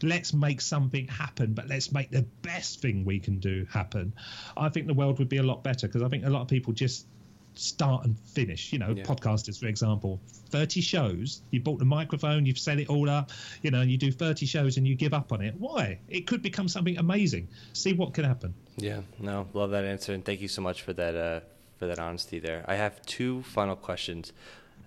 let's 0.03 0.33
make 0.33 0.61
something 0.61 1.07
happen, 1.07 1.53
but 1.53 1.67
let's 1.67 1.91
make 1.91 2.11
the 2.11 2.23
best 2.41 2.81
thing 2.81 3.05
we 3.05 3.19
can 3.19 3.39
do 3.39 3.65
happen, 3.71 4.13
I 4.57 4.69
think 4.69 4.87
the 4.87 4.93
world 4.93 5.19
would 5.19 5.29
be 5.29 5.37
a 5.37 5.43
lot 5.43 5.63
better 5.63 5.87
because 5.87 6.01
I 6.01 6.09
think 6.09 6.25
a 6.25 6.29
lot 6.29 6.41
of 6.41 6.47
people 6.47 6.73
just 6.73 7.07
start 7.55 8.05
and 8.05 8.19
finish. 8.19 8.73
You 8.73 8.79
know, 8.79 8.93
yeah. 8.95 9.03
podcasters, 9.03 9.59
for 9.59 9.67
example, 9.67 10.19
30 10.49 10.81
shows, 10.81 11.41
you 11.51 11.61
bought 11.61 11.79
the 11.79 11.85
microphone, 11.85 12.45
you've 12.45 12.59
set 12.59 12.79
it 12.79 12.89
all 12.89 13.09
up, 13.09 13.31
you 13.61 13.71
know, 13.71 13.81
and 13.81 13.91
you 13.91 13.97
do 13.97 14.11
30 14.11 14.45
shows 14.45 14.77
and 14.77 14.87
you 14.87 14.95
give 14.95 15.13
up 15.13 15.31
on 15.31 15.41
it. 15.41 15.55
Why? 15.57 15.99
It 16.09 16.27
could 16.27 16.41
become 16.41 16.67
something 16.67 16.97
amazing. 16.97 17.47
See 17.73 17.93
what 17.93 18.13
can 18.13 18.23
happen. 18.23 18.53
Yeah, 18.77 19.01
no, 19.19 19.47
love 19.53 19.71
that 19.71 19.85
answer. 19.85 20.13
And 20.13 20.23
thank 20.25 20.41
you 20.41 20.47
so 20.47 20.61
much 20.61 20.81
for 20.81 20.93
that, 20.93 21.15
uh, 21.15 21.41
for 21.77 21.87
that 21.87 21.99
honesty 21.99 22.39
there. 22.39 22.65
I 22.67 22.75
have 22.75 23.01
two 23.05 23.43
final 23.43 23.75
questions. 23.75 24.33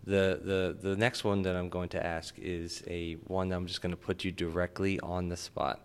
The, 0.07 0.41
the, 0.43 0.89
the 0.89 0.97
next 0.97 1.25
one 1.25 1.43
that 1.43 1.57
I'm 1.57 1.69
going 1.69 1.89
to 1.91 2.07
ask 2.07 2.39
is 2.39 2.85
a 2.87 3.15
one 3.27 3.49
that 3.49 3.57
I'm 3.57 3.67
just 3.67 3.83
going 3.83 3.91
to 3.91 3.97
put 3.97 4.25
you 4.25 4.31
directly 4.31 5.01
on 5.01 5.29
the 5.29 5.37
spot. 5.37 5.85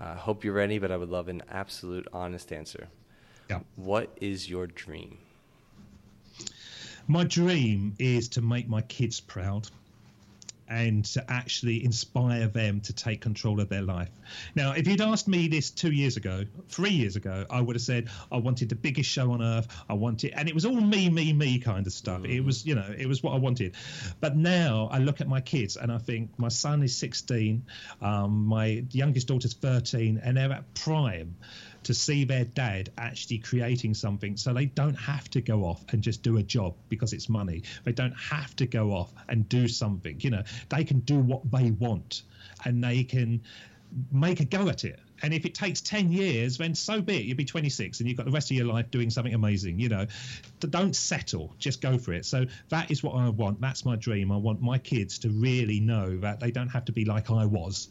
I 0.00 0.04
uh, 0.04 0.16
hope 0.16 0.44
you're 0.44 0.54
ready, 0.54 0.78
but 0.78 0.90
I 0.90 0.96
would 0.96 1.10
love 1.10 1.28
an 1.28 1.42
absolute 1.50 2.08
honest 2.12 2.52
answer. 2.52 2.88
Yeah. 3.48 3.60
What 3.76 4.10
is 4.20 4.48
your 4.48 4.66
dream? 4.66 5.18
My 7.06 7.24
dream 7.24 7.94
is 7.98 8.28
to 8.30 8.40
make 8.40 8.68
my 8.68 8.82
kids 8.82 9.20
proud 9.20 9.68
and 10.70 11.04
to 11.04 11.24
actually 11.28 11.84
inspire 11.84 12.46
them 12.46 12.80
to 12.80 12.92
take 12.92 13.20
control 13.20 13.60
of 13.60 13.68
their 13.68 13.82
life. 13.82 14.08
Now, 14.54 14.72
if 14.72 14.86
you'd 14.86 15.00
asked 15.00 15.26
me 15.26 15.48
this 15.48 15.70
two 15.70 15.90
years 15.90 16.16
ago, 16.16 16.44
three 16.68 16.90
years 16.90 17.16
ago, 17.16 17.44
I 17.50 17.60
would 17.60 17.74
have 17.74 17.82
said 17.82 18.08
I 18.30 18.36
wanted 18.36 18.68
the 18.68 18.76
biggest 18.76 19.10
show 19.10 19.32
on 19.32 19.42
earth. 19.42 19.66
I 19.88 19.94
wanted, 19.94 20.32
and 20.36 20.48
it 20.48 20.54
was 20.54 20.64
all 20.64 20.80
me, 20.80 21.10
me, 21.10 21.32
me 21.32 21.58
kind 21.58 21.86
of 21.86 21.92
stuff. 21.92 22.22
Mm. 22.22 22.36
It 22.36 22.40
was, 22.40 22.64
you 22.64 22.76
know, 22.76 22.94
it 22.96 23.06
was 23.06 23.20
what 23.22 23.34
I 23.34 23.38
wanted. 23.38 23.74
But 24.20 24.36
now 24.36 24.88
I 24.92 24.98
look 24.98 25.20
at 25.20 25.28
my 25.28 25.40
kids 25.40 25.76
and 25.76 25.90
I 25.90 25.98
think 25.98 26.38
my 26.38 26.48
son 26.48 26.84
is 26.84 26.96
16, 26.96 27.64
um, 28.00 28.46
my 28.46 28.84
youngest 28.92 29.26
daughter's 29.26 29.54
13, 29.54 30.20
and 30.22 30.36
they're 30.36 30.52
at 30.52 30.72
prime 30.74 31.34
to 31.84 31.94
see 31.94 32.24
their 32.24 32.44
dad 32.44 32.90
actually 32.98 33.38
creating 33.38 33.94
something 33.94 34.36
so 34.36 34.52
they 34.52 34.66
don't 34.66 34.94
have 34.94 35.28
to 35.30 35.40
go 35.40 35.64
off 35.64 35.82
and 35.92 36.02
just 36.02 36.22
do 36.22 36.36
a 36.36 36.42
job 36.42 36.74
because 36.88 37.12
it's 37.12 37.28
money. 37.28 37.62
They 37.84 37.92
don't 37.92 38.12
have 38.12 38.54
to 38.56 38.66
go 38.66 38.92
off 38.92 39.12
and 39.28 39.48
do 39.48 39.68
something. 39.68 40.20
You 40.20 40.30
know, 40.30 40.42
they 40.68 40.84
can 40.84 41.00
do 41.00 41.18
what 41.18 41.50
they 41.50 41.70
want 41.70 42.22
and 42.64 42.82
they 42.82 43.04
can 43.04 43.42
make 44.12 44.40
a 44.40 44.44
go 44.44 44.68
at 44.68 44.84
it. 44.84 45.00
And 45.22 45.34
if 45.34 45.44
it 45.44 45.54
takes 45.54 45.80
10 45.82 46.12
years, 46.12 46.56
then 46.56 46.74
so 46.74 47.02
be 47.02 47.16
it. 47.16 47.24
You'll 47.24 47.36
be 47.36 47.44
26 47.44 48.00
and 48.00 48.08
you've 48.08 48.16
got 48.16 48.24
the 48.24 48.32
rest 48.32 48.50
of 48.50 48.56
your 48.56 48.66
life 48.66 48.90
doing 48.90 49.10
something 49.10 49.34
amazing. 49.34 49.78
You 49.78 49.90
know, 49.90 50.06
don't 50.60 50.96
settle, 50.96 51.54
just 51.58 51.82
go 51.82 51.98
for 51.98 52.12
it. 52.12 52.24
So 52.24 52.46
that 52.70 52.90
is 52.90 53.02
what 53.02 53.16
I 53.16 53.28
want. 53.28 53.60
That's 53.60 53.84
my 53.84 53.96
dream. 53.96 54.32
I 54.32 54.36
want 54.36 54.62
my 54.62 54.78
kids 54.78 55.18
to 55.20 55.28
really 55.28 55.80
know 55.80 56.16
that 56.18 56.40
they 56.40 56.50
don't 56.50 56.68
have 56.68 56.86
to 56.86 56.92
be 56.92 57.04
like 57.04 57.30
I 57.30 57.44
was 57.44 57.88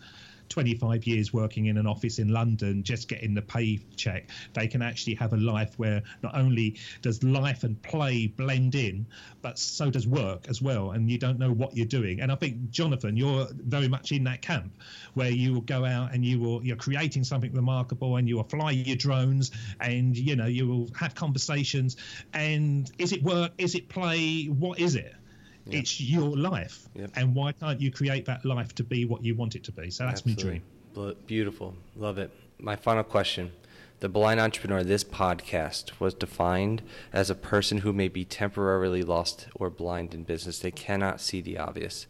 25 0.50 1.06
years 1.08 1.34
working 1.34 1.68
in 1.68 1.78
an 1.78 1.88
office 1.88 2.20
in 2.20 2.30
London, 2.30 2.84
just 2.84 3.08
getting 3.08 3.34
the 3.34 3.42
paycheck, 3.42 4.30
they 4.54 4.68
can 4.68 4.82
actually 4.82 5.16
have 5.16 5.34
a 5.34 5.38
life 5.38 5.78
where 5.78 6.02
not 6.24 6.36
only 6.36 6.78
does 7.02 7.24
life 7.24 7.64
and 7.64 7.82
play 7.82 8.28
blend 8.28 8.76
in, 8.76 9.06
but 9.42 9.58
so 9.58 9.90
does 9.90 10.08
work 10.08 10.48
as 10.50 10.62
well. 10.62 10.92
And 10.92 11.10
you 11.10 11.18
don't 11.18 11.40
know 11.40 11.52
what 11.52 11.76
you're 11.76 11.86
doing. 11.86 12.22
And 12.22 12.32
I 12.32 12.36
think, 12.36 12.70
Jonathan, 12.70 13.16
you're 13.16 13.48
very 13.54 13.88
much 13.88 14.12
in 14.12 14.24
that 14.26 14.42
camp 14.42 14.74
where 15.14 15.32
you 15.32 15.54
will 15.54 15.62
go 15.62 15.86
out 15.86 16.14
and 16.14 16.26
you 16.26 16.40
will, 16.40 16.64
you're 16.64 16.76
creating 16.76 17.24
something 17.24 17.54
remarkable 17.54 18.18
and 18.18 18.28
you 18.28 18.38
will 18.38 18.44
fly 18.44 18.72
your 18.72 18.96
drones 18.96 19.52
and, 19.80 20.18
you 20.18 20.36
know, 20.36 20.48
you 20.48 20.68
will 20.68 20.90
have 20.96 21.16
conversations. 21.16 21.98
And 22.34 22.92
is 22.98 23.14
it 23.14 23.24
work? 23.24 23.52
Is 23.58 23.76
it 23.76 23.90
play? 23.90 24.46
What 24.46 24.80
is 24.80 24.96
it? 24.96 25.16
Yep. 25.66 25.82
It's 25.82 26.02
your 26.02 26.36
life. 26.36 26.88
Yep. 26.96 27.12
And 27.16 27.36
why 27.36 27.52
can't 27.52 27.80
you 27.80 27.92
create 27.92 28.26
that 28.26 28.46
life 28.46 28.74
to 28.76 28.84
be 28.84 29.06
what 29.06 29.24
you 29.24 29.36
want 29.36 29.56
it 29.56 29.64
to 29.66 29.72
be? 29.72 29.90
So 29.90 30.06
that's 30.06 30.22
Absolutely. 30.22 30.62
my 30.96 31.04
dream. 31.04 31.16
Beautiful. 31.28 31.76
Love 31.96 32.18
it. 32.18 32.32
My 32.60 32.76
final 32.76 33.04
question. 33.04 33.52
The 34.00 34.10
blind 34.10 34.40
entrepreneur, 34.40 34.84
this 34.84 35.04
podcast 35.04 36.00
was 36.00 36.14
defined 36.14 36.82
as 37.12 37.30
a 37.30 37.36
person 37.36 37.80
who 37.80 37.92
may 37.92 38.08
be 38.08 38.24
temporarily 38.24 39.04
lost 39.04 39.48
or 39.56 39.70
blind 39.70 40.14
in 40.14 40.24
business. 40.24 40.60
They 40.60 40.72
cannot 40.72 41.20
see 41.20 41.42
the 41.42 41.58
obvious. 41.58 42.08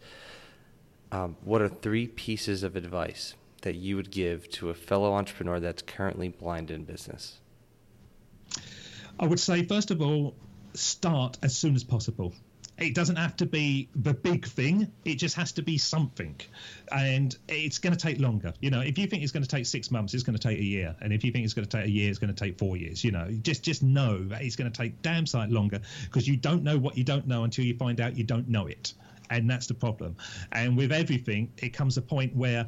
Um, 1.11 1.35
what 1.43 1.61
are 1.61 1.69
three 1.69 2.07
pieces 2.07 2.61
of 2.61 2.75
advice 2.75 3.33
that 3.63 3.75
you 3.75 3.95
would 3.95 4.11
give 4.11 4.49
to 4.51 4.69
a 4.69 4.75
fellow 4.75 5.13
entrepreneur 5.13 5.59
that's 5.59 5.81
currently 5.81 6.29
blind 6.29 6.69
in 6.69 6.83
business? 6.83 7.39
I 9.19 9.25
would 9.25 9.39
say, 9.39 9.63
first 9.63 9.89
of 9.89 10.01
all, 10.01 10.35
start 10.75 11.39
as 11.41 11.57
soon 11.57 11.75
as 11.75 11.83
possible 11.83 12.33
it 12.81 12.95
doesn't 12.95 13.17
have 13.17 13.35
to 13.37 13.45
be 13.45 13.89
the 13.95 14.13
big 14.13 14.45
thing. 14.45 14.91
It 15.05 15.15
just 15.15 15.35
has 15.35 15.51
to 15.53 15.61
be 15.61 15.77
something. 15.77 16.39
And 16.91 17.35
it's 17.47 17.77
going 17.77 17.93
to 17.93 17.99
take 17.99 18.19
longer. 18.19 18.53
You 18.59 18.71
know 18.71 18.81
if 18.81 18.97
you 18.97 19.07
think 19.07 19.23
it's 19.23 19.31
going 19.31 19.43
to 19.43 19.49
take 19.49 19.65
six 19.65 19.91
months 19.91 20.13
it's 20.13 20.23
going 20.23 20.37
to 20.37 20.41
take 20.41 20.59
a 20.59 20.63
year. 20.63 20.95
And 21.01 21.13
if 21.13 21.23
you 21.23 21.31
think 21.31 21.45
it's 21.45 21.53
going 21.53 21.67
to 21.67 21.77
take 21.77 21.85
a 21.85 21.89
year 21.89 22.09
it's 22.09 22.19
going 22.19 22.33
to 22.33 22.43
take 22.43 22.57
four 22.57 22.77
years 22.77 23.03
you 23.03 23.11
know. 23.11 23.27
Just 23.41 23.63
just 23.63 23.83
know 23.83 24.23
that 24.25 24.41
it's 24.41 24.55
going 24.55 24.71
to 24.71 24.77
take 24.77 25.01
damn 25.01 25.25
sight 25.25 25.49
longer 25.49 25.79
because 26.05 26.27
you 26.27 26.37
don't 26.37 26.63
know 26.63 26.77
what 26.77 26.97
you 26.97 27.03
don't 27.03 27.27
know 27.27 27.43
until 27.43 27.65
you 27.65 27.75
find 27.75 27.99
out 28.01 28.17
you 28.17 28.23
don't 28.23 28.47
know 28.47 28.67
it. 28.67 28.93
And 29.29 29.49
that's 29.49 29.67
the 29.67 29.75
problem. 29.75 30.15
And 30.51 30.77
with 30.77 30.91
everything 30.91 31.51
it 31.57 31.69
comes 31.69 31.97
a 31.97 32.01
point 32.01 32.35
where 32.35 32.67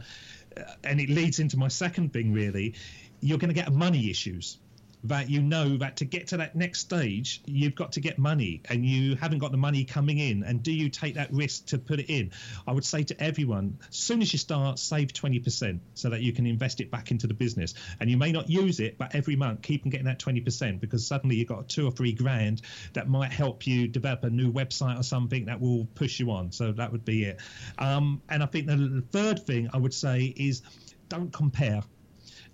uh, 0.57 0.61
and 0.83 0.99
it 0.99 1.09
leads 1.09 1.39
into 1.39 1.57
my 1.57 1.69
second 1.69 2.13
thing 2.13 2.33
really 2.33 2.73
you're 3.21 3.37
going 3.37 3.53
to 3.53 3.55
get 3.55 3.71
money 3.71 4.09
issues 4.09 4.57
that 5.03 5.29
you 5.29 5.41
know 5.41 5.77
that 5.77 5.97
to 5.97 6.05
get 6.05 6.27
to 6.27 6.37
that 6.37 6.55
next 6.55 6.79
stage, 6.79 7.41
you've 7.45 7.75
got 7.75 7.93
to 7.93 7.99
get 7.99 8.19
money 8.19 8.61
and 8.69 8.85
you 8.85 9.15
haven't 9.15 9.39
got 9.39 9.51
the 9.51 9.57
money 9.57 9.83
coming 9.83 10.19
in. 10.19 10.43
And 10.43 10.61
do 10.61 10.71
you 10.71 10.89
take 10.89 11.15
that 11.15 11.31
risk 11.33 11.67
to 11.67 11.77
put 11.77 11.99
it 11.99 12.09
in? 12.09 12.31
I 12.67 12.71
would 12.71 12.85
say 12.85 13.03
to 13.03 13.23
everyone, 13.23 13.79
as 13.89 13.95
soon 13.95 14.21
as 14.21 14.31
you 14.31 14.39
start, 14.39 14.79
save 14.79 15.09
20% 15.13 15.79
so 15.95 16.09
that 16.09 16.21
you 16.21 16.33
can 16.33 16.45
invest 16.45 16.81
it 16.81 16.91
back 16.91 17.11
into 17.11 17.27
the 17.27 17.33
business. 17.33 17.73
And 17.99 18.09
you 18.09 18.17
may 18.17 18.31
not 18.31 18.49
use 18.49 18.79
it, 18.79 18.97
but 18.97 19.15
every 19.15 19.35
month 19.35 19.61
keep 19.61 19.85
on 19.85 19.89
getting 19.89 20.05
that 20.05 20.19
20% 20.19 20.79
because 20.79 21.05
suddenly 21.05 21.35
you've 21.35 21.47
got 21.47 21.67
two 21.67 21.87
or 21.87 21.91
three 21.91 22.13
grand 22.13 22.61
that 22.93 23.07
might 23.07 23.31
help 23.31 23.65
you 23.65 23.87
develop 23.87 24.23
a 24.23 24.29
new 24.29 24.51
website 24.51 24.99
or 24.99 25.03
something 25.03 25.45
that 25.45 25.59
will 25.59 25.87
push 25.95 26.19
you 26.19 26.31
on. 26.31 26.51
So 26.51 26.71
that 26.73 26.91
would 26.91 27.05
be 27.05 27.23
it. 27.25 27.39
Um, 27.79 28.21
and 28.29 28.43
I 28.43 28.45
think 28.45 28.67
the 28.67 29.03
third 29.11 29.45
thing 29.45 29.69
I 29.73 29.77
would 29.77 29.93
say 29.93 30.33
is 30.35 30.61
don't 31.09 31.33
compare 31.33 31.81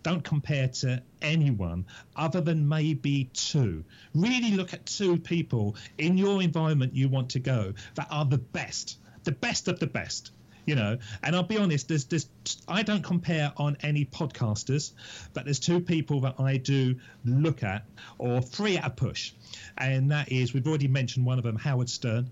don't 0.03 0.23
compare 0.23 0.67
to 0.67 1.01
anyone 1.21 1.85
other 2.15 2.41
than 2.41 2.67
maybe 2.67 3.29
two. 3.33 3.83
Really 4.13 4.51
look 4.51 4.73
at 4.73 4.85
two 4.85 5.17
people 5.17 5.75
in 5.97 6.17
your 6.17 6.41
environment 6.41 6.93
you 6.93 7.09
want 7.09 7.29
to 7.31 7.39
go 7.39 7.73
that 7.95 8.07
are 8.09 8.25
the 8.25 8.37
best, 8.37 8.99
the 9.23 9.31
best 9.31 9.67
of 9.67 9.79
the 9.79 9.87
best 9.87 10.31
you 10.67 10.75
know? 10.75 10.97
And 11.23 11.35
i'll 11.35 11.43
be 11.43 11.57
honest 11.57 11.87
there's 11.87 12.05
there's 12.05 12.27
i 12.67 12.83
don't 12.83 13.03
compare 13.03 13.51
on 13.57 13.77
any 13.81 14.05
podcasters 14.05 14.91
but 15.33 15.45
there's 15.45 15.59
two 15.59 15.79
people 15.79 16.21
that 16.21 16.35
i 16.39 16.57
do 16.57 16.95
look 17.25 17.63
at 17.63 17.85
or 18.19 18.41
three 18.41 18.77
at 18.77 18.85
a 18.85 18.89
push. 18.91 19.31
And 19.77 20.11
that 20.11 20.31
is 20.31 20.53
we've 20.53 20.67
already 20.67 20.87
mentioned 20.87 21.25
one 21.25 21.39
of 21.39 21.43
them 21.43 21.55
howard 21.55 21.89
stern 21.89 22.29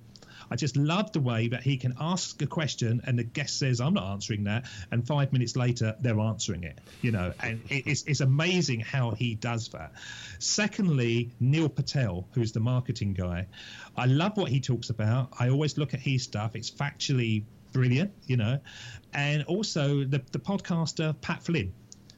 I 0.49 0.55
just 0.55 0.77
love 0.77 1.11
the 1.11 1.19
way 1.19 1.47
that 1.47 1.63
he 1.63 1.77
can 1.77 1.93
ask 1.99 2.41
a 2.41 2.47
question 2.47 3.01
and 3.05 3.17
the 3.17 3.23
guest 3.23 3.59
says, 3.59 3.81
I'm 3.81 3.93
not 3.93 4.05
answering 4.11 4.43
that. 4.45 4.65
And 4.91 5.05
five 5.05 5.33
minutes 5.33 5.55
later, 5.55 5.95
they're 5.99 6.19
answering 6.19 6.63
it, 6.63 6.79
you 7.01 7.11
know, 7.11 7.33
and 7.41 7.61
it's, 7.69 8.03
it's 8.03 8.21
amazing 8.21 8.81
how 8.81 9.11
he 9.11 9.35
does 9.35 9.69
that. 9.69 9.93
Secondly, 10.39 11.31
Neil 11.39 11.69
Patel, 11.69 12.27
who's 12.33 12.51
the 12.51 12.59
marketing 12.59 13.13
guy, 13.13 13.47
I 13.97 14.05
love 14.05 14.37
what 14.37 14.49
he 14.49 14.59
talks 14.59 14.89
about. 14.89 15.29
I 15.39 15.49
always 15.49 15.77
look 15.77 15.93
at 15.93 15.99
his 15.99 16.23
stuff. 16.23 16.55
It's 16.55 16.69
factually 16.69 17.43
brilliant, 17.73 18.11
you 18.25 18.37
know, 18.37 18.59
and 19.13 19.43
also 19.43 20.05
the, 20.05 20.21
the 20.31 20.39
podcaster, 20.39 21.19
Pat 21.21 21.43
Flynn 21.43 21.73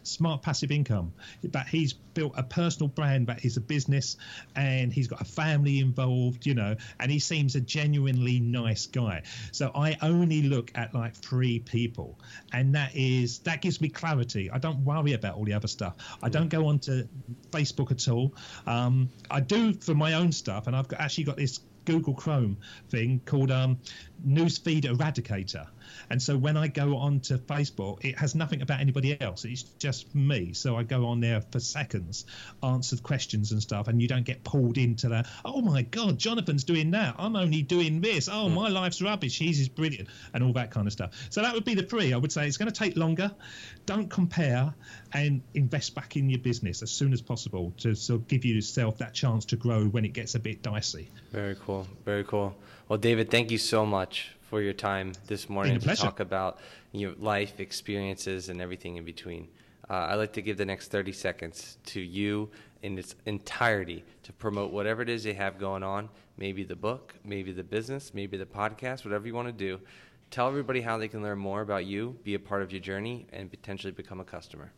smart 0.07 0.41
passive 0.41 0.71
income. 0.71 1.13
But 1.51 1.67
he's 1.67 1.93
built 1.93 2.33
a 2.35 2.41
personal 2.41 2.87
brand 2.87 3.27
but 3.27 3.39
he's 3.39 3.57
a 3.57 3.61
business 3.61 4.17
and 4.55 4.91
he's 4.91 5.07
got 5.07 5.21
a 5.21 5.25
family 5.25 5.79
involved, 5.79 6.45
you 6.45 6.55
know, 6.55 6.75
and 6.99 7.11
he 7.11 7.19
seems 7.19 7.55
a 7.55 7.61
genuinely 7.61 8.39
nice 8.39 8.87
guy. 8.87 9.21
So 9.51 9.71
I 9.75 9.97
only 10.01 10.41
look 10.43 10.71
at 10.75 10.95
like 10.95 11.15
three 11.15 11.59
people 11.59 12.19
and 12.53 12.73
that 12.73 12.95
is 12.95 13.39
that 13.39 13.61
gives 13.61 13.81
me 13.81 13.89
clarity. 13.89 14.49
I 14.49 14.57
don't 14.57 14.83
worry 14.83 15.13
about 15.13 15.35
all 15.35 15.45
the 15.45 15.53
other 15.53 15.67
stuff. 15.67 15.95
I 16.23 16.29
don't 16.29 16.49
go 16.49 16.67
onto 16.67 17.07
Facebook 17.51 17.91
at 17.91 18.07
all. 18.07 18.33
Um, 18.65 19.09
I 19.29 19.39
do 19.39 19.73
for 19.73 19.93
my 19.93 20.13
own 20.13 20.31
stuff 20.31 20.67
and 20.67 20.75
I've 20.75 20.87
got, 20.87 20.99
actually 21.01 21.25
got 21.25 21.37
this 21.37 21.59
Google 21.87 22.13
Chrome 22.13 22.57
thing 22.89 23.21
called 23.25 23.49
um, 23.49 23.79
Newsfeed 24.27 24.83
Eradicator, 24.83 25.67
And 26.09 26.21
so 26.21 26.37
when 26.37 26.57
I 26.57 26.67
go 26.67 26.97
on 26.97 27.19
to 27.21 27.37
Facebook, 27.37 28.03
it 28.03 28.17
has 28.17 28.35
nothing 28.35 28.61
about 28.61 28.79
anybody 28.79 29.19
else. 29.21 29.45
It's 29.45 29.63
just 29.63 30.13
me. 30.15 30.53
So 30.53 30.75
I 30.75 30.83
go 30.83 31.05
on 31.07 31.19
there 31.19 31.41
for 31.41 31.59
seconds, 31.59 32.25
answer 32.63 32.97
questions 32.97 33.51
and 33.51 33.61
stuff, 33.61 33.87
and 33.87 34.01
you 34.01 34.07
don't 34.07 34.25
get 34.25 34.43
pulled 34.43 34.77
into 34.77 35.09
that. 35.09 35.27
Oh 35.45 35.61
my 35.61 35.81
God, 35.83 36.17
Jonathan's 36.17 36.63
doing 36.63 36.91
that. 36.91 37.15
I'm 37.17 37.35
only 37.35 37.61
doing 37.61 38.01
this. 38.01 38.29
Oh, 38.29 38.47
mm. 38.47 38.53
my 38.53 38.69
life's 38.69 39.01
rubbish. 39.01 39.37
He's 39.37 39.59
is 39.59 39.69
brilliant, 39.69 40.09
and 40.33 40.43
all 40.43 40.53
that 40.53 40.71
kind 40.71 40.87
of 40.87 40.93
stuff. 40.93 41.11
So 41.29 41.41
that 41.41 41.53
would 41.53 41.65
be 41.65 41.75
the 41.75 41.83
three. 41.83 42.13
I 42.13 42.17
would 42.17 42.31
say 42.31 42.47
it's 42.47 42.57
going 42.57 42.71
to 42.71 42.77
take 42.77 42.95
longer. 42.97 43.31
Don't 43.85 44.09
compare, 44.09 44.73
and 45.13 45.41
invest 45.53 45.95
back 45.95 46.15
in 46.15 46.29
your 46.29 46.39
business 46.39 46.81
as 46.81 46.91
soon 46.91 47.13
as 47.13 47.21
possible 47.21 47.73
to 47.77 47.95
sort 47.95 48.21
of 48.21 48.27
give 48.27 48.45
yourself 48.45 48.97
that 48.97 49.13
chance 49.13 49.45
to 49.45 49.55
grow 49.55 49.85
when 49.85 50.05
it 50.05 50.13
gets 50.13 50.35
a 50.35 50.39
bit 50.39 50.61
dicey. 50.61 51.09
Very 51.31 51.55
cool. 51.55 51.87
Very 52.05 52.23
cool. 52.23 52.55
Well, 52.87 52.99
David, 52.99 53.29
thank 53.29 53.51
you 53.51 53.57
so 53.57 53.85
much 53.85 54.36
for 54.49 54.61
your 54.61 54.73
time 54.73 55.11
this 55.27 55.49
morning 55.49 55.77
to 55.79 55.95
talk 55.95 56.19
about 56.21 56.59
your 56.93 57.13
life 57.19 57.59
experiences 57.59 58.47
and 58.47 58.61
everything 58.61 58.95
in 58.95 59.03
between. 59.03 59.47
Uh, 59.89 60.07
I'd 60.09 60.15
like 60.15 60.33
to 60.33 60.41
give 60.41 60.57
the 60.57 60.65
next 60.65 60.89
30 60.89 61.11
seconds 61.11 61.77
to 61.87 61.99
you 62.01 62.49
in 62.81 62.97
its 62.97 63.15
entirety 63.25 64.03
to 64.23 64.33
promote 64.33 64.71
whatever 64.71 65.01
it 65.01 65.09
is 65.09 65.25
you 65.25 65.33
have 65.33 65.59
going 65.59 65.83
on. 65.83 66.09
Maybe 66.37 66.63
the 66.63 66.75
book, 66.75 67.13
maybe 67.25 67.51
the 67.51 67.63
business, 67.63 68.13
maybe 68.13 68.37
the 68.37 68.45
podcast, 68.45 69.03
whatever 69.03 69.27
you 69.27 69.33
want 69.33 69.47
to 69.47 69.53
do. 69.53 69.79
Tell 70.31 70.47
everybody 70.47 70.81
how 70.81 70.97
they 70.97 71.07
can 71.07 71.21
learn 71.21 71.39
more 71.39 71.61
about 71.61 71.85
you, 71.85 72.17
be 72.23 72.33
a 72.33 72.39
part 72.39 72.61
of 72.61 72.71
your 72.71 72.81
journey, 72.81 73.27
and 73.33 73.49
potentially 73.49 73.91
become 73.91 74.19
a 74.19 74.25
customer. 74.25 74.71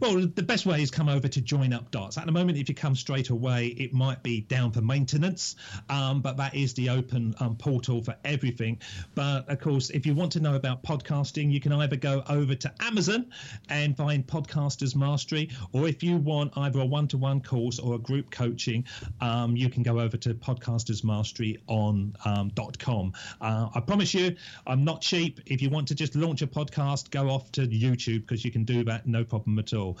Well, 0.00 0.26
the 0.26 0.42
best 0.42 0.66
way 0.66 0.82
is 0.82 0.90
come 0.90 1.08
over 1.08 1.28
to 1.28 1.40
Join 1.40 1.72
Up 1.72 1.90
Dots. 1.90 2.18
At 2.18 2.26
the 2.26 2.32
moment, 2.32 2.58
if 2.58 2.68
you 2.68 2.74
come 2.74 2.94
straight 2.94 3.30
away, 3.30 3.66
it 3.66 3.92
might 3.92 4.22
be 4.22 4.40
down 4.42 4.72
for 4.72 4.80
maintenance, 4.80 5.56
um, 5.88 6.22
but 6.22 6.36
that 6.38 6.54
is 6.54 6.74
the 6.74 6.90
open 6.90 7.34
um, 7.40 7.56
portal 7.56 8.02
for 8.02 8.16
everything. 8.24 8.78
But 9.14 9.48
of 9.48 9.60
course, 9.60 9.90
if 9.90 10.06
you 10.06 10.14
want 10.14 10.32
to 10.32 10.40
know 10.40 10.54
about 10.54 10.82
podcasting, 10.82 11.52
you 11.52 11.60
can 11.60 11.72
either 11.72 11.96
go 11.96 12.22
over 12.28 12.54
to 12.54 12.72
Amazon 12.80 13.26
and 13.68 13.96
find 13.96 14.26
Podcasters 14.26 14.96
Mastery, 14.96 15.50
or 15.72 15.86
if 15.88 16.02
you 16.02 16.16
want 16.16 16.52
either 16.56 16.80
a 16.80 16.86
one 16.86 17.08
to 17.08 17.18
one 17.18 17.40
course 17.40 17.78
or 17.78 17.94
a 17.94 17.98
group 17.98 18.30
coaching, 18.30 18.84
um, 19.20 19.56
you 19.56 19.68
can 19.68 19.82
go 19.82 20.00
over 20.00 20.16
to 20.16 20.34
Podcasters 20.34 21.04
Mastery 21.04 21.58
on 21.66 22.14
um, 22.24 22.50
.com. 22.78 23.12
Uh, 23.40 23.68
I 23.74 23.80
promise 23.80 24.14
you, 24.14 24.36
I'm 24.66 24.84
not 24.84 25.00
cheap. 25.00 25.40
If 25.46 25.62
you 25.62 25.70
want 25.70 25.88
to 25.88 25.94
just 25.94 26.14
launch 26.14 26.42
a 26.42 26.46
podcast, 26.46 27.10
go 27.10 27.28
off 27.28 27.50
to 27.52 27.66
YouTube 27.66 28.22
because 28.22 28.44
you 28.44 28.50
can 28.50 28.64
do 28.64 28.84
that 28.84 29.06
no 29.06 29.24
problem 29.50 29.58
at 29.58 29.72
all. 29.74 29.98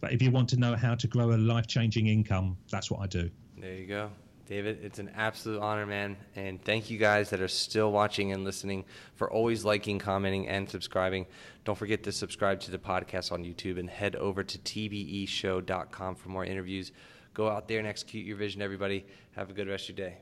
But 0.00 0.12
if 0.12 0.22
you 0.22 0.30
want 0.30 0.48
to 0.50 0.56
know 0.56 0.74
how 0.74 0.94
to 0.94 1.06
grow 1.06 1.32
a 1.32 1.36
life 1.36 1.66
changing 1.66 2.06
income, 2.06 2.56
that's 2.70 2.90
what 2.90 3.00
I 3.00 3.06
do. 3.06 3.30
There 3.58 3.74
you 3.74 3.86
go. 3.86 4.10
David, 4.46 4.80
it's 4.82 4.98
an 4.98 5.10
absolute 5.14 5.60
honor, 5.60 5.86
man. 5.86 6.16
And 6.34 6.62
thank 6.62 6.90
you 6.90 6.98
guys 6.98 7.30
that 7.30 7.40
are 7.40 7.48
still 7.48 7.92
watching 7.92 8.32
and 8.32 8.44
listening 8.44 8.84
for 9.14 9.30
always 9.30 9.64
liking, 9.64 9.98
commenting, 9.98 10.48
and 10.48 10.68
subscribing. 10.68 11.26
Don't 11.64 11.78
forget 11.78 12.02
to 12.02 12.12
subscribe 12.12 12.60
to 12.60 12.70
the 12.70 12.78
podcast 12.78 13.32
on 13.32 13.44
YouTube 13.44 13.78
and 13.78 13.88
head 13.88 14.16
over 14.16 14.42
to 14.42 14.58
tbeshow.com 14.58 16.16
for 16.16 16.28
more 16.28 16.44
interviews. 16.44 16.92
Go 17.34 17.48
out 17.48 17.68
there 17.68 17.78
and 17.78 17.86
execute 17.86 18.26
your 18.26 18.36
vision, 18.36 18.60
everybody. 18.60 19.06
Have 19.36 19.48
a 19.48 19.52
good 19.54 19.68
rest 19.68 19.88
of 19.88 19.98
your 19.98 20.08
day. 20.08 20.18